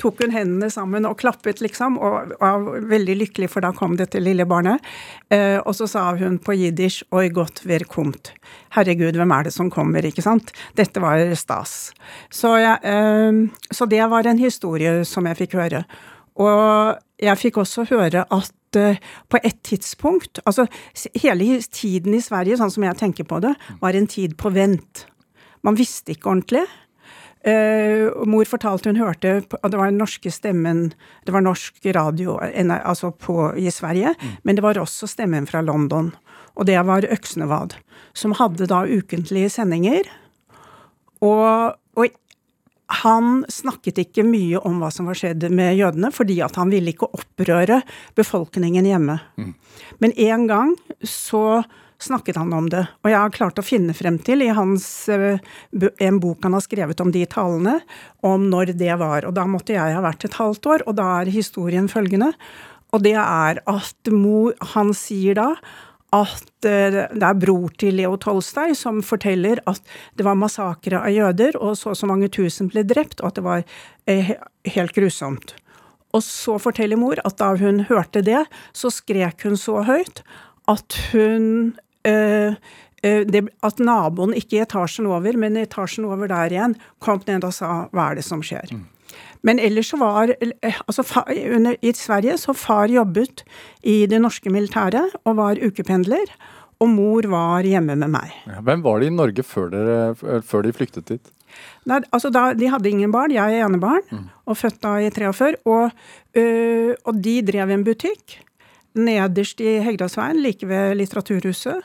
tok 0.00 0.20
hun 0.22 0.34
hendene 0.34 0.68
sammen 0.72 1.06
og 1.08 1.18
klappet, 1.20 1.62
liksom, 1.64 1.98
og 1.98 2.34
var 2.40 2.66
veldig 2.90 3.16
lykkelig, 3.22 3.48
for 3.52 3.64
da 3.64 3.72
kom 3.76 3.96
dette 3.98 4.20
lille 4.22 4.46
barnet. 4.48 4.84
Eh, 5.32 5.58
og 5.62 5.74
så 5.78 5.88
sa 5.90 6.04
hun 6.18 6.38
på 6.38 6.56
jiddisch 6.56 7.02
'oi 7.10 7.28
godt 7.34 7.64
wer 7.64 7.86
kommt'. 7.88 8.32
Herregud, 8.76 9.16
hvem 9.16 9.32
er 9.32 9.48
det 9.48 9.54
som 9.54 9.70
kommer, 9.70 10.04
ikke 10.04 10.22
sant? 10.22 10.52
Dette 10.76 11.00
var 11.00 11.34
stas. 11.34 11.92
Så, 12.30 12.56
jeg, 12.60 12.78
eh, 12.82 13.48
så 13.72 13.88
det 13.88 14.04
var 14.10 14.26
en 14.26 14.38
historie 14.38 15.04
som 15.04 15.26
jeg 15.26 15.36
fikk 15.36 15.56
høre. 15.56 15.84
Og 16.36 16.96
jeg 17.22 17.40
fikk 17.40 17.60
også 17.62 17.86
høre 17.88 18.26
at 18.30 18.76
eh, 18.76 19.00
på 19.28 19.40
et 19.42 19.56
tidspunkt 19.64 20.40
Altså 20.44 20.66
hele 21.16 21.62
tiden 21.62 22.14
i 22.14 22.20
Sverige, 22.20 22.58
sånn 22.60 22.72
som 22.72 22.84
jeg 22.84 22.98
tenker 23.00 23.24
på 23.24 23.40
det, 23.40 23.54
var 23.80 23.96
en 23.96 24.06
tid 24.06 24.36
på 24.36 24.52
vent. 24.52 25.06
Man 25.64 25.78
visste 25.78 26.12
ikke 26.12 26.30
ordentlig. 26.30 26.66
Eh, 27.46 28.08
og 28.10 28.26
mor 28.30 28.48
fortalte 28.48 28.90
hun 28.90 28.98
hørte 28.98 29.36
at 29.44 29.70
det 29.70 29.78
var 29.78 29.92
den 29.92 30.00
norske 30.00 30.32
stemmen 30.34 30.88
Det 31.22 31.30
var 31.30 31.44
norsk 31.44 31.78
radio 31.94 32.38
altså 32.40 33.12
på, 33.12 33.52
i 33.54 33.70
Sverige, 33.70 34.16
men 34.42 34.56
det 34.56 34.64
var 34.64 34.80
også 34.80 35.06
stemmen 35.06 35.46
fra 35.46 35.62
London. 35.62 36.10
Og 36.56 36.66
det 36.66 36.78
var 36.88 37.06
Øksnevad, 37.06 37.76
som 38.16 38.34
hadde 38.38 38.66
da 38.66 38.82
ukentlige 38.88 39.50
sendinger. 39.52 40.08
Og, 41.20 41.76
og 41.96 42.08
han 43.02 43.44
snakket 43.50 43.98
ikke 43.98 44.24
mye 44.26 44.60
om 44.62 44.78
hva 44.80 44.92
som 44.94 45.08
var 45.10 45.18
skjedd 45.18 45.48
med 45.52 45.76
jødene, 45.76 46.12
fordi 46.14 46.38
at 46.44 46.56
han 46.56 46.70
ville 46.72 46.94
ikke 46.94 47.10
opprøre 47.18 47.80
befolkningen 48.16 48.86
hjemme. 48.86 49.18
Men 49.98 50.14
en 50.16 50.46
gang 50.46 50.76
så 51.02 51.64
snakket 52.02 52.36
han 52.36 52.52
om 52.52 52.68
det, 52.72 52.84
og 53.04 53.10
jeg 53.10 53.18
har 53.18 53.34
klart 53.34 53.58
å 53.60 53.64
finne 53.64 53.94
frem 53.96 54.18
til 54.22 54.44
i 54.44 54.52
hans, 54.54 55.08
eh, 55.08 55.38
en 56.04 56.20
bok 56.20 56.44
han 56.44 56.56
har 56.56 56.64
skrevet 56.64 57.00
om 57.00 57.10
de 57.12 57.24
talene, 57.26 57.80
om 58.22 58.48
når 58.50 58.76
det 58.76 58.94
var. 59.00 59.24
Og 59.24 59.34
da 59.34 59.46
måtte 59.48 59.76
jeg 59.76 59.96
ha 59.96 60.04
vært 60.04 60.24
et 60.28 60.38
halvt 60.38 60.66
år, 60.66 60.86
og 60.86 60.96
da 61.00 61.08
er 61.20 61.32
historien 61.32 61.88
følgende. 61.88 62.32
Og 62.92 63.02
det 63.02 63.16
er 63.16 63.60
at 63.66 64.12
mor, 64.12 64.54
han 64.74 64.92
sier 64.96 65.36
da 65.38 65.50
at 66.14 66.64
eh, 66.68 67.02
det 67.10 67.26
er 67.26 67.38
bror 67.40 67.72
til 67.80 67.96
Leo 67.98 68.16
Tolstoy 68.20 68.74
som 68.78 69.02
forteller 69.04 69.60
at 69.66 69.82
det 70.16 70.24
var 70.26 70.38
massakre 70.38 71.00
av 71.02 71.12
jøder, 71.12 71.58
og 71.58 71.76
så 71.76 71.92
og 71.92 71.98
så 71.98 72.08
mange 72.08 72.30
tusen 72.32 72.70
ble 72.72 72.84
drept, 72.86 73.20
og 73.20 73.32
at 73.32 73.38
det 73.40 73.46
var 73.46 73.64
eh, 74.06 74.36
helt 74.76 74.94
grusomt. 74.96 75.56
Og 76.14 76.22
så 76.24 76.56
forteller 76.62 76.96
mor 77.00 77.20
at 77.24 77.36
da 77.40 77.52
hun 77.58 77.84
hørte 77.90 78.22
det, 78.24 78.46
så 78.72 78.92
skrek 78.92 79.44
hun 79.44 79.58
så 79.60 79.82
høyt 79.84 80.22
at 80.70 80.96
hun 81.12 81.76
det, 82.06 83.40
At 83.62 83.78
naboen, 83.78 84.32
ikke 84.34 84.56
i 84.56 84.62
etasjen 84.64 85.06
over, 85.06 85.36
men 85.38 85.56
i 85.56 85.64
etasjen 85.66 86.06
over 86.08 86.26
der 86.30 86.50
igjen, 86.50 86.76
kom 86.98 87.20
ned 87.26 87.44
og 87.44 87.52
sa 87.54 87.88
'hva 87.92 88.10
er 88.10 88.14
det 88.16 88.24
som 88.24 88.42
skjer'? 88.42 88.72
Men 89.46 89.60
ellers 89.62 89.92
så 89.92 89.98
var 90.00 90.32
eh, 90.40 90.80
altså 90.88 91.04
under, 91.28 91.76
I 91.82 91.92
Sverige 91.96 92.36
så 92.40 92.54
far 92.56 92.90
jobbet 92.92 93.44
i 93.86 94.04
det 94.10 94.20
norske 94.22 94.50
militæret 94.52 95.14
og 95.24 95.38
var 95.38 95.60
ukependler. 95.62 96.32
Og 96.82 96.90
mor 96.92 97.24
var 97.32 97.64
hjemme 97.64 97.94
med 97.96 98.10
meg. 98.12 98.34
Ja, 98.44 98.60
Hvem 98.60 98.82
var 98.84 99.00
de 99.00 99.06
i 99.06 99.14
Norge 99.14 99.42
før, 99.46 99.70
dere, 99.72 100.42
før 100.44 100.66
de 100.66 100.74
flyktet 100.76 101.08
dit? 101.08 101.30
Nei, 101.88 102.02
altså 102.12 102.28
da, 102.28 102.50
De 102.52 102.68
hadde 102.68 102.90
ingen 102.90 103.14
barn, 103.14 103.32
jeg 103.32 103.54
er 103.56 103.64
enebarn, 103.64 104.26
og 104.44 104.58
født 104.60 104.82
da 104.82 104.98
i 105.00 105.08
43. 105.08 105.54
Og, 105.64 105.94
øh, 106.36 106.92
og 107.06 107.22
de 107.24 107.38
drev 107.46 107.72
en 107.72 107.86
butikk 107.86 108.42
nederst 108.96 109.60
i 109.60 109.78
Hegdalsveien, 109.84 110.40
like 110.42 110.66
ved 110.66 110.96
Litteraturhuset. 110.98 111.82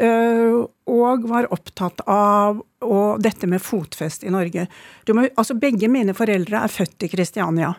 øh, 0.00 0.66
og 0.86 1.24
var 1.28 1.48
opptatt 1.52 2.02
av 2.06 2.60
og 2.84 3.22
dette 3.22 3.46
med 3.46 3.62
fotfest 3.62 4.24
i 4.24 4.30
Norge. 4.30 4.66
Du 5.04 5.14
må, 5.14 5.26
altså 5.36 5.54
Begge 5.58 5.88
mine 5.88 6.14
foreldre 6.14 6.62
er 6.62 6.72
født 6.72 7.02
i 7.02 7.08
Kristiania. 7.08 7.74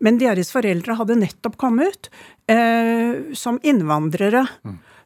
Men 0.00 0.18
deres 0.18 0.50
foreldre 0.50 0.96
hadde 0.98 1.18
nettopp 1.20 1.56
kommet 1.60 2.10
eh, 2.50 3.34
som 3.36 3.60
innvandrere 3.62 4.46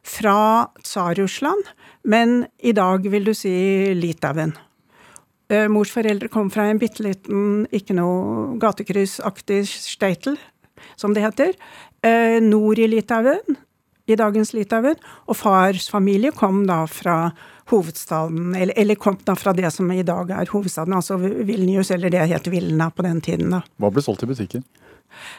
fra 0.03 0.67
Tsar-Russland, 0.81 1.69
men 2.03 2.45
i 2.59 2.73
dag 2.75 3.05
vil 3.09 3.27
du 3.27 3.33
si 3.37 3.53
Litauen. 3.95 4.55
Eh, 5.51 5.67
Mors 5.71 5.91
foreldre 5.93 6.31
kom 6.31 6.49
fra 6.51 6.67
en 6.69 6.81
bitte 6.81 7.05
liten, 7.05 7.63
ikke 7.71 7.95
noe 7.97 8.57
gatekryssaktig 8.61 9.63
steitel, 9.69 10.39
som 10.99 11.13
det 11.15 11.23
heter, 11.23 11.53
eh, 11.53 11.92
nord 12.43 12.79
i 12.83 12.87
Litauen, 12.91 13.57
i 14.05 14.17
dagens 14.19 14.51
Litauen. 14.53 14.97
Og 15.29 15.37
fars 15.39 15.89
familie 15.91 16.33
kom 16.35 16.65
da 16.67 16.83
fra 16.91 17.17
hovedstaden, 17.71 18.51
eller, 18.55 18.75
eller 18.79 18.99
kom 18.99 19.17
da 19.23 19.35
fra 19.39 19.53
det 19.55 19.69
som 19.71 19.91
i 19.93 20.03
dag 20.03 20.33
er 20.35 20.51
hovedstaden, 20.51 20.95
altså 20.97 21.17
Vilnius, 21.21 21.93
eller 21.95 22.11
det 22.11 22.25
het 22.27 22.49
Vilna 22.51 22.89
på 22.91 23.05
den 23.05 23.21
tiden, 23.23 23.53
da. 23.55 23.61
Hva 23.79 23.91
ble 23.93 24.03
solgt 24.03 24.25
i 24.25 24.29
butikken? 24.29 24.65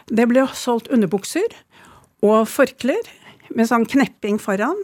Det 0.08 0.26
ble 0.30 0.46
solgt 0.56 0.88
underbukser 0.94 1.56
og 2.24 2.46
forklær 2.48 3.10
med 3.54 3.68
sånn 3.68 3.86
knepping 3.90 4.40
foran. 4.40 4.78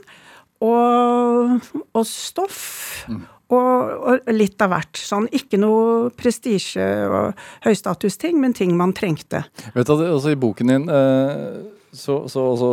Og, 0.60 1.70
og 1.96 2.02
stoff. 2.04 3.06
Og, 3.50 3.90
og 4.06 4.28
litt 4.30 4.62
av 4.62 4.70
hvert. 4.70 5.00
Sånn, 5.02 5.26
ikke 5.34 5.58
noe 5.58 6.10
prestisje 6.14 6.84
og 7.10 7.40
høystatusting, 7.66 8.36
men 8.38 8.54
ting 8.54 8.76
man 8.78 8.92
trengte. 8.94 9.40
Vet 9.74 9.90
du, 9.90 10.04
altså 10.06 10.30
I 10.34 10.38
boken 10.38 10.70
din 10.70 10.84
eh, 10.94 11.60
så, 11.90 12.20
så 12.30 12.44
altså, 12.52 12.68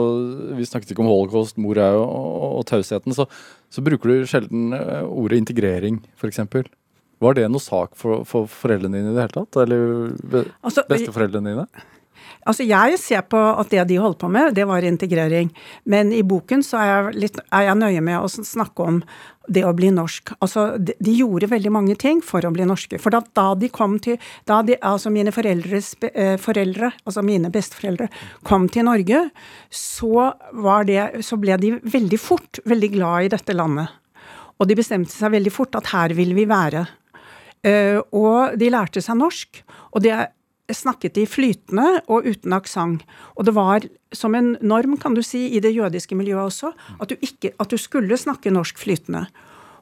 Vi 0.59 0.67
snakket 0.69 0.91
ikke 0.93 1.01
om 1.01 1.09
holocaust, 1.09 1.57
mor 1.57 1.79
er 1.81 1.95
jo 1.97 2.03
og, 2.05 2.45
og 2.59 2.65
tausheten. 2.69 3.15
Så, 3.17 3.25
så 3.73 3.81
bruker 3.85 4.11
du 4.13 4.27
sjelden 4.29 4.69
eh, 4.77 5.01
ordet 5.07 5.39
integrering, 5.41 5.97
f.eks. 6.21 6.43
Var 7.17 7.33
det 7.33 7.47
noe 7.49 7.63
sak 7.63 7.95
for, 7.97 8.21
for 8.29 8.45
foreldrene 8.45 8.99
dine 8.99 9.09
i 9.09 9.15
det 9.17 9.23
hele 9.25 9.33
tatt? 9.39 9.57
Eller 9.63 10.11
be- 10.21 10.45
Altså, 10.61 10.83
besteforeldrene 10.91 11.55
dine? 11.55 11.65
Altså, 12.47 12.65
jeg 12.67 12.99
ser 13.01 13.25
på 13.27 13.37
at 13.37 13.71
det 13.73 13.83
de 13.89 13.99
holdt 14.01 14.21
på 14.21 14.29
med, 14.31 14.55
det 14.55 14.67
var 14.69 14.85
integrering. 14.85 15.49
Men 15.85 16.13
i 16.15 16.23
boken 16.23 16.63
så 16.65 16.79
er 16.79 16.87
jeg, 16.89 17.17
litt, 17.25 17.41
er 17.51 17.67
jeg 17.67 17.79
nøye 17.81 18.03
med 18.05 18.21
å 18.21 18.29
snakke 18.31 18.85
om 18.87 19.01
det 19.47 19.63
å 19.63 19.73
bli 19.75 19.89
norsk. 19.95 20.33
Altså, 20.43 20.65
de, 20.79 20.95
de 21.03 21.13
gjorde 21.19 21.49
veldig 21.51 21.71
mange 21.73 21.95
ting 21.99 22.19
for 22.23 22.43
å 22.43 22.51
bli 22.53 22.67
norske. 22.67 22.99
For 23.03 23.13
da, 23.13 23.21
da 23.37 23.47
de 23.59 23.69
kom 23.73 23.97
til 24.03 24.19
da 24.47 24.59
de, 24.65 24.75
Altså 24.83 25.11
mine 25.13 25.31
foreldres 25.35 25.93
eh, 26.09 26.35
foreldre, 26.41 26.91
altså 27.07 27.23
mine 27.25 27.51
besteforeldre, 27.53 28.09
kom 28.47 28.67
til 28.71 28.87
Norge, 28.87 29.23
så, 29.71 30.31
det, 30.87 31.01
så 31.25 31.39
ble 31.39 31.57
de 31.61 31.73
veldig 31.83 32.19
fort 32.21 32.61
veldig 32.67 32.91
glad 32.95 33.27
i 33.27 33.33
dette 33.35 33.55
landet. 33.55 33.91
Og 34.57 34.67
de 34.69 34.77
bestemte 34.77 35.13
seg 35.13 35.35
veldig 35.35 35.53
fort 35.53 35.75
at 35.79 35.91
her 35.93 36.15
vil 36.17 36.33
vi 36.37 36.47
være. 36.49 36.85
Eh, 37.65 37.99
og 38.15 38.57
de 38.59 38.71
lærte 38.73 39.03
seg 39.03 39.19
norsk. 39.19 39.61
Og 39.93 40.03
det 40.05 40.15
snakket 40.73 41.15
de 41.15 41.25
flytende 41.29 42.01
og 42.07 42.25
uten 42.27 42.53
aksent. 42.53 43.03
Og 43.35 43.47
det 43.47 43.53
var 43.55 43.85
som 44.15 44.35
en 44.35 44.55
norm, 44.61 44.97
kan 44.97 45.13
du 45.15 45.21
si, 45.23 45.47
i 45.55 45.61
det 45.63 45.73
jødiske 45.75 46.15
miljøet 46.15 46.51
også, 46.51 46.73
at 46.99 47.09
du, 47.09 47.15
ikke, 47.21 47.53
at 47.59 47.69
du 47.69 47.77
skulle 47.77 48.17
snakke 48.17 48.51
norsk 48.51 48.77
flytende. 48.79 49.27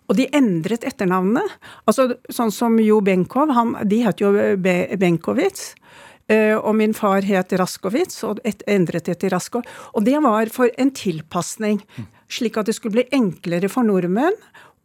Og 0.06 0.20
de 0.20 0.28
endret 0.38 0.86
etternavnene. 0.86 1.42
Altså, 1.90 2.12
sånn 2.30 2.52
som 2.54 2.78
Jo 2.80 3.00
Benkow, 3.02 3.50
han, 3.54 3.74
de 3.90 4.04
het 4.06 4.22
jo 4.22 4.32
Be 4.62 4.76
Benkovitz. 5.02 5.74
eh, 6.30 6.54
Og 6.54 6.76
min 6.76 6.94
far 6.94 7.22
het 7.22 7.54
Raskowitz, 7.54 8.24
og 8.24 8.40
et, 8.46 8.62
endret 8.68 9.06
det 9.06 9.20
til 9.20 9.30
Raskov. 9.34 9.64
Og 9.94 10.06
det 10.06 10.22
var 10.22 10.50
for 10.54 10.70
en 10.78 10.92
tilpasning. 10.92 11.82
slik 12.30 12.58
at 12.58 12.66
det 12.66 12.76
skulle 12.76 12.94
bli 12.94 13.08
enklere 13.12 13.70
for 13.70 13.84
nordmenn 13.84 14.34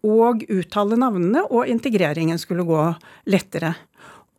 å 0.04 0.32
uttale 0.48 0.96
navnene, 0.96 1.44
og 1.50 1.68
integreringen 1.68 2.38
skulle 2.38 2.64
gå 2.64 2.96
lettere. 3.26 3.74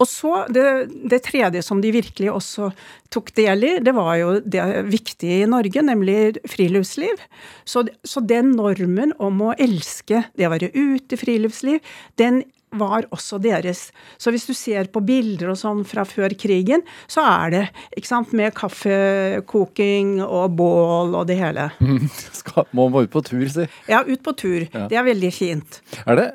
Og 0.02 0.10
så 0.10 0.46
det, 0.50 0.66
det, 1.12 1.22
tredje 1.28 1.62
som 1.66 1.82
de 1.84 1.94
virkelig 1.94 2.32
også 2.34 2.72
tok 3.14 3.34
del 3.38 3.68
i, 3.68 3.74
det 3.84 3.94
var 3.96 4.16
jo 4.18 4.32
det 4.42 4.64
viktige 4.90 5.44
i 5.44 5.50
Norge, 5.50 5.84
nemlig 5.86 6.40
friluftsliv. 6.50 7.22
Så, 7.66 7.86
så 8.04 8.24
den 8.26 8.56
normen 8.58 9.14
om 9.22 9.44
å 9.46 9.54
elske 9.62 10.26
det 10.38 10.48
å 10.48 10.56
være 10.56 10.72
ute 10.74 11.18
i 11.18 11.22
friluftsliv, 11.22 11.94
den 12.22 12.42
var 12.72 13.06
også 13.12 13.36
deres. 13.44 13.90
Så 14.22 14.32
hvis 14.32 14.46
du 14.48 14.54
ser 14.56 14.88
på 14.94 15.02
bilder 15.04 15.52
og 15.52 15.60
sånn 15.60 15.82
fra 15.88 16.06
før 16.08 16.34
krigen, 16.40 16.86
så 17.12 17.26
er 17.28 17.54
det 17.54 17.64
ikke 18.00 18.08
sant, 18.08 18.32
med 18.38 18.56
kaffekoking 18.56 20.22
og 20.24 20.56
bål 20.60 21.18
og 21.20 21.28
det 21.30 21.38
hele. 21.42 21.68
Mm. 21.84 22.08
Skal, 22.40 22.70
må 22.78 22.88
man 22.94 23.08
ut 23.08 23.14
på 23.14 23.24
tur, 23.28 23.44
si. 23.52 23.68
Ja, 23.92 24.06
ut 24.08 24.24
på 24.24 24.36
tur. 24.40 24.64
Ja. 24.70 24.88
Det 24.92 25.00
er 25.00 25.08
veldig 25.08 25.34
fint. 25.36 25.82
Er 26.06 26.20
det 26.22 26.30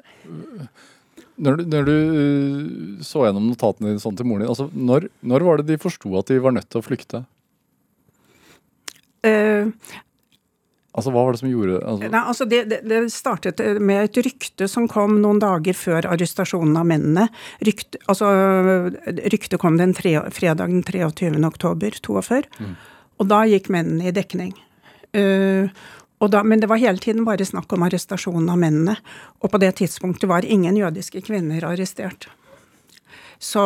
når 1.36 1.58
du, 1.58 1.62
når 1.68 1.86
du, 1.86 1.94
uh, 2.16 3.04
så 3.04 3.26
gjennom 3.26 3.50
notatene 3.50 3.92
dine 3.92 4.02
sånn 4.02 4.16
til 4.16 4.28
moren 4.28 4.46
din, 4.46 4.52
altså, 4.52 4.68
når, 4.72 5.08
når, 5.20 5.44
var 5.46 5.60
det 5.60 5.68
de 5.72 5.82
forsto 5.82 6.12
at 6.18 6.32
de 6.32 6.40
var 6.42 6.54
nødt 6.56 6.68
til 6.72 6.80
å 6.80 6.86
flykte? 6.86 7.22
Uh, 9.26 9.68
altså, 10.96 11.12
Hva 11.12 11.24
var 11.26 11.36
det 11.36 11.42
som 11.42 11.50
gjorde 11.50 11.80
altså? 11.82 12.10
Nei, 12.14 12.22
altså 12.32 12.48
det, 12.48 12.62
det, 12.72 12.80
det, 12.88 13.00
startet 13.12 13.60
med 13.82 14.06
et 14.06 14.20
rykte 14.26 14.68
som 14.70 14.88
kom 14.90 15.18
noen 15.22 15.42
dager 15.42 15.76
før 15.76 16.08
arrestasjonen 16.14 16.78
av 16.80 16.88
mennene. 16.88 17.28
Rykt, 17.68 18.00
altså, 18.06 18.30
ryktet 19.34 19.60
kom 19.62 19.80
den 19.80 19.96
tre, 19.98 20.18
fredag 20.34 20.72
den 20.72 20.86
23. 20.86 21.34
oktober 21.50 22.00
42. 22.00 22.48
Mm. 22.62 22.76
Og 23.20 23.28
da 23.32 23.44
gikk 23.48 23.68
mennene 23.72 24.08
i 24.08 24.16
dekning. 24.16 24.56
Uh, 25.16 25.68
da, 26.32 26.42
men 26.42 26.60
det 26.62 26.68
var 26.70 26.80
hele 26.80 26.98
tiden 27.02 27.26
bare 27.26 27.44
snakk 27.44 27.72
om 27.76 27.84
arrestasjonen 27.84 28.48
av 28.52 28.58
mennene. 28.60 28.96
Og 29.44 29.52
på 29.52 29.60
det 29.60 29.76
tidspunktet 29.82 30.28
var 30.30 30.44
ingen 30.48 30.76
jødiske 30.78 31.20
kvinner 31.26 31.64
arrestert. 31.68 32.28
Så 33.38 33.62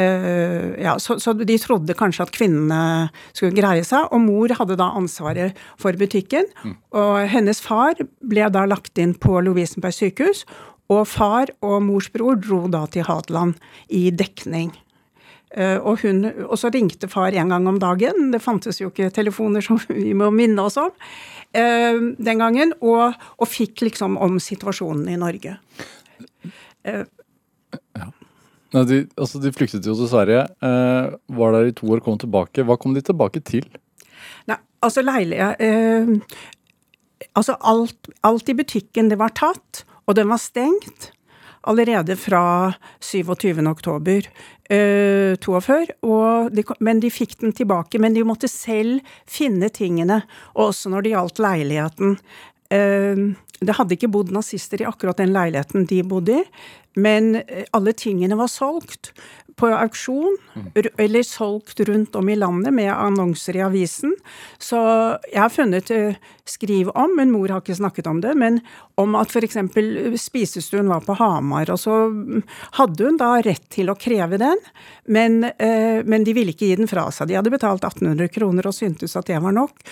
øh, 0.00 0.68
ja, 0.80 0.98
så, 0.98 1.18
så, 1.20 1.32
de 1.36 1.58
trodde 1.60 1.94
kanskje 1.98 2.22
at 2.24 2.32
kvinnene 2.32 3.10
skulle 3.34 3.56
greie 3.56 3.84
seg, 3.84 4.08
og 4.08 4.24
mor 4.24 4.48
hadde 4.56 4.80
da 4.80 4.88
ansvaret 4.96 5.58
for 5.80 5.92
butikken. 6.00 6.48
Mm. 6.64 6.76
Og 6.96 7.28
hennes 7.32 7.60
far 7.60 7.94
ble 8.24 8.48
da 8.52 8.64
lagt 8.68 8.98
inn 8.98 9.12
på 9.12 9.36
Lovisenberg 9.44 9.94
sykehus, 9.98 10.46
og 10.92 11.06
far 11.08 11.52
og 11.64 11.82
mors 11.84 12.08
bror 12.12 12.36
dro 12.40 12.66
da 12.72 12.86
til 12.90 13.06
Hadeland 13.08 13.54
i 13.88 14.10
dekning. 14.12 14.72
Eh, 15.52 15.78
og, 15.78 16.00
hun, 16.02 16.24
og, 16.46 16.54
så 16.60 16.70
ringte 16.72 17.10
far 17.12 17.34
en 17.36 17.52
gang 17.52 17.68
om 17.68 17.80
dagen. 17.82 18.30
Det 18.32 18.42
fantes 18.42 18.80
jo 18.80 18.90
ikke 18.92 19.12
telefoner 19.14 19.64
som 19.64 19.80
vi 19.90 20.14
må 20.16 20.30
minne 20.34 20.64
oss 20.64 20.78
om 20.80 20.92
eh, 21.52 22.00
den 22.16 22.42
gangen. 22.42 22.74
Og, 22.80 23.18
og 23.36 23.50
fikk 23.50 23.84
liksom 23.88 24.16
om 24.22 24.40
situasjonen 24.42 25.10
i 25.12 25.18
Norge. 25.20 25.58
Eh, 26.88 27.04
ja. 27.98 28.08
Nei, 28.72 28.86
de, 28.88 29.02
altså 29.20 29.40
de 29.42 29.52
flyktet 29.52 29.84
jo 29.84 29.94
til 29.98 30.08
Sverige. 30.08 30.46
Var 30.58 31.56
der 31.56 31.68
i 31.68 31.74
to 31.76 31.90
år, 31.92 32.00
kom 32.04 32.16
tilbake. 32.20 32.64
Hva 32.64 32.78
kom 32.80 32.96
de 32.96 33.04
tilbake 33.04 33.42
til? 33.44 33.66
Nei, 34.48 34.56
altså 34.84 35.04
leilige 35.04 35.52
eh, 35.60 36.12
Altså 37.38 37.54
alt, 37.64 38.08
alt 38.26 38.48
i 38.50 38.54
butikken, 38.58 39.06
det 39.08 39.16
var 39.20 39.30
tatt, 39.38 39.84
og 40.10 40.16
den 40.18 40.26
var 40.28 40.40
stengt 40.42 41.12
allerede 41.62 42.16
fra 42.18 42.72
27. 43.00 43.62
oktober 43.70 44.26
uh, 44.72 45.36
42. 45.36 45.92
De, 46.56 46.64
men 46.80 47.02
de 47.02 47.12
fikk 47.12 47.38
den 47.42 47.54
tilbake. 47.56 48.00
Men 48.02 48.16
de 48.16 48.24
måtte 48.26 48.50
selv 48.50 49.04
finne 49.28 49.68
tingene, 49.72 50.22
også 50.58 50.92
når 50.92 51.04
det 51.04 51.14
gjaldt 51.14 51.42
leiligheten. 51.44 52.18
Uh, 52.72 53.32
det 53.62 53.76
hadde 53.78 53.96
ikke 53.96 54.10
bodd 54.12 54.32
nazister 54.34 54.82
i 54.82 54.88
akkurat 54.88 55.20
den 55.20 55.34
leiligheten 55.34 55.86
de 55.90 56.02
bodde 56.06 56.40
i, 56.40 56.44
men 57.00 57.36
eh, 57.40 57.64
alle 57.72 57.94
tingene 57.96 58.36
var 58.36 58.50
solgt 58.52 59.12
på 59.56 59.68
auksjon, 59.68 60.36
eller 60.98 61.22
solgt 61.22 61.80
rundt 61.86 62.16
om 62.16 62.28
i 62.28 62.36
landet 62.36 62.72
med 62.74 62.88
annonser 62.92 63.56
i 63.58 63.62
avisen. 63.64 64.14
Så 64.58 64.78
jeg 65.28 65.38
har 65.38 65.52
funnet 65.52 65.90
eh, 65.92 66.16
skriv 66.48 66.88
om, 66.96 67.12
men 67.18 67.32
mor 67.34 67.52
har 67.52 67.62
ikke 67.62 67.76
snakket 67.78 68.08
om 68.10 68.22
det, 68.24 68.32
men 68.38 68.60
om 69.00 69.16
at 69.20 69.32
f.eks. 69.32 69.58
spisestuen 70.20 70.88
var 70.90 71.04
på 71.06 71.16
Hamar, 71.20 71.70
og 71.72 71.80
så 71.80 71.98
hadde 72.78 73.08
hun 73.08 73.20
da 73.20 73.34
rett 73.44 73.68
til 73.72 73.92
å 73.92 73.98
kreve 73.98 74.40
den, 74.40 74.64
men, 75.12 75.42
eh, 75.52 76.00
men 76.04 76.24
de 76.24 76.36
ville 76.36 76.56
ikke 76.56 76.72
gi 76.72 76.80
den 76.80 76.90
fra 76.90 77.08
seg. 77.12 77.30
De 77.30 77.38
hadde 77.38 77.52
betalt 77.52 77.84
1800 77.84 78.32
kroner 78.32 78.68
og 78.68 78.76
syntes 78.76 79.16
at 79.20 79.28
det 79.28 79.40
var 79.42 79.54
nok. 79.56 79.84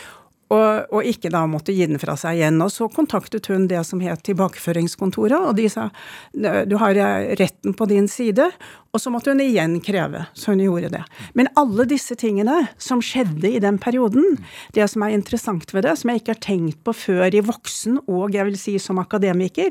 Og, 0.51 0.91
og, 0.91 1.07
ikke 1.07 1.31
da 1.31 1.45
måtte 1.47 1.71
gi 1.71 1.87
den 1.87 2.01
fra 2.03 2.17
seg 2.19 2.41
igjen. 2.41 2.59
Og 2.65 2.73
så 2.75 2.89
kontaktet 2.91 3.47
hun 3.53 3.69
det 3.71 3.85
som 3.87 4.03
het 4.03 4.25
tilbakeføringskontoret, 4.27 5.39
og 5.39 5.55
de 5.59 5.69
sa 5.71 5.91
du 6.35 6.75
har 6.81 6.99
retten 7.39 7.75
på 7.77 7.87
din 7.91 8.09
side, 8.11 8.49
og 8.91 8.99
så 8.99 9.11
måtte 9.13 9.31
hun 9.31 9.43
igjen 9.43 9.77
kreve. 9.85 10.25
Så 10.35 10.51
hun 10.51 10.63
gjorde 10.65 10.91
det. 10.91 11.03
Men 11.39 11.51
alle 11.59 11.87
disse 11.89 12.17
tingene 12.19 12.65
som 12.81 13.03
skjedde 13.05 13.47
i 13.47 13.61
den 13.63 13.79
perioden, 13.79 14.41
det 14.75 14.89
som 14.91 15.05
er 15.07 15.15
interessant 15.15 15.71
ved 15.75 15.87
det, 15.87 15.95
som 16.01 16.11
jeg 16.11 16.23
ikke 16.23 16.35
har 16.35 16.43
tenkt 16.43 16.81
på 16.87 16.95
før 16.97 17.37
i 17.39 17.45
voksen 17.47 18.01
og 18.11 18.35
jeg 18.35 18.49
vil 18.49 18.59
si 18.59 18.75
som 18.83 18.99
akademiker, 19.03 19.71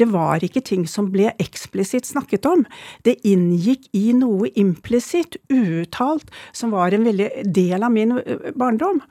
det 0.00 0.10
var 0.10 0.42
ikke 0.42 0.64
ting 0.66 0.86
som 0.90 1.12
ble 1.14 1.30
eksplisitt 1.42 2.10
snakket 2.10 2.48
om. 2.50 2.66
Det 3.06 3.20
inngikk 3.28 3.86
i 3.94 4.10
noe 4.18 4.50
implisitt, 4.58 5.38
uuttalt, 5.52 6.34
som 6.56 6.74
var 6.74 6.94
en 6.94 7.06
veldig 7.06 7.30
del 7.46 7.86
av 7.86 7.94
min 7.94 8.18
barndom. 8.58 9.02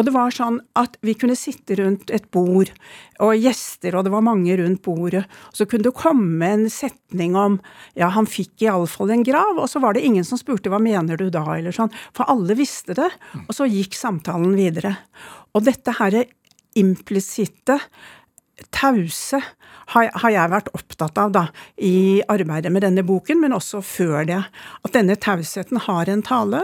Og 0.00 0.06
det 0.06 0.14
var 0.14 0.32
sånn 0.32 0.56
at 0.78 0.96
vi 1.04 1.12
kunne 1.18 1.36
sitte 1.36 1.76
rundt 1.76 2.08
et 2.14 2.24
bord, 2.32 2.72
og 3.22 3.36
gjester, 3.38 3.94
og 3.94 4.06
det 4.06 4.12
var 4.14 4.24
mange 4.24 4.54
rundt 4.58 4.82
bordet, 4.82 5.22
så 5.54 5.66
kunne 5.68 5.86
det 5.86 5.94
komme 5.94 6.48
en 6.48 6.64
setning 6.72 7.36
om 7.38 7.58
ja, 7.98 8.08
han 8.14 8.26
fikk 8.26 8.64
iallfall 8.64 9.01
en 9.10 9.24
grav, 9.26 9.58
og 9.58 9.68
så 9.70 9.82
var 9.82 9.96
det 9.96 10.04
ingen 10.06 10.26
som 10.26 10.38
spurte 10.38 10.70
hva 10.70 10.78
mener 10.82 11.18
du 11.18 11.26
da, 11.32 11.42
eller 11.56 11.74
sånn, 11.74 11.90
for 12.14 12.28
alle 12.30 12.54
visste 12.58 12.94
det, 12.98 13.08
og 13.46 13.54
så 13.56 13.66
gikk 13.66 13.96
samtalen 13.98 14.54
videre. 14.58 14.94
Og 15.56 15.66
dette 15.66 15.96
herre 15.98 16.26
implisitte, 16.78 17.80
tause, 18.72 19.40
har, 19.92 20.28
jeg 20.30 20.50
vært 20.52 20.70
opptatt 20.76 21.18
av 21.20 21.32
da, 21.34 21.42
i 21.76 22.22
arbeidet 22.30 22.72
med 22.72 22.84
denne 22.84 23.04
boken, 23.06 23.40
men 23.42 23.56
også 23.56 23.82
før 23.84 24.26
det. 24.28 24.40
At 24.86 24.94
denne 24.94 25.16
tausheten 25.20 25.80
har 25.84 26.08
en 26.08 26.22
tale, 26.24 26.62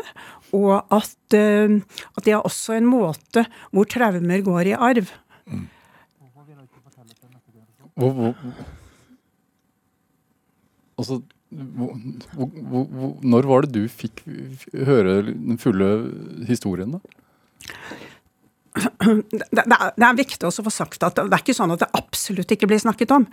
og 0.57 0.77
at, 0.95 1.19
uh, 1.35 1.75
at, 2.15 2.23
det 2.25 2.33
er 2.33 2.41
også 2.41 2.79
en 2.79 2.89
måte 2.89 3.45
hvor 3.75 3.89
traumer 3.91 4.45
går 4.47 4.71
i 4.71 4.79
arv. 4.79 5.11
Mm. 5.49 5.67
Hvor, 7.99 8.15
hvor, 8.15 8.35
altså, 10.99 11.21
når 11.49 13.49
var 13.49 13.65
det 13.65 13.73
du 13.73 13.89
fikk 13.89 14.21
høre 14.89 15.23
den 15.31 15.61
fulle 15.61 15.89
historien, 16.49 16.99
da? 16.99 17.01
Det, 18.79 19.65
det, 19.67 20.05
er 20.07 20.19
viktig 20.19 20.47
å 20.47 20.53
få 20.53 20.71
sagt 20.71 21.03
at 21.03 21.17
det 21.19 21.33
er 21.33 21.43
ikke 21.43 21.57
sånn 21.57 21.73
at 21.75 21.81
det 21.83 21.89
absolutt 21.99 22.53
ikke 22.55 22.69
blir 22.71 22.79
snakket 22.79 23.11
om. 23.17 23.25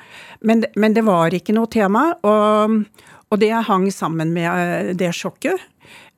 Men, 0.41 0.63
men 0.79 0.95
det 0.95 1.03
var 1.05 1.35
ikke 1.35 1.53
noe 1.53 1.69
tema, 1.69 2.07
og, 2.25 2.79
og 3.29 3.41
det 3.41 3.51
hang 3.67 3.85
sammen 3.93 4.33
med 4.33 4.49
eh, 4.49 4.93
det 4.97 5.11
sjokket. 5.13 5.61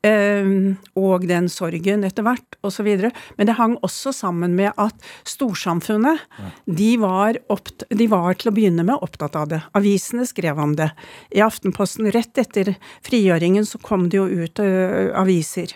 Ehm, 0.07 0.77
og 0.97 1.25
den 1.27 1.49
sorgen 1.51 2.05
etter 2.07 2.25
hvert, 2.25 2.57
osv. 2.65 2.87
Men 3.37 3.49
det 3.49 3.57
hang 3.57 3.75
også 3.85 4.13
sammen 4.15 4.55
med 4.57 4.71
at 4.79 4.95
storsamfunnet, 5.27 6.23
de 6.65 6.91
var, 7.01 7.39
de 7.89 8.09
var 8.11 8.39
til 8.39 8.51
å 8.51 8.55
begynne 8.55 8.85
med 8.87 9.03
opptatt 9.03 9.37
av 9.39 9.51
det. 9.53 9.61
Avisene 9.77 10.27
skrev 10.29 10.59
om 10.61 10.75
det. 10.77 10.89
I 11.35 11.43
Aftenposten 11.45 12.09
rett 12.13 12.37
etter 12.41 12.75
frigjøringen 13.05 13.67
så 13.67 13.81
kom 13.83 14.09
det 14.11 14.21
jo 14.21 14.27
ut 14.27 14.63
uh, 14.63 15.13
aviser. 15.19 15.75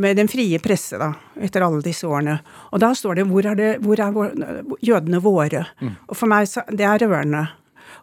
Med 0.00 0.18
den 0.18 0.26
frie 0.26 0.58
presse, 0.58 0.98
da, 0.98 1.12
etter 1.38 1.62
alle 1.62 1.82
disse 1.84 2.08
årene. 2.08 2.40
Og 2.74 2.80
da 2.82 2.90
står 2.98 3.20
det 3.20 3.26
'Hvor 3.30 3.46
er, 3.46 3.54
det, 3.54 3.78
hvor 3.78 4.00
er 4.00 4.64
jødene 4.82 5.22
våre?' 5.22 5.66
Mm. 5.80 5.96
Og 6.08 6.16
for 6.16 6.26
meg 6.26 6.48
så 6.48 6.62
Det 6.66 6.82
er 6.82 6.98
rørende. 6.98 7.48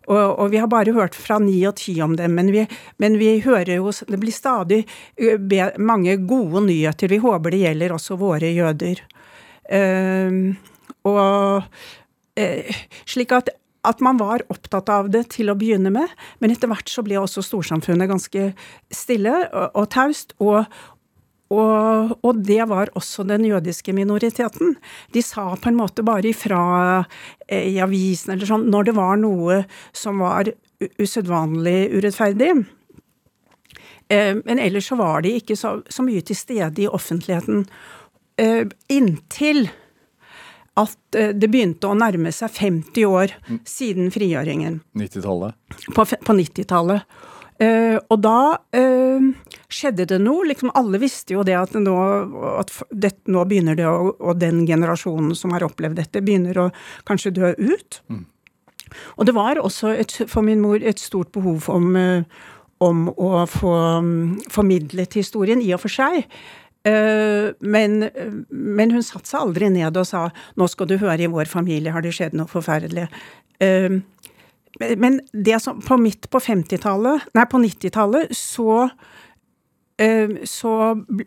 Og, 0.10 0.40
og, 0.40 0.48
vi 0.50 0.58
har 0.58 0.70
bare 0.72 0.96
hørt 0.96 1.16
fra 1.16 1.38
ni 1.42 1.60
og 1.70 1.76
ti 1.78 1.94
om 2.02 2.16
dem, 2.18 2.34
men 2.38 2.50
vi, 2.54 2.66
men 2.98 3.20
vi 3.22 3.36
hører 3.46 3.76
jo 3.78 3.92
Det 3.92 4.20
blir 4.20 4.34
stadig 4.34 4.82
mange 5.78 6.18
gode 6.18 6.66
nyheter. 6.66 7.12
Vi 7.12 7.22
håper 7.22 7.54
det 7.54 7.62
gjelder 7.62 7.94
også 7.94 8.18
våre 8.18 8.50
jøder. 8.50 9.04
Uh, 9.72 10.58
og 11.08 11.62
uh, 12.40 12.80
slik 13.06 13.32
at, 13.32 13.52
at 13.88 14.02
man 14.02 14.18
var 14.20 14.44
opptatt 14.50 14.90
av 14.90 15.12
det 15.14 15.28
til 15.38 15.52
å 15.52 15.58
begynne 15.58 15.94
med, 15.94 16.10
men 16.42 16.52
etter 16.52 16.70
hvert 16.72 16.90
så 16.90 17.06
ble 17.06 17.22
også 17.22 17.46
storsamfunnet 17.46 18.10
ganske 18.10 18.50
stille 18.92 19.38
og, 19.54 19.70
og 19.78 19.88
taust. 19.94 20.36
Og, 20.42 20.66
og, 21.52 22.16
og, 22.24 22.42
det 22.48 22.64
var 22.70 22.92
også 22.98 23.26
den 23.28 23.46
jødiske 23.50 23.94
minoriteten. 23.96 24.76
De 25.14 25.24
sa 25.26 25.52
på 25.56 25.72
en 25.72 25.80
måte 25.80 26.06
bare 26.08 26.32
ifra 26.32 26.62
eh, 27.48 27.74
i 27.74 27.80
avisen 27.84 28.36
eller 28.36 28.50
sånn 28.50 28.70
når 28.72 28.90
det 28.90 28.96
var 28.98 29.20
noe 29.22 29.64
som 29.92 30.22
var 30.24 30.52
usedvanlig 31.02 31.92
urettferdig. 31.98 32.54
Eh, 34.12 34.34
men 34.40 34.62
ellers 34.62 34.90
så 34.92 34.98
var 35.00 35.26
de 35.26 35.36
ikke 35.42 35.60
så, 35.60 35.80
så 35.90 36.06
mye 36.08 36.24
til 36.26 36.40
stede 36.40 36.86
i 36.86 36.90
offentligheten. 36.90 37.66
Eh, 38.42 38.66
inntil 38.92 39.68
at 40.80 40.96
det 41.36 41.50
begynte 41.52 41.90
å 41.90 41.98
nærme 42.00 42.32
seg 42.32 42.54
50 42.56 43.04
år 43.04 43.34
siden 43.68 44.08
frigjøringen 44.14 44.78
90-tallet. 44.96 45.58
på, 45.92 46.06
på 46.08 46.36
90-tallet. 46.38 47.04
Eh, 47.62 47.98
og 48.10 48.22
da 48.24 48.38
skjedde 49.72 50.06
det 50.10 50.20
noe. 50.22 50.46
liksom 50.50 50.72
Alle 50.76 51.00
visste 51.02 51.34
jo 51.36 51.44
det 51.48 51.56
at 51.58 51.74
nå, 51.74 51.96
at 52.60 52.72
det, 52.92 53.14
nå 53.32 53.46
begynner 53.50 53.76
det 53.80 53.88
å 53.88 54.14
Og 54.20 54.40
den 54.40 54.66
generasjonen 54.68 55.36
som 55.36 55.52
har 55.56 55.64
opplevd 55.64 55.96
dette, 56.00 56.22
begynner 56.22 56.58
å 56.58 56.70
kanskje 57.08 57.34
dø 57.34 57.54
ut. 57.58 58.02
Og 59.18 59.26
det 59.26 59.36
var 59.36 59.60
også 59.62 59.94
et, 59.96 60.12
for 60.28 60.44
min 60.44 60.60
mor 60.62 60.82
et 60.84 61.00
stort 61.00 61.32
behov 61.32 61.70
om, 61.72 61.96
eh, 61.96 62.24
om 62.84 63.06
å 63.16 63.46
få 63.48 63.76
mm, 64.04 64.50
formidlet 64.52 65.14
historien, 65.16 65.62
i 65.62 65.72
og 65.74 65.80
for 65.86 65.90
seg. 65.94 66.26
Eh, 66.84 67.54
Men, 67.62 68.10
men 68.50 68.92
hun 68.92 69.04
satte 69.06 69.30
seg 69.30 69.40
aldri 69.42 69.70
ned 69.70 69.96
og 69.98 70.06
sa 70.08 70.32
'nå 70.58 70.68
skal 70.68 70.88
du 70.88 70.98
høre, 70.98 71.22
i 71.22 71.28
vår 71.28 71.46
familie 71.46 71.92
har 71.92 72.02
det 72.02 72.12
skjedd 72.14 72.34
noe 72.34 72.48
forferdelig'. 72.48 73.08
Eh, 73.62 74.02
men- 74.98 75.22
det 75.32 75.62
som 75.62 75.80
på 75.82 75.98
midt 76.00 76.30
på 76.30 76.40
50-tallet, 76.42 77.22
nei 77.36 77.46
på 77.46 77.60
90-tallet, 77.62 78.32
så 78.34 78.90
så 80.48 80.74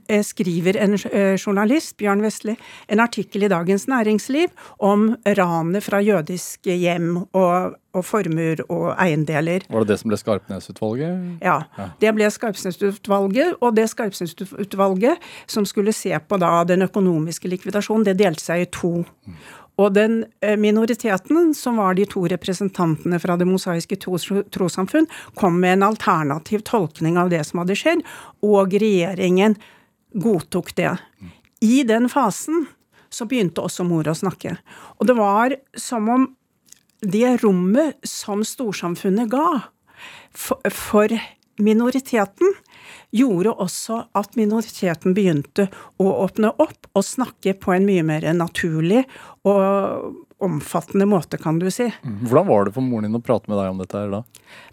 eh, 0.09 0.23
skriver 0.25 0.79
en 0.81 0.97
eh, 1.11 1.35
journalist, 1.39 1.97
Bjørn 2.01 2.25
Vestli, 2.25 2.57
en 2.89 3.03
artikkel 3.05 3.47
i 3.47 3.51
Dagens 3.53 3.87
Næringsliv 3.91 4.53
om 4.79 5.11
ranet 5.39 5.85
fra 5.85 6.01
jødiske 6.03 6.77
hjem 6.81 7.17
og, 7.23 7.77
og 7.95 8.05
formuer 8.05 8.65
og 8.69 8.87
eiendeler. 8.99 9.67
Var 9.71 9.85
det 9.85 9.93
det 9.93 9.99
som 10.03 10.13
ble 10.13 10.21
Skarpnes-utvalget? 10.21 11.43
Ja. 11.45 11.59
Det 12.01 12.15
ble 12.17 12.31
Skarpsnes-utvalget, 12.31 13.59
og 13.61 13.77
det 13.77 13.89
Skarpsnes-utvalget 13.93 15.29
som 15.47 15.67
skulle 15.69 15.95
se 15.95 16.15
på 16.19 16.41
da 16.43 16.57
den 16.69 16.87
økonomiske 16.87 17.51
likvidasjonen, 17.53 18.07
det 18.09 18.19
delte 18.23 18.45
seg 18.45 18.67
i 18.67 18.73
to. 18.75 18.95
Og 19.81 19.95
den 19.97 20.21
eh, 20.45 20.55
minoriteten, 20.61 21.51
som 21.55 21.81
var 21.83 21.97
de 21.99 22.07
to 22.07 22.25
representantene 22.31 23.19
fra 23.23 23.37
Det 23.41 23.49
mosaiske 23.49 23.99
tros- 24.03 24.45
trossamfunn, 24.55 25.09
kom 25.35 25.59
med 25.61 25.79
en 25.79 25.89
alternativ 25.91 26.63
tolkning 26.69 27.19
av 27.19 27.33
det 27.33 27.43
som 27.49 27.63
hadde 27.63 27.79
skjedd, 27.79 28.05
og 28.47 28.77
regjeringen 28.79 29.59
godtok 30.15 30.75
det. 30.79 30.95
I 31.65 31.83
den 31.89 32.09
fasen 32.13 32.69
så 33.15 33.27
begynte 33.27 33.63
også 33.65 33.87
mor 33.87 34.07
å 34.11 34.15
snakke. 34.15 34.57
Og 34.99 35.09
det 35.11 35.19
var 35.19 35.57
som 35.79 36.09
om 36.11 36.29
det 37.05 37.37
rommet 37.43 37.99
som 38.07 38.45
storsamfunnet 38.47 39.31
ga 39.33 39.49
for, 40.35 40.61
for 40.71 41.13
minoriteten, 41.63 42.55
gjorde 43.15 43.55
også 43.63 44.01
at 44.19 44.35
minoriteten 44.39 45.15
begynte 45.15 45.69
å 46.03 46.09
åpne 46.25 46.51
opp 46.63 46.89
og 46.95 47.07
snakke 47.07 47.55
på 47.63 47.75
en 47.75 47.87
mye 47.87 48.05
mer 48.07 48.27
naturlig 48.35 49.05
og 49.47 50.15
omfattende 50.45 51.07
måte, 51.09 51.39
kan 51.41 51.61
du 51.63 51.71
si. 51.73 51.87
Hvordan 52.03 52.49
var 52.49 52.67
det 52.67 52.75
for 52.75 52.85
moren 52.85 53.09
din 53.09 53.19
å 53.19 53.23
prate 53.25 53.51
med 53.51 53.61
deg 53.61 53.71
om 53.71 53.81
dette 53.81 54.01
her 54.01 54.11
da? 54.13 54.25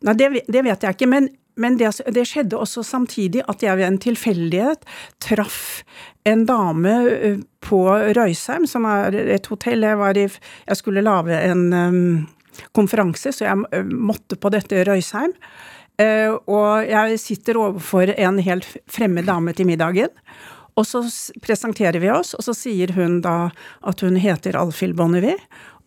Nei, 0.08 0.18
det, 0.20 0.32
det 0.52 0.66
vet 0.66 0.84
jeg 0.84 0.98
ikke, 0.98 1.10
men, 1.12 1.30
men 1.62 1.78
det, 1.80 1.94
det 2.12 2.26
skjedde 2.28 2.60
også 2.60 2.84
samtidig 2.86 3.46
at 3.52 3.64
jeg 3.64 3.80
ved 3.80 3.88
en 3.88 4.02
tilfeldighet 4.02 4.90
traff 5.24 5.84
en 6.28 6.46
dame 6.50 6.96
eh, 7.14 7.40
på 7.66 7.82
Røysheim, 8.18 8.68
som 8.70 8.86
er 8.90 9.16
et 9.38 9.48
hotell. 9.52 9.86
Jeg, 9.86 10.00
var 10.02 10.18
i, 10.18 10.28
jeg 10.28 10.80
skulle 10.80 11.06
lage 11.06 11.38
en 11.38 11.68
um, 11.74 12.00
konferanse, 12.78 13.34
så 13.34 13.48
jeg 13.48 13.68
eh, 13.72 13.86
måtte 13.86 14.38
på 14.38 14.52
dette 14.54 14.84
Røysheim. 14.88 15.34
Eh, 16.02 16.32
og 16.50 16.88
jeg 16.90 17.20
sitter 17.22 17.60
overfor 17.62 18.14
en 18.16 18.40
helt 18.42 18.68
fremmed 18.90 19.30
dame 19.30 19.54
til 19.54 19.70
middagen. 19.70 20.10
Og 20.80 20.88
så 20.88 21.04
presenterer 21.44 22.00
vi 22.02 22.10
oss, 22.14 22.32
og 22.38 22.46
så 22.48 22.56
sier 22.56 22.94
hun 22.96 23.20
da 23.26 23.52
at 23.88 24.02
hun 24.06 24.18
heter 24.22 24.58
Alfhild 24.58 24.96
Bonnevie. 24.98 25.38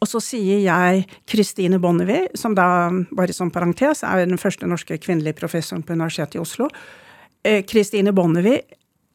Og 0.02 0.10
så 0.10 0.20
sier 0.20 0.60
jeg 0.60 1.06
Kristine 1.30 1.80
Bonnevie, 1.80 2.28
som 2.36 2.56
da, 2.56 2.66
bare 3.16 3.32
som 3.32 3.52
parentes, 3.52 4.04
er 4.04 4.26
den 4.26 4.40
første 4.40 4.68
norske 4.68 4.98
kvinnelige 5.00 5.38
professoren 5.40 5.84
på 5.86 5.96
Universitetet 5.96 6.36
i 6.36 6.42
Oslo. 6.42 6.68
Eh, 7.44 7.62
Kristine 7.64 8.12
Bonnevie 8.12 8.60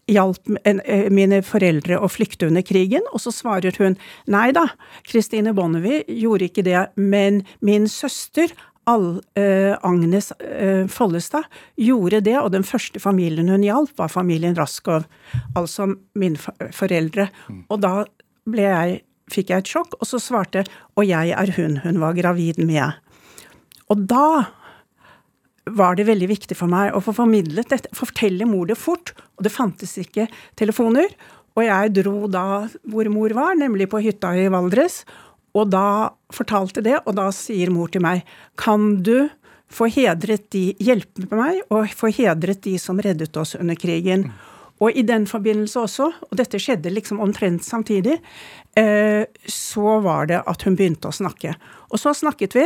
hjalp 0.10 0.50
eh, 0.66 1.08
mine 1.14 1.42
foreldre 1.46 2.00
å 2.02 2.10
flykte 2.10 2.50
under 2.50 2.66
krigen, 2.66 3.06
og 3.14 3.22
så 3.22 3.34
svarer 3.34 3.76
hun 3.78 3.98
nei 4.32 4.50
da, 4.56 4.66
Kristine 5.08 5.54
Bonnevie 5.58 6.02
gjorde 6.10 6.50
ikke 6.50 6.66
det, 6.66 6.88
men 6.98 7.44
min 7.66 7.86
søster 7.92 8.54
All, 8.90 9.20
eh, 9.38 9.76
Agnes 9.86 10.32
eh, 10.40 10.88
Follestad 10.90 11.46
gjorde 11.78 12.24
det, 12.26 12.38
og 12.40 12.52
den 12.56 12.66
første 12.66 13.02
familien 13.04 13.52
hun 13.52 13.66
hjalp, 13.66 13.94
var 14.00 14.12
familien 14.14 14.58
Raskov, 14.58 15.06
altså 15.58 15.92
mine 16.18 16.40
foreldre. 16.76 17.30
Og 17.70 17.82
da 17.84 17.94
jeg, 18.58 19.02
fikk 19.30 19.54
jeg 19.54 19.64
et 19.64 19.74
sjokk, 19.74 19.98
og 20.00 20.10
så 20.10 20.22
svarte 20.24 20.66
og 20.98 21.06
jeg 21.06 21.36
er 21.38 21.54
hun 21.60 21.82
hun 21.84 22.02
var 22.02 22.18
gravid 22.18 22.62
med. 22.66 22.98
Og 23.90 24.08
da 24.10 24.30
var 25.70 25.98
det 25.98 26.08
veldig 26.08 26.30
viktig 26.32 26.58
for 26.58 26.72
meg 26.72 26.96
å 26.96 27.02
få 27.04 27.14
formidlet 27.14 27.70
dette, 27.70 27.92
fortelle 27.98 28.48
mor 28.50 28.70
det 28.70 28.78
fort, 28.80 29.14
og 29.38 29.46
det 29.46 29.54
fantes 29.54 29.98
ikke 30.02 30.26
telefoner. 30.58 31.14
Og 31.58 31.66
jeg 31.66 31.94
dro 31.98 32.30
da 32.32 32.46
hvor 32.90 33.10
mor 33.12 33.34
var, 33.38 33.58
nemlig 33.60 33.90
på 33.92 34.02
hytta 34.04 34.32
i 34.38 34.48
Valdres, 34.52 35.04
og 35.58 35.72
da 35.74 36.12
fortalte 36.34 36.84
det, 36.86 37.00
og 37.06 37.16
da 37.18 37.30
sier 37.36 37.72
mor 37.74 37.90
til 37.92 38.04
meg, 38.06 38.22
kan 38.60 39.00
du 39.06 39.30
få 39.70 39.90
hedret 39.94 40.50
de, 40.54 40.72
hjelpe 40.82 41.30
meg 41.36 41.62
og 41.70 41.90
få 41.94 42.12
hedret 42.14 42.62
de 42.66 42.76
som 42.82 43.00
reddet 43.02 43.38
oss 43.38 43.56
under 43.60 43.78
krigen. 43.78 44.30
Og 44.80 44.96
i 44.96 45.04
den 45.04 45.26
forbindelse 45.28 45.82
også, 45.82 46.08
og 46.30 46.38
dette 46.40 46.60
skjedde 46.62 46.94
liksom 46.94 47.20
omtrent 47.22 47.66
samtidig, 47.66 48.18
eh, 48.80 49.26
så 49.46 49.98
var 50.06 50.30
det 50.32 50.40
at 50.48 50.64
hun 50.66 50.78
begynte 50.80 51.12
å 51.12 51.16
snakke. 51.16 51.54
Og 51.92 52.00
så 52.00 52.16
snakket 52.16 52.56
vi, 52.56 52.66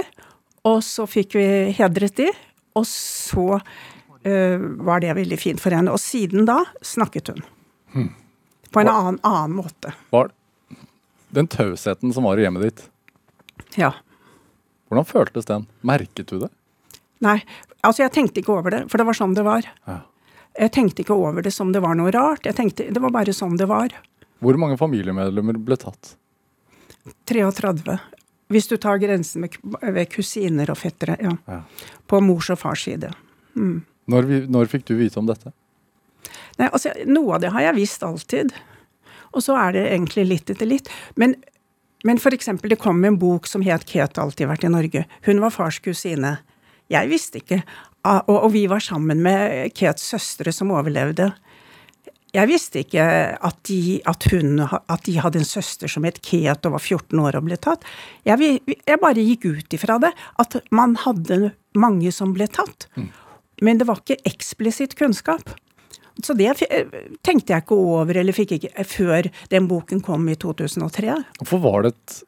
og 0.70 0.84
så 0.86 1.08
fikk 1.10 1.36
vi 1.40 1.48
hedret 1.76 2.16
de, 2.22 2.30
og 2.78 2.86
så 2.88 3.48
eh, 3.58 4.62
var 4.86 5.02
det 5.04 5.18
veldig 5.18 5.40
fint 5.42 5.62
for 5.62 5.76
henne. 5.76 5.92
Og 5.92 6.02
siden 6.02 6.48
da 6.48 6.62
snakket 6.86 7.34
hun. 7.34 7.44
På 8.74 8.82
en 8.82 8.90
annen, 8.90 9.20
annen 9.26 9.58
måte. 9.58 9.92
Var 10.14 10.32
den 11.34 11.48
tausheten 11.50 12.14
som 12.16 12.24
var 12.28 12.38
i 12.40 12.46
hjemmet 12.46 12.68
ditt, 12.68 12.84
Ja. 13.78 13.92
hvordan 14.90 15.06
føltes 15.10 15.46
den? 15.50 15.68
Merket 15.82 16.30
du 16.30 16.40
det? 16.46 16.50
Nei, 17.24 17.40
altså 17.84 18.04
jeg 18.06 18.12
tenkte 18.14 18.42
ikke 18.44 18.54
over 18.58 18.70
det, 18.74 18.82
for 18.92 18.98
det 19.02 19.06
var 19.08 19.18
sånn 19.18 19.34
det 19.38 19.46
var. 19.48 19.66
Ja. 19.88 20.00
Jeg 20.60 20.72
tenkte 20.76 21.02
ikke 21.02 21.16
over 21.18 21.42
det 21.42 21.54
som 21.56 21.72
det 21.74 21.82
var 21.82 21.96
noe 21.98 22.12
rart. 22.14 22.44
Jeg 22.46 22.54
tenkte, 22.56 22.86
Det 22.94 23.02
var 23.02 23.10
bare 23.16 23.34
sånn 23.34 23.58
det 23.58 23.66
var. 23.68 23.90
Hvor 24.44 24.58
mange 24.60 24.78
familiemedlemmer 24.78 25.58
ble 25.58 25.78
tatt? 25.82 26.16
33. 27.26 27.98
Hvis 28.54 28.68
du 28.70 28.76
tar 28.78 29.00
grensen 29.02 29.42
med, 29.42 29.56
ved 29.82 30.10
kusiner 30.14 30.70
og 30.70 30.78
fettere. 30.78 31.16
Ja. 31.24 31.32
Ja. 31.48 31.62
På 32.08 32.20
mors 32.22 32.52
og 32.54 32.60
fars 32.62 32.84
side. 32.86 33.10
Når, 33.56 34.28
vi, 34.30 34.40
når 34.52 34.70
fikk 34.70 34.86
du 34.86 34.96
vite 35.00 35.18
om 35.22 35.26
dette? 35.30 35.54
Nei, 36.60 36.68
altså, 36.70 36.92
noe 37.10 37.36
av 37.38 37.42
det 37.42 37.50
har 37.56 37.66
jeg 37.72 37.80
visst 37.80 38.04
alltid. 38.06 38.54
Og 39.34 39.44
så 39.46 39.58
er 39.60 39.76
det 39.76 39.88
egentlig 39.90 40.28
litt 40.30 40.54
etter 40.54 40.70
litt. 40.70 40.90
Men, 41.20 41.36
men 42.06 42.22
eksempel, 42.22 42.74
det 42.74 42.82
kom 42.82 43.04
en 43.06 43.20
bok 43.20 43.48
som 43.48 43.62
het 43.62 43.86
'Kate 43.86 44.20
har 44.20 44.28
alltid 44.28 44.48
vært 44.48 44.64
i 44.64 44.74
Norge'. 44.74 45.06
Hun 45.26 45.42
var 45.42 45.50
fars 45.50 45.80
kusine. 45.80 46.40
Jeg 46.90 47.10
visste 47.10 47.42
ikke. 47.42 47.64
Og, 48.04 48.30
og 48.30 48.52
vi 48.52 48.68
var 48.68 48.80
sammen 48.84 49.22
med 49.24 49.74
Kates 49.74 50.04
søstre 50.12 50.52
som 50.52 50.72
overlevde. 50.72 51.32
Jeg 52.34 52.50
visste 52.50 52.82
ikke 52.82 53.04
at 53.38 53.58
de, 53.70 54.02
at, 54.10 54.26
hun, 54.34 54.64
at 54.66 55.04
de 55.06 55.20
hadde 55.22 55.38
en 55.40 55.46
søster 55.46 55.88
som 55.92 56.06
het 56.08 56.18
Ket 56.26 56.66
og 56.66 56.74
var 56.74 56.82
14 56.82 57.20
år 57.22 57.38
og 57.38 57.46
ble 57.46 57.60
tatt. 57.62 57.86
Jeg, 58.26 58.58
jeg 58.66 59.02
bare 59.02 59.22
gikk 59.22 59.46
ut 59.46 59.76
ifra 59.78 60.00
det, 60.02 60.10
at 60.42 60.58
man 60.74 60.98
hadde 60.98 61.54
mange 61.78 62.12
som 62.12 62.34
ble 62.34 62.50
tatt. 62.50 62.90
Men 63.62 63.78
det 63.78 63.86
var 63.88 64.02
ikke 64.02 64.18
eksplisitt 64.26 64.98
kunnskap. 64.98 65.54
Så 66.22 66.36
det 66.38 66.52
tenkte 67.26 67.54
jeg 67.56 67.64
ikke 67.64 67.76
over, 67.80 68.14
eller 68.22 68.36
fikk 68.38 68.52
ikke 68.60 68.86
før 68.86 69.32
den 69.50 69.66
boken 69.72 70.02
kom 70.06 70.28
i 70.30 70.36
2003. 70.38 71.16
Hvorfor 71.42 71.64
var 71.64 71.82
det 71.88 71.96
et 71.96 72.20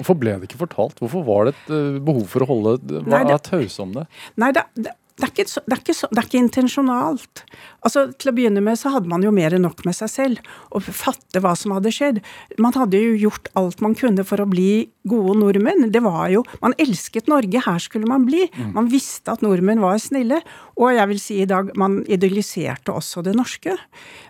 Hvorfor 0.00 0.16
ble 0.16 0.32
det 0.40 0.46
ikke 0.48 0.62
fortalt? 0.62 0.96
Hvorfor 1.02 1.24
var 1.26 1.44
det 1.44 1.50
et 1.58 1.72
eh, 1.76 1.98
behov 2.00 2.22
for 2.32 2.40
å 2.40 2.46
holde 2.48 2.70
Hva 2.88 3.02
Nei, 3.04 3.24
det- 3.28 3.34
er 3.34 3.42
tause 3.50 3.82
om 3.84 3.90
det? 3.98 4.06
Nei, 4.40 4.48
det, 4.56 4.62
det, 4.80 4.94
det, 5.20 5.26
er 5.28 5.32
ikke, 5.34 5.44
så- 5.50 5.62
det, 5.66 5.74
er 5.76 5.80
ikke 5.84 5.94
så, 5.96 6.08
det 6.10 6.18
er 6.22 6.26
ikke 6.28 6.40
intensjonalt. 6.40 7.42
Altså, 7.84 8.06
Til 8.18 8.30
å 8.30 8.34
begynne 8.36 8.62
med 8.64 8.78
så 8.80 8.90
hadde 8.94 9.08
man 9.12 9.22
jo 9.24 9.30
mer 9.34 9.54
enn 9.56 9.62
nok 9.66 9.84
med 9.86 9.94
seg 9.96 10.10
selv, 10.12 10.40
og 10.72 10.82
fatte 10.82 11.42
hva 11.44 11.52
som 11.56 11.74
hadde 11.76 11.92
skjedd. 11.94 12.20
Man 12.58 12.72
hadde 12.76 12.98
jo 13.00 13.14
gjort 13.28 13.50
alt 13.60 13.80
man 13.84 13.94
kunne 13.98 14.24
for 14.26 14.42
å 14.42 14.48
bli 14.50 14.88
gode 15.08 15.36
nordmenn. 15.40 15.90
Det 15.92 16.02
var 16.04 16.28
jo, 16.32 16.42
Man 16.62 16.74
elsket 16.80 17.28
Norge, 17.30 17.62
her 17.64 17.78
skulle 17.78 18.08
man 18.08 18.24
bli. 18.28 18.48
Man 18.74 18.88
visste 18.92 19.32
at 19.32 19.42
nordmenn 19.44 19.80
var 19.84 19.98
snille, 20.02 20.40
og 20.76 20.94
jeg 20.96 21.08
vil 21.12 21.20
si 21.20 21.40
i 21.42 21.48
dag 21.48 21.70
man 21.76 22.00
idealiserte 22.08 22.92
også 22.92 23.22
det 23.26 23.36
norske. 23.36 23.76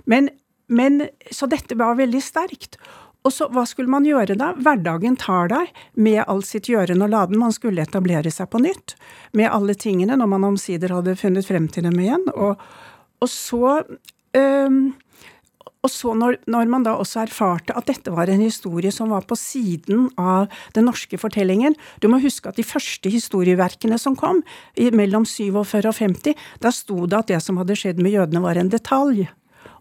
Men, 0.06 0.28
men 0.68 1.06
Så 1.30 1.48
dette 1.50 1.76
var 1.78 1.96
veldig 1.98 2.22
sterkt. 2.22 2.76
Og 3.20 3.34
så, 3.34 3.50
hva 3.52 3.66
skulle 3.68 3.92
man 3.92 4.06
gjøre 4.08 4.36
da? 4.38 4.54
Hverdagen 4.56 5.18
tar 5.20 5.50
deg 5.52 5.74
med 6.00 6.22
all 6.24 6.40
sitt 6.46 6.70
gjøren 6.72 7.04
og 7.04 7.12
laden. 7.12 7.40
Man 7.40 7.52
skulle 7.52 7.84
etablere 7.84 8.32
seg 8.32 8.48
på 8.52 8.62
nytt 8.64 8.96
med 9.36 9.50
alle 9.52 9.76
tingene 9.76 10.16
når 10.16 10.30
man 10.32 10.48
omsider 10.54 10.94
hadde 10.96 11.18
funnet 11.20 11.48
frem 11.48 11.68
til 11.68 11.84
dem 11.88 12.00
igjen. 12.00 12.24
Og, 12.32 12.60
og 13.20 13.28
så 13.28 13.82
øhm, 14.36 14.82
og 15.80 15.88
så 15.88 16.12
når, 16.16 16.36
når, 16.50 16.68
man 16.68 16.84
da 16.84 16.92
også 17.00 17.22
erfarte 17.22 17.72
at 17.76 17.88
dette 17.88 18.12
var 18.12 18.28
en 18.28 18.42
historie 18.44 18.92
som 18.92 19.12
var 19.14 19.24
på 19.28 19.36
siden 19.38 20.10
av 20.20 20.52
den 20.76 20.84
norske 20.90 21.16
fortellingen 21.20 21.76
Du 22.04 22.08
må 22.12 22.20
huske 22.20 22.50
at 22.50 22.60
de 22.60 22.66
første 22.66 23.08
historieverkene 23.08 23.96
som 24.00 24.16
kom, 24.18 24.42
mellom 24.76 25.24
47 25.24 25.88
og 25.88 25.96
50, 25.96 26.36
da 26.60 26.72
sto 26.74 27.06
det 27.06 27.22
at 27.22 27.32
det 27.32 27.40
som 27.44 27.60
hadde 27.60 27.78
skjedd 27.80 28.00
med 28.02 28.12
jødene, 28.12 28.44
var 28.44 28.60
en 28.60 28.72
detalj. 28.72 29.28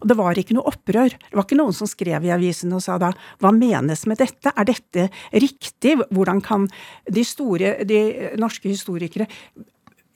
Og 0.00 0.08
det 0.08 0.16
var 0.18 0.38
ikke 0.40 0.56
noe 0.56 0.70
opprør. 0.70 1.12
Det 1.12 1.36
var 1.36 1.46
ikke 1.46 1.60
noen 1.60 1.76
som 1.76 1.90
skrev 1.90 2.24
i 2.26 2.32
avisen 2.34 2.72
og 2.76 2.82
sa 2.84 2.96
da 3.00 3.12
hva 3.42 3.52
menes 3.54 4.06
med 4.08 4.20
dette, 4.22 4.52
er 4.52 4.68
dette 4.68 5.08
riktig, 5.32 5.98
hvordan 6.10 6.40
kan 6.44 6.66
de 7.10 7.24
store, 7.26 7.76
de 7.84 8.32
norske 8.40 8.70
historikere 8.70 9.28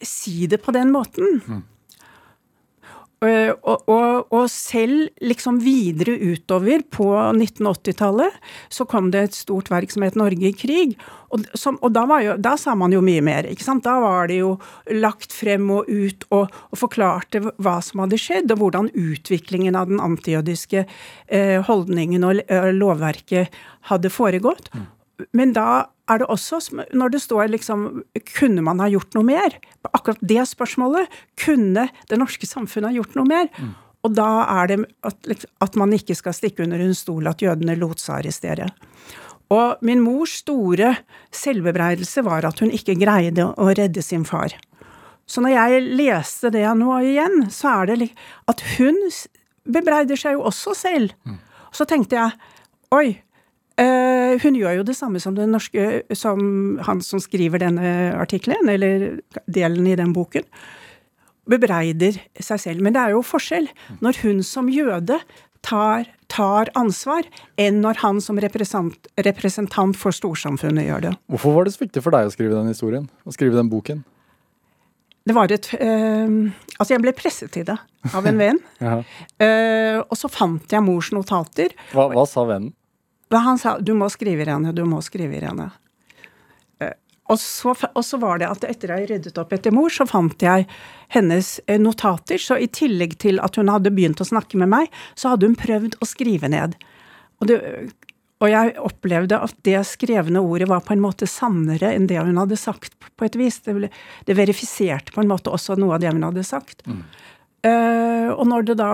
si 0.04 0.48
det 0.50 0.60
på 0.64 0.74
den 0.74 0.92
måten? 0.94 1.40
Mm. 1.44 1.62
Eh, 3.24 3.50
og, 3.62 3.84
og, 3.88 4.32
og, 4.34 4.46
selv 4.52 5.08
liksom 5.24 5.60
videre 5.64 6.16
utover 6.18 6.82
på 6.92 7.06
1980-tallet 7.14 8.36
så 8.72 8.86
kom 8.88 9.10
det 9.14 9.22
et 9.28 9.38
stort 9.38 9.70
verk 9.72 9.92
som 9.94 10.04
het 10.04 10.18
'Norge 10.18 10.50
i 10.50 10.52
krig'. 10.52 10.96
Og, 11.34 11.46
som, 11.58 11.78
og 11.82 11.94
da, 11.94 12.04
jo, 12.22 12.36
da, 12.38 12.54
sa 12.60 12.74
man 12.78 12.92
jo 12.92 13.00
mye 13.02 13.22
mer. 13.24 13.48
ikke 13.48 13.64
sant? 13.64 13.84
Da 13.84 13.96
var 14.02 14.28
det 14.28 14.38
jo 14.42 14.58
lagt 14.92 15.32
frem 15.32 15.70
og 15.70 15.88
ut 15.88 16.26
og, 16.30 16.52
og 16.70 16.78
forklarte 16.78 17.40
hva 17.58 17.80
som 17.82 18.04
hadde 18.04 18.20
skjedd, 18.20 18.52
og 18.54 18.60
hvordan 18.62 18.92
utviklingen 18.92 19.74
av 19.74 19.88
den 19.90 20.02
antijødiske 20.02 20.84
eh, 20.84 21.58
holdningen 21.66 22.24
og 22.24 22.44
eh, 22.46 22.70
lovverket 22.74 23.50
hadde 23.90 24.12
foregått. 24.12 24.70
Mm. 24.74 24.86
Men 25.32 25.52
da 25.56 25.86
er 26.10 26.20
det 26.20 26.28
også, 26.28 26.60
når 26.92 27.14
det 27.14 27.20
står 27.24 27.48
liksom 27.54 28.02
Kunne 28.34 28.64
man 28.64 28.82
ha 28.82 28.90
gjort 28.92 29.14
noe 29.16 29.24
mer? 29.24 29.56
På 29.80 29.92
akkurat 29.96 30.20
det 30.20 30.42
spørsmålet. 30.50 31.08
Kunne 31.40 31.88
det 32.10 32.20
norske 32.20 32.48
samfunnet 32.48 32.92
ha 32.92 32.98
gjort 32.98 33.16
noe 33.18 33.28
mer? 33.28 33.48
Mm. 33.56 33.72
Og 34.04 34.12
da 34.12 34.28
er 34.60 34.68
det 34.68 34.78
at, 35.06 35.46
at, 35.64 35.78
man 35.80 35.94
ikke 35.96 36.16
skal 36.16 36.36
stikke 36.36 36.66
under 36.66 36.82
en 36.82 36.96
stol 36.96 37.24
at 37.30 37.40
jødene 37.40 37.76
lot 37.80 38.02
seg 38.02 38.18
arrestere. 38.18 38.68
Og 39.54 39.80
min 39.84 40.02
mors 40.04 40.40
store 40.42 40.92
selvbebreidelse 41.32 42.24
var 42.26 42.44
at 42.48 42.60
hun 42.60 42.72
ikke 42.74 42.98
greide 43.00 43.48
å 43.48 43.70
redde 43.72 44.04
sin 44.04 44.26
far. 44.28 44.52
Så 45.24 45.40
når 45.40 45.54
jeg 45.54 45.84
leste 45.96 46.50
det 46.52 46.66
nå 46.76 46.98
igjen, 47.00 47.46
så 47.52 47.78
er 47.80 47.94
det 47.94 48.10
at 48.50 48.64
hun 48.76 48.98
bebreider 49.64 50.20
seg 50.20 50.36
jo 50.36 50.44
også 50.50 50.74
selv. 50.76 51.16
Mm. 51.24 51.38
Så 51.72 51.88
tenkte 51.88 52.18
jeg 52.18 52.36
oi, 52.92 53.06
Uh, 53.74 54.38
hun 54.42 54.54
gjør 54.54 54.78
jo 54.78 54.86
det 54.86 54.94
samme 54.94 55.18
som, 55.22 55.34
den 55.34 55.50
norske, 55.54 56.04
som 56.14 56.78
han 56.86 57.00
som 57.02 57.22
skriver 57.22 57.62
denne 57.62 58.14
artikkelen, 58.14 58.68
eller 58.70 59.06
delen 59.50 59.88
i 59.90 59.96
den 59.98 60.14
boken. 60.14 60.46
Bebreider 61.50 62.20
seg 62.40 62.62
selv. 62.62 62.84
Men 62.84 62.94
det 62.94 63.02
er 63.02 63.16
jo 63.16 63.24
forskjell 63.26 63.66
når 64.04 64.22
hun 64.22 64.44
som 64.46 64.70
jøde 64.72 65.18
tar, 65.64 66.06
tar 66.30 66.70
ansvar, 66.78 67.26
enn 67.60 67.82
når 67.84 68.00
han 68.04 68.20
som 68.22 68.38
representant, 68.40 69.10
representant, 69.26 69.98
for 69.98 70.14
storsamfunnet 70.14 70.86
gjør 70.86 71.06
det. 71.08 71.14
Hvorfor 71.32 71.58
var 71.58 71.66
det 71.66 71.74
så 71.74 71.84
viktig 71.84 72.04
for 72.04 72.14
deg 72.14 72.28
å 72.28 72.34
skrive 72.34 72.56
den 72.56 72.70
historien? 72.70 73.08
Å 73.24 73.34
skrive 73.34 73.58
den 73.58 73.72
boken? 73.72 74.04
Det 75.24 75.32
var 75.32 75.48
et 75.48 75.70
uh, 75.80 76.52
Altså, 76.74 76.90
jeg 76.92 77.00
ble 77.00 77.14
presset 77.16 77.52
til 77.54 77.64
det 77.64 77.78
av 78.12 78.26
en 78.28 78.40
venn. 78.40 78.58
uh, 78.84 79.98
og 80.04 80.16
så 80.20 80.28
fant 80.28 80.72
jeg 80.74 80.84
mors 80.84 81.10
notater. 81.16 81.72
Hva, 81.94 82.10
hva 82.12 82.26
sa 82.28 82.44
vennen? 82.48 82.74
Han 83.30 83.58
sa 83.58 83.78
du 83.80 83.94
må 83.98 84.10
skrive 84.12 84.44
Irene, 84.44 84.72
du 84.72 84.84
må 84.88 85.00
skrive 85.02 85.38
Irene. 85.38 85.70
Eh, 86.82 86.92
og 87.32 87.40
så, 87.40 87.72
og 87.72 88.04
så, 88.04 88.20
var 88.20 88.40
det 88.42 88.50
at 88.50 88.66
etter 88.68 88.92
jeg 88.94 89.08
ryddet 89.10 89.38
opp 89.40 89.54
etter 89.56 89.74
mor, 89.74 89.90
så 89.92 90.06
fant 90.08 90.42
jeg 90.44 90.66
hennes 91.14 91.56
eh, 91.66 91.80
notater. 91.80 92.40
Så 92.40 92.58
i 92.60 92.68
tillegg 92.68 93.18
til 93.24 93.40
at 93.42 93.58
hun 93.60 93.72
hadde 93.72 93.94
begynt 93.94 94.22
å 94.22 94.28
snakke 94.28 94.60
med 94.60 94.72
meg, 94.74 94.98
så 95.18 95.34
hadde 95.34 95.48
hun 95.48 95.58
prøvd 95.58 95.98
å 96.00 96.08
skrive 96.08 96.50
ned. 96.52 96.76
Og, 97.40 97.48
det, 97.50 97.58
og 98.44 98.50
jeg 98.52 98.76
opplevde 98.84 99.40
at 99.46 99.56
det 99.66 99.80
skrevne 99.88 100.42
ordet 100.44 100.68
var 100.70 100.84
på 100.86 100.94
en 100.94 101.02
måte 101.02 101.28
sannere 101.30 101.94
enn 101.96 102.08
det 102.10 102.20
hun 102.20 102.38
hadde 102.40 102.60
sagt, 102.60 102.94
på 103.14 103.26
et 103.26 103.38
vis. 103.40 103.60
Det, 103.64 103.76
ble, 103.76 103.90
det 104.28 104.38
verifiserte 104.38 105.14
på 105.14 105.24
en 105.24 105.30
måte 105.32 105.52
også 105.52 105.78
noe 105.80 105.96
av 105.96 106.04
det 106.04 106.12
hun 106.12 106.26
hadde 106.26 106.44
sagt. 106.46 106.84
Mm. 106.86 107.02
Uh, 107.64 108.28
og 108.34 108.44
når 108.50 108.66
det 108.68 108.74
da 108.76 108.90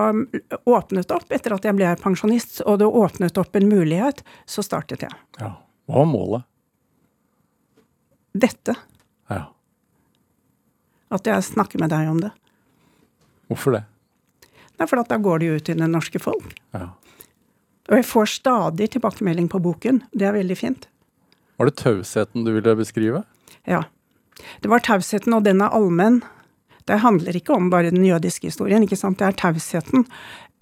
åpnet 0.69 1.11
opp, 1.11 1.27
etter 1.33 1.57
at 1.57 1.65
jeg 1.67 1.75
ble 1.75 1.89
pensjonist, 1.99 2.61
og 2.63 2.79
det 2.79 2.87
åpnet 2.87 3.39
opp 3.41 3.57
en 3.59 3.67
mulighet, 3.67 4.23
så 4.47 4.63
startet 4.63 5.03
jeg. 5.03 5.11
Ja. 5.41 5.57
Hva 5.89 6.03
var 6.03 6.07
målet? 6.07 6.47
Dette. 8.31 8.77
Ja. 9.27 9.43
At 11.11 11.27
jeg 11.27 11.43
snakker 11.43 11.83
med 11.83 11.91
deg 11.91 12.07
om 12.07 12.21
det. 12.23 12.31
Hvorfor 13.51 13.75
det? 13.75 13.83
Nei, 14.79 14.87
for 14.87 15.03
da 15.03 15.19
går 15.19 15.41
det 15.41 15.49
jo 15.49 15.57
ut 15.59 15.67
til 15.67 15.81
det 15.83 15.89
norske 15.91 16.21
folk. 16.23 16.55
Ja. 16.71 16.93
Og 17.91 17.97
jeg 17.99 18.07
får 18.07 18.29
stadig 18.37 18.87
tilbakemelding 18.93 19.49
på 19.51 19.59
boken. 19.59 19.99
Det 20.15 20.29
er 20.29 20.37
veldig 20.37 20.55
fint. 20.57 20.87
Var 21.59 21.67
det 21.67 21.75
tausheten 21.81 22.47
du 22.47 22.53
ville 22.55 22.75
beskrive? 22.79 23.25
Ja. 23.67 23.83
Det 24.63 24.71
var 24.71 24.81
tausheten, 24.85 25.35
og 25.35 25.43
den 25.45 25.61
er 25.61 25.75
allmenn. 25.75 26.21
Det 26.91 26.99
handler 26.99 27.37
ikke 27.39 27.55
om 27.55 27.69
bare 27.71 27.91
den 27.93 28.03
jødiske 28.03 28.49
historien, 28.49 28.83
ikke 28.83 28.99
sant? 28.99 29.21
det 29.21 29.29
er 29.29 29.37
tausheten. 29.39 30.03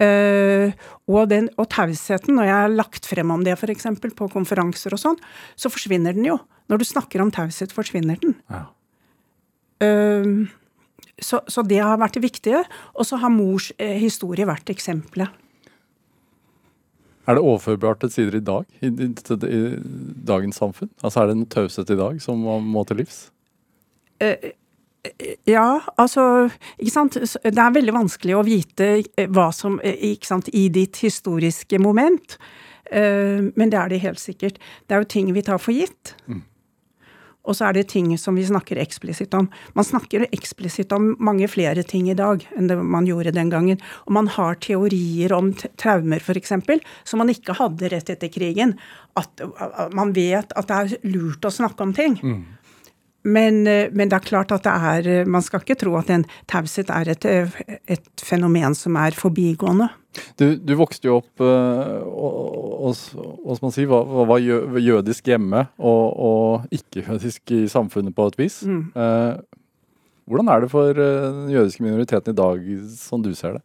Uh, 0.00 0.70
og, 1.10 1.26
den, 1.28 1.50
og 1.60 1.66
tausheten, 1.74 2.38
når 2.38 2.46
jeg 2.46 2.56
har 2.56 2.70
lagt 2.72 3.08
frem 3.10 3.32
om 3.34 3.42
det 3.44 3.56
f.eks. 3.58 3.88
på 4.16 4.28
konferanser 4.32 4.94
og 4.94 5.02
sånn, 5.02 5.18
så 5.58 5.72
forsvinner 5.72 6.14
den 6.16 6.28
jo. 6.30 6.38
Når 6.70 6.80
du 6.80 6.86
snakker 6.86 7.24
om 7.24 7.32
taushet, 7.34 7.74
forsvinner 7.74 8.20
den. 8.22 8.36
Ja. 8.52 8.62
Uh, 9.82 10.46
så, 11.20 11.42
så, 11.50 11.66
det 11.66 11.82
har 11.82 11.98
vært 12.00 12.16
det 12.16 12.24
viktige. 12.24 12.62
Og 12.94 13.10
så 13.10 13.18
har 13.20 13.34
mors 13.34 13.72
uh, 13.74 13.96
historie 13.98 14.46
vært 14.48 14.70
eksempelet. 14.72 15.34
Er 17.28 17.36
det 17.36 17.44
overførbart 17.44 18.00
til 18.04 18.14
sider 18.14 18.38
i 18.38 18.44
dag, 18.46 18.64
i, 18.80 18.88
i, 18.88 19.10
i, 19.10 19.60
dagens 20.26 20.62
samfunn? 20.62 20.88
Altså 21.02 21.20
Er 21.20 21.28
det 21.28 21.36
en 21.36 21.50
taushet 21.52 21.92
i 21.92 21.98
dag 21.98 22.22
som 22.22 22.40
må 22.40 22.86
til 22.88 23.02
livs? 23.02 23.26
Ja, 25.48 25.80
altså 25.96 26.50
ikke 26.76 26.92
sant? 26.92 27.16
Det 27.16 27.56
er 27.56 27.72
veldig 27.72 27.94
vanskelig 27.96 28.36
å 28.36 28.44
vite 28.44 28.90
eh, 29.00 29.30
hva 29.32 29.48
som 29.56 29.78
eh, 29.80 29.96
ikke 30.12 30.28
sant, 30.28 30.50
I 30.52 30.68
ditt 30.72 31.00
historiske 31.00 31.80
moment. 31.80 32.36
Eh, 32.92 33.48
men 33.56 33.72
det 33.72 33.80
er 33.80 33.92
det 33.92 34.04
helt 34.04 34.20
sikkert. 34.20 34.60
Det 34.86 34.96
er 34.96 35.04
jo 35.04 35.12
ting 35.16 35.32
vi 35.32 35.44
tar 35.46 35.60
for 35.62 35.72
gitt. 35.72 36.14
Mm. 36.28 36.44
Og 37.48 37.56
så 37.56 37.70
er 37.70 37.78
det 37.78 37.86
ting 37.88 38.10
som 38.20 38.36
vi 38.36 38.44
snakker 38.44 38.78
eksplisitt 38.82 39.32
om. 39.34 39.48
Man 39.72 39.86
snakker 39.88 40.26
eksplisitt 40.28 40.92
om 40.92 41.14
mange 41.18 41.48
flere 41.48 41.82
ting 41.88 42.10
i 42.12 42.16
dag 42.18 42.44
enn 42.52 42.68
det 42.68 42.76
man 42.76 43.08
gjorde 43.08 43.32
den 43.32 43.48
gangen. 43.50 43.80
Og 44.04 44.12
man 44.18 44.28
har 44.36 44.60
teorier 44.60 45.32
om 45.32 45.48
traumer, 45.80 46.20
f.eks., 46.20 46.52
som 47.08 47.22
man 47.22 47.32
ikke 47.32 47.56
hadde 47.56 47.88
rett 47.94 48.12
etter 48.12 48.28
krigen. 48.28 48.76
At 49.16 49.40
man 49.96 50.12
vet 50.12 50.52
at 50.52 50.68
det 50.68 50.80
er 50.82 51.10
lurt 51.16 51.48
å 51.48 51.54
snakke 51.54 51.88
om 51.88 51.96
ting. 51.96 52.20
Mm. 52.20 52.44
Men, 53.22 53.66
eh, 53.66 53.88
men, 53.92 54.08
det 54.08 54.16
er 54.16 54.24
klart 54.24 54.52
at 54.54 54.64
det 54.64 54.72
er 54.72 55.08
eh, 55.12 55.28
Man 55.28 55.44
skal 55.44 55.60
ikke 55.60 55.76
tro 55.82 55.96
at 56.00 56.10
en 56.12 56.24
taushet 56.48 56.88
er 56.92 57.12
et, 57.12 57.26
eh, 57.28 57.56
et, 57.84 58.06
fenomen 58.24 58.76
som 58.76 58.96
er 58.96 59.16
forbigående. 59.16 59.90
Du, 60.40 60.56
du 60.56 60.72
vokste 60.78 61.06
jo 61.06 61.20
opp 61.20 61.42
og, 61.44 62.08
og, 62.08 62.96
og, 63.14 63.52
som 63.54 63.66
man 63.68 63.74
sier, 63.74 63.86
var, 63.90 64.08
var 64.26 64.40
jødisk 64.42 65.28
hjemme 65.30 65.68
og, 65.78 66.06
og 66.18 66.74
ikke-jødisk 66.74 67.52
i 67.54 67.60
samfunnet 67.70 68.16
på 68.16 68.26
et 68.32 68.38
vis. 68.40 68.56
Mm. 68.66 68.88
hvordan 70.26 70.50
er 70.50 70.64
det 70.64 70.70
for 70.72 70.98
den 70.98 71.52
jødiske 71.54 71.86
minoriteten 71.86 72.34
i 72.34 72.40
dag, 72.40 72.66
som 72.98 73.22
du 73.22 73.30
ser 73.38 73.60
det? 73.60 73.62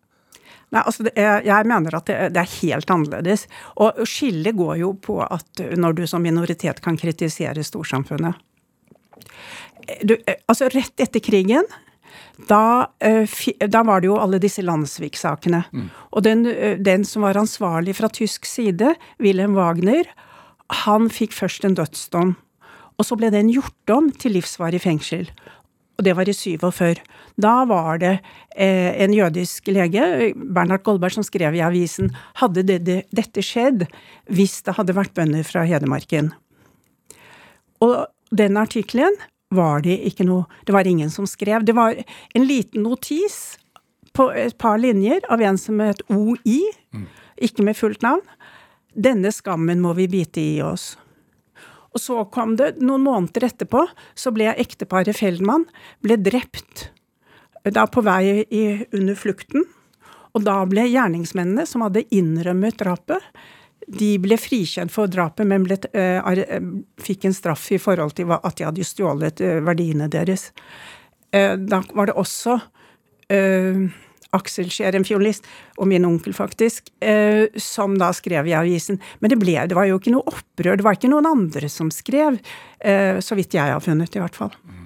Nei, 0.70 0.84
altså 0.84 1.08
er, 1.16 1.41
Jeg 1.47 1.66
mener 1.66 1.97
at 1.97 2.06
det, 2.12 2.20
det, 2.36 2.43
er 2.43 2.58
helt 2.62 2.93
annerledes. 2.93 3.47
Og 3.82 4.06
skillet 4.06 4.53
går 4.53 4.78
jo 4.84 4.93
på 5.01 5.18
at 5.26 5.66
når 5.74 5.97
du 5.97 6.06
som 6.06 6.22
minoritet 6.22 6.84
kan 6.86 6.99
kritisere 6.99 7.66
storsamfunnet 7.66 8.38
du, 10.03 10.16
eh, 10.26 10.39
altså 10.47 10.70
rett 10.74 11.03
etter 11.03 11.24
krigen 11.24 11.68
da, 12.47 12.91
eh, 12.99 13.30
da, 13.68 13.84
var 13.84 14.01
det 14.01 14.09
jo 14.09 14.20
alle 14.20 14.39
disse 14.43 14.63
landssviksakene. 14.66 15.63
Mm. 15.72 15.89
Og 16.11 16.24
den, 16.24 16.45
eh, 16.45 16.78
den, 16.78 17.05
som 17.05 17.24
var 17.24 17.39
ansvarlig 17.39 17.95
fra 17.95 18.09
tysk 18.09 18.45
side, 18.45 18.95
Wilhelm 19.20 19.55
Wagner, 19.55 20.03
han 20.84 21.09
fikk 21.09 21.34
først 21.34 21.66
en 21.66 21.78
dødsdom. 21.78 22.36
Og 22.97 23.05
så 23.05 23.16
ble 23.20 23.32
den 23.32 23.51
gjort 23.51 23.91
om 23.91 24.11
til 24.11 24.36
livsvarig 24.36 24.82
fengsel. 24.82 25.30
Og 25.95 26.03
det 26.03 26.16
var 26.16 26.28
i 26.28 26.34
47. 26.36 26.99
Da 27.39 27.66
var 27.66 27.99
det 27.99 28.20
eh, 28.55 28.91
en 29.03 29.13
jødisk 29.16 29.68
lege, 29.68 30.34
Bernhard 30.36 30.84
Goldberg, 30.84 31.16
som 31.16 31.24
skrev 31.24 31.55
i 31.55 31.63
avisen 31.63 32.11
hadde 32.41 32.63
det, 32.68 32.82
det, 32.88 33.03
dette 33.16 33.43
skjedd 33.43 33.88
hvis 34.28 34.61
det 34.68 34.76
hadde 34.76 34.95
vært 34.95 35.16
bønder 35.16 35.43
fra 35.47 35.63
Hedmarken. 35.68 36.34
Og 37.84 37.95
den 38.32 38.57
artikkelen 38.57 39.15
var 39.53 39.84
det 39.86 39.99
ikke 40.09 40.26
noe 40.26 40.45
Det 40.65 40.73
var 40.73 40.88
ingen 40.88 41.09
som 41.09 41.28
skrev. 41.28 41.65
Det 41.65 41.76
var 41.76 41.95
en 42.34 42.45
liten 42.45 42.84
notis 42.84 43.57
på 44.15 44.32
et 44.32 44.57
par 44.57 44.78
linjer 44.80 45.21
av 45.30 45.41
en 45.41 45.57
som 45.57 45.80
het 45.84 46.01
OI, 46.09 46.61
ikke 47.38 47.63
med 47.67 47.78
fullt 47.78 48.01
navn. 48.01 48.23
Denne 48.95 49.32
skammen 49.36 49.82
må 49.84 49.93
vi 49.93 50.07
bite 50.07 50.41
i 50.41 50.61
oss. 50.63 50.95
Og 51.95 52.01
så 52.01 52.23
kom 52.32 52.55
det, 52.59 52.76
noen 52.84 53.03
måneder 53.03 53.47
etterpå, 53.47 53.86
så 54.15 54.32
ble 54.36 54.51
ekteparet 54.55 55.15
Feldmann 55.15 55.67
ble 56.03 56.17
drept 56.19 56.89
da 57.71 57.86
på 57.88 58.03
vei 58.05 58.43
i, 58.51 58.65
under 58.93 59.15
flukten. 59.17 59.63
Og 60.36 60.43
da 60.43 60.57
ble 60.67 60.84
gjerningsmennene 60.89 61.63
som 61.67 61.86
hadde 61.86 62.03
innrømmet 62.13 62.78
drapet, 62.82 63.23
de 63.88 64.16
ble 64.22 64.38
frikjent 64.40 64.94
for 64.94 65.12
drapet, 65.12 65.48
men 65.48 65.66
ble, 65.66 65.78
uh, 65.94 66.30
fikk 67.02 67.28
en 67.28 67.36
straff 67.38 67.68
i 67.76 67.82
forhold 67.82 68.16
til 68.18 68.32
at 68.36 68.58
de 68.58 68.68
hadde 68.68 68.88
stjålet 68.88 69.44
uh, 69.46 69.60
verdiene 69.66 70.10
deres. 70.12 70.52
Da 71.36 71.82
var 71.92 72.08
det 72.08 72.14
også 72.16 72.54
Aksel 73.28 74.70
Skjer, 74.72 74.96
en 74.96 75.04
fiolinist, 75.04 75.44
og 75.76 75.90
min 75.92 76.06
onkel 76.08 76.32
faktisk, 76.38 76.94
som 77.60 77.98
da 78.00 78.14
skrev 78.16 78.48
i 78.48 78.54
avisen. 78.56 79.02
Men 79.20 79.34
det, 79.34 79.40
ble, 79.42 79.58
det 79.68 79.76
var 79.76 79.90
jo 79.90 79.98
ikke 80.00 80.14
noe 80.14 80.32
opprør, 80.32 80.78
det 80.80 80.86
var 80.86 80.96
ikke 80.96 81.12
noen 81.12 81.28
andre 81.28 81.68
som 81.68 81.90
skrev. 81.92 82.38
så 82.80 83.36
vidt 83.36 83.58
jeg 83.58 83.74
har 83.74 83.84
funnet, 83.84 84.16
i 84.16 84.24
hvert 84.24 84.40
fall. 84.40 84.56
Mm. 84.64 84.86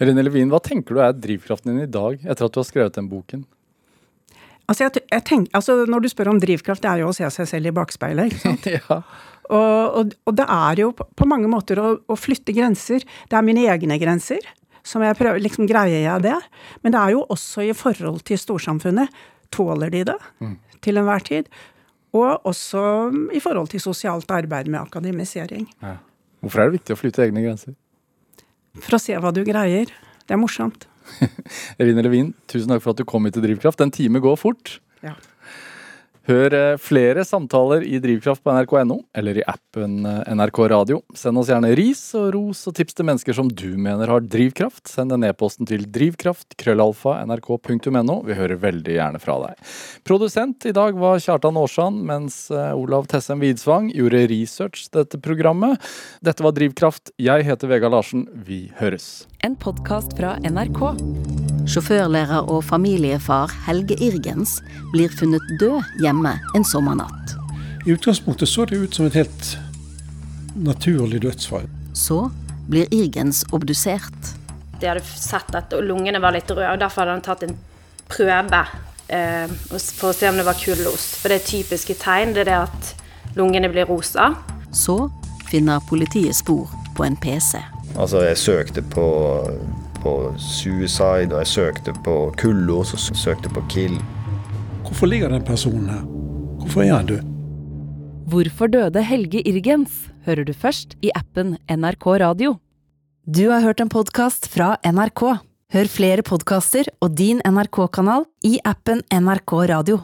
Rene 0.00 0.24
Levin, 0.24 0.50
hva 0.52 0.60
tenker 0.62 0.96
du 0.96 1.02
er 1.02 1.16
drivkraften 1.16 1.72
din 1.72 1.88
i 1.88 1.90
dag, 1.90 2.22
etter 2.22 2.46
at 2.46 2.54
du 2.54 2.60
har 2.62 2.68
skrevet 2.68 2.96
den 2.96 3.10
boken? 3.10 3.44
Altså, 4.70 4.86
jeg, 4.86 5.02
jeg 5.10 5.26
tenker, 5.26 5.50
altså, 5.58 5.74
Når 5.90 6.04
du 6.04 6.08
spør 6.12 6.30
om 6.30 6.38
drivkraft, 6.42 6.84
det 6.84 6.92
er 6.92 7.02
jo 7.02 7.10
å 7.10 7.16
se 7.16 7.26
seg 7.34 7.48
selv 7.50 7.70
i 7.72 7.74
bakspeilet. 7.74 8.30
ikke 8.30 8.42
sant? 8.44 8.68
ja. 8.76 9.00
og, 9.50 9.98
og, 9.98 10.14
og, 10.28 10.36
det 10.38 10.46
er 10.46 10.84
jo 10.84 10.92
på 10.94 11.28
mange 11.28 11.50
måter 11.50 11.80
å, 11.82 11.90
å, 12.06 12.18
flytte 12.18 12.54
grenser. 12.56 13.02
Det 13.02 13.38
er 13.38 13.46
mine 13.46 13.66
egne 13.72 13.98
grenser. 14.02 14.46
som 14.86 15.02
jeg 15.04 15.18
prøver, 15.18 15.42
liksom 15.42 15.66
Greier 15.68 16.06
jeg 16.06 16.22
det? 16.24 16.38
Men 16.82 16.94
det 16.94 17.00
er 17.02 17.16
jo 17.16 17.26
også 17.28 17.66
i 17.66 17.74
forhold 17.76 18.22
til 18.30 18.38
storsamfunnet. 18.38 19.10
Tåler 19.50 19.90
de 19.90 20.04
det 20.06 20.18
mm. 20.38 20.56
til 20.86 21.02
enhver 21.02 21.26
tid? 21.26 21.50
Og 22.14 22.46
også 22.46 22.82
i 23.34 23.42
forhold 23.42 23.68
til 23.70 23.82
sosialt 23.82 24.30
arbeid 24.30 24.70
med 24.70 24.80
akademisering. 24.80 25.66
Ja. 25.82 25.98
Hvorfor 26.40 26.62
er 26.62 26.70
det 26.70 26.78
viktig 26.78 26.94
å 26.94 26.98
flytte 26.98 27.26
egne 27.26 27.42
grenser? 27.44 27.74
For 28.78 28.96
å 28.96 29.02
se 29.02 29.18
hva 29.18 29.34
du 29.34 29.42
greier. 29.46 29.90
Det 30.24 30.36
er 30.36 30.40
morsomt. 30.40 30.86
Eline 31.80 32.04
Levin, 32.06 32.32
tusen 32.50 32.70
takk 32.72 32.84
for 32.84 32.94
at 32.94 33.00
du 33.00 33.06
kom 33.08 33.26
hit 33.26 33.36
til 33.36 33.44
Drivkraft. 33.44 33.82
En 33.84 33.92
time 33.94 34.22
går 34.22 34.38
fort. 34.40 34.78
Ja. 35.04 35.16
Hør 36.30 36.54
eh, 36.54 36.76
flere 36.78 37.24
samtaler 37.26 37.82
i 37.82 37.98
Drivkraft 37.98 38.44
på 38.44 38.52
nrk.no, 38.54 39.00
eller 39.18 39.40
i 39.40 39.44
appen 39.50 40.04
eh, 40.06 40.28
NRK 40.36 40.60
Radio. 40.70 41.00
Send 41.16 41.40
oss 41.40 41.50
gjerne 41.50 41.72
ris 41.74 42.02
og 42.18 42.28
ros 42.36 42.60
og 42.70 42.76
tips 42.76 42.94
til 42.94 43.08
mennesker 43.08 43.34
som 43.34 43.48
du 43.50 43.72
mener 43.74 44.12
har 44.12 44.22
drivkraft. 44.22 44.84
Send 44.86 45.16
en 45.16 45.26
e-posten 45.26 45.66
til 45.66 45.88
drivkraft, 45.90 46.54
krøllalfa, 46.60 47.16
nrk.no. 47.26 48.20
Vi 48.28 48.38
hører 48.38 48.62
veldig 48.62 48.94
gjerne 48.94 49.22
fra 49.22 49.40
deg. 49.42 49.72
Produsent 50.06 50.68
i 50.70 50.74
dag 50.76 50.98
var 51.00 51.18
Kjartan 51.24 51.58
Aarsand, 51.58 52.04
mens 52.06 52.44
eh, 52.54 52.70
Olav 52.78 53.10
Tessem 53.10 53.42
Widsvang 53.42 53.90
gjorde 53.96 54.28
research 54.30 54.86
dette 54.94 55.18
programmet. 55.24 55.82
Dette 56.22 56.46
var 56.46 56.54
Drivkraft. 56.54 57.10
Jeg 57.18 57.48
heter 57.48 57.74
Vega 57.74 57.90
Larsen. 57.90 58.28
Vi 58.46 58.68
høres. 58.78 59.24
En 59.42 59.58
podkast 59.58 60.14
fra 60.20 60.36
NRK. 60.46 61.59
Sjåførlærer 61.70 62.48
og 62.50 62.64
familiefar 62.66 63.52
Helge 63.68 63.94
Irgens 64.02 64.56
blir 64.90 65.12
funnet 65.14 65.44
død 65.60 66.00
hjemme 66.02 66.32
en 66.58 66.64
sommernatt. 66.66 67.36
I 67.86 67.92
utgangspunktet 67.94 68.50
så 68.50 68.64
det 68.66 68.80
ut 68.80 68.96
som 68.96 69.06
et 69.06 69.14
helt 69.20 69.50
naturlig 70.58 71.20
dødsfall. 71.22 71.68
Så 71.94 72.24
blir 72.66 72.90
Irgens 72.90 73.44
obdusert. 73.54 74.32
De 74.80 74.88
hadde 74.90 75.04
sett 75.06 75.54
at 75.54 75.76
lungene 75.86 76.18
var 76.18 76.34
litt 76.34 76.50
røde, 76.50 76.72
og 76.72 76.82
derfor 76.82 77.04
hadde 77.04 77.14
han 77.20 77.22
tatt 77.28 77.46
en 77.46 77.54
prøve 78.10 78.64
eh, 79.06 79.54
for 79.70 80.10
å 80.10 80.16
se 80.16 80.26
om 80.26 80.42
det 80.42 80.48
var 80.50 80.58
kullost. 80.58 81.20
For 81.22 81.30
det 81.30 81.38
er 81.38 81.48
typiske 81.52 81.94
tegn, 82.02 82.34
det 82.34 82.48
er 82.48 82.50
det 82.50 82.60
at 82.64 82.94
lungene 83.38 83.70
blir 83.70 83.86
rosa. 83.86 84.32
Så 84.74 85.04
finner 85.52 85.78
politiet 85.86 86.34
spor 86.34 86.66
på 86.98 87.06
en 87.06 87.14
PC. 87.14 87.62
Altså, 87.94 88.24
jeg 88.26 88.42
søkte 88.42 88.82
på 88.82 89.06
på 90.02 90.14
suicide, 90.38 91.30
og 91.32 91.42
jeg 91.42 91.50
søkte 91.54 91.94
på 92.04 92.16
kullo, 92.40 92.82
så 92.84 92.98
søkte 92.98 93.52
på 93.52 93.62
kill. 93.72 93.98
Hvorfor 94.86 95.06
ligger 95.10 95.30
den 95.32 95.44
personen 95.46 95.88
her? 95.88 96.02
Hvorfor 96.60 96.82
er 96.82 96.94
han 96.96 97.06
død? 97.10 97.28
Hvorfor 98.30 98.70
døde 98.70 99.02
Helge 99.02 99.42
Irgens 99.48 100.10
hører 100.26 100.44
du 100.46 100.52
først 100.54 100.96
i 101.02 101.10
appen 101.14 101.56
NRK 101.70 102.06
Radio. 102.22 102.58
Du 103.26 103.48
har 103.50 103.62
hørt 103.64 103.80
en 103.82 103.90
podkast 103.92 104.48
fra 104.52 104.74
NRK. 104.86 105.22
Hør 105.70 105.90
flere 105.90 106.22
podkaster 106.26 106.88
og 107.00 107.14
din 107.18 107.42
NRK-kanal 107.46 108.24
i 108.46 108.58
appen 108.66 109.04
NRK 109.14 109.54
Radio. 109.70 110.00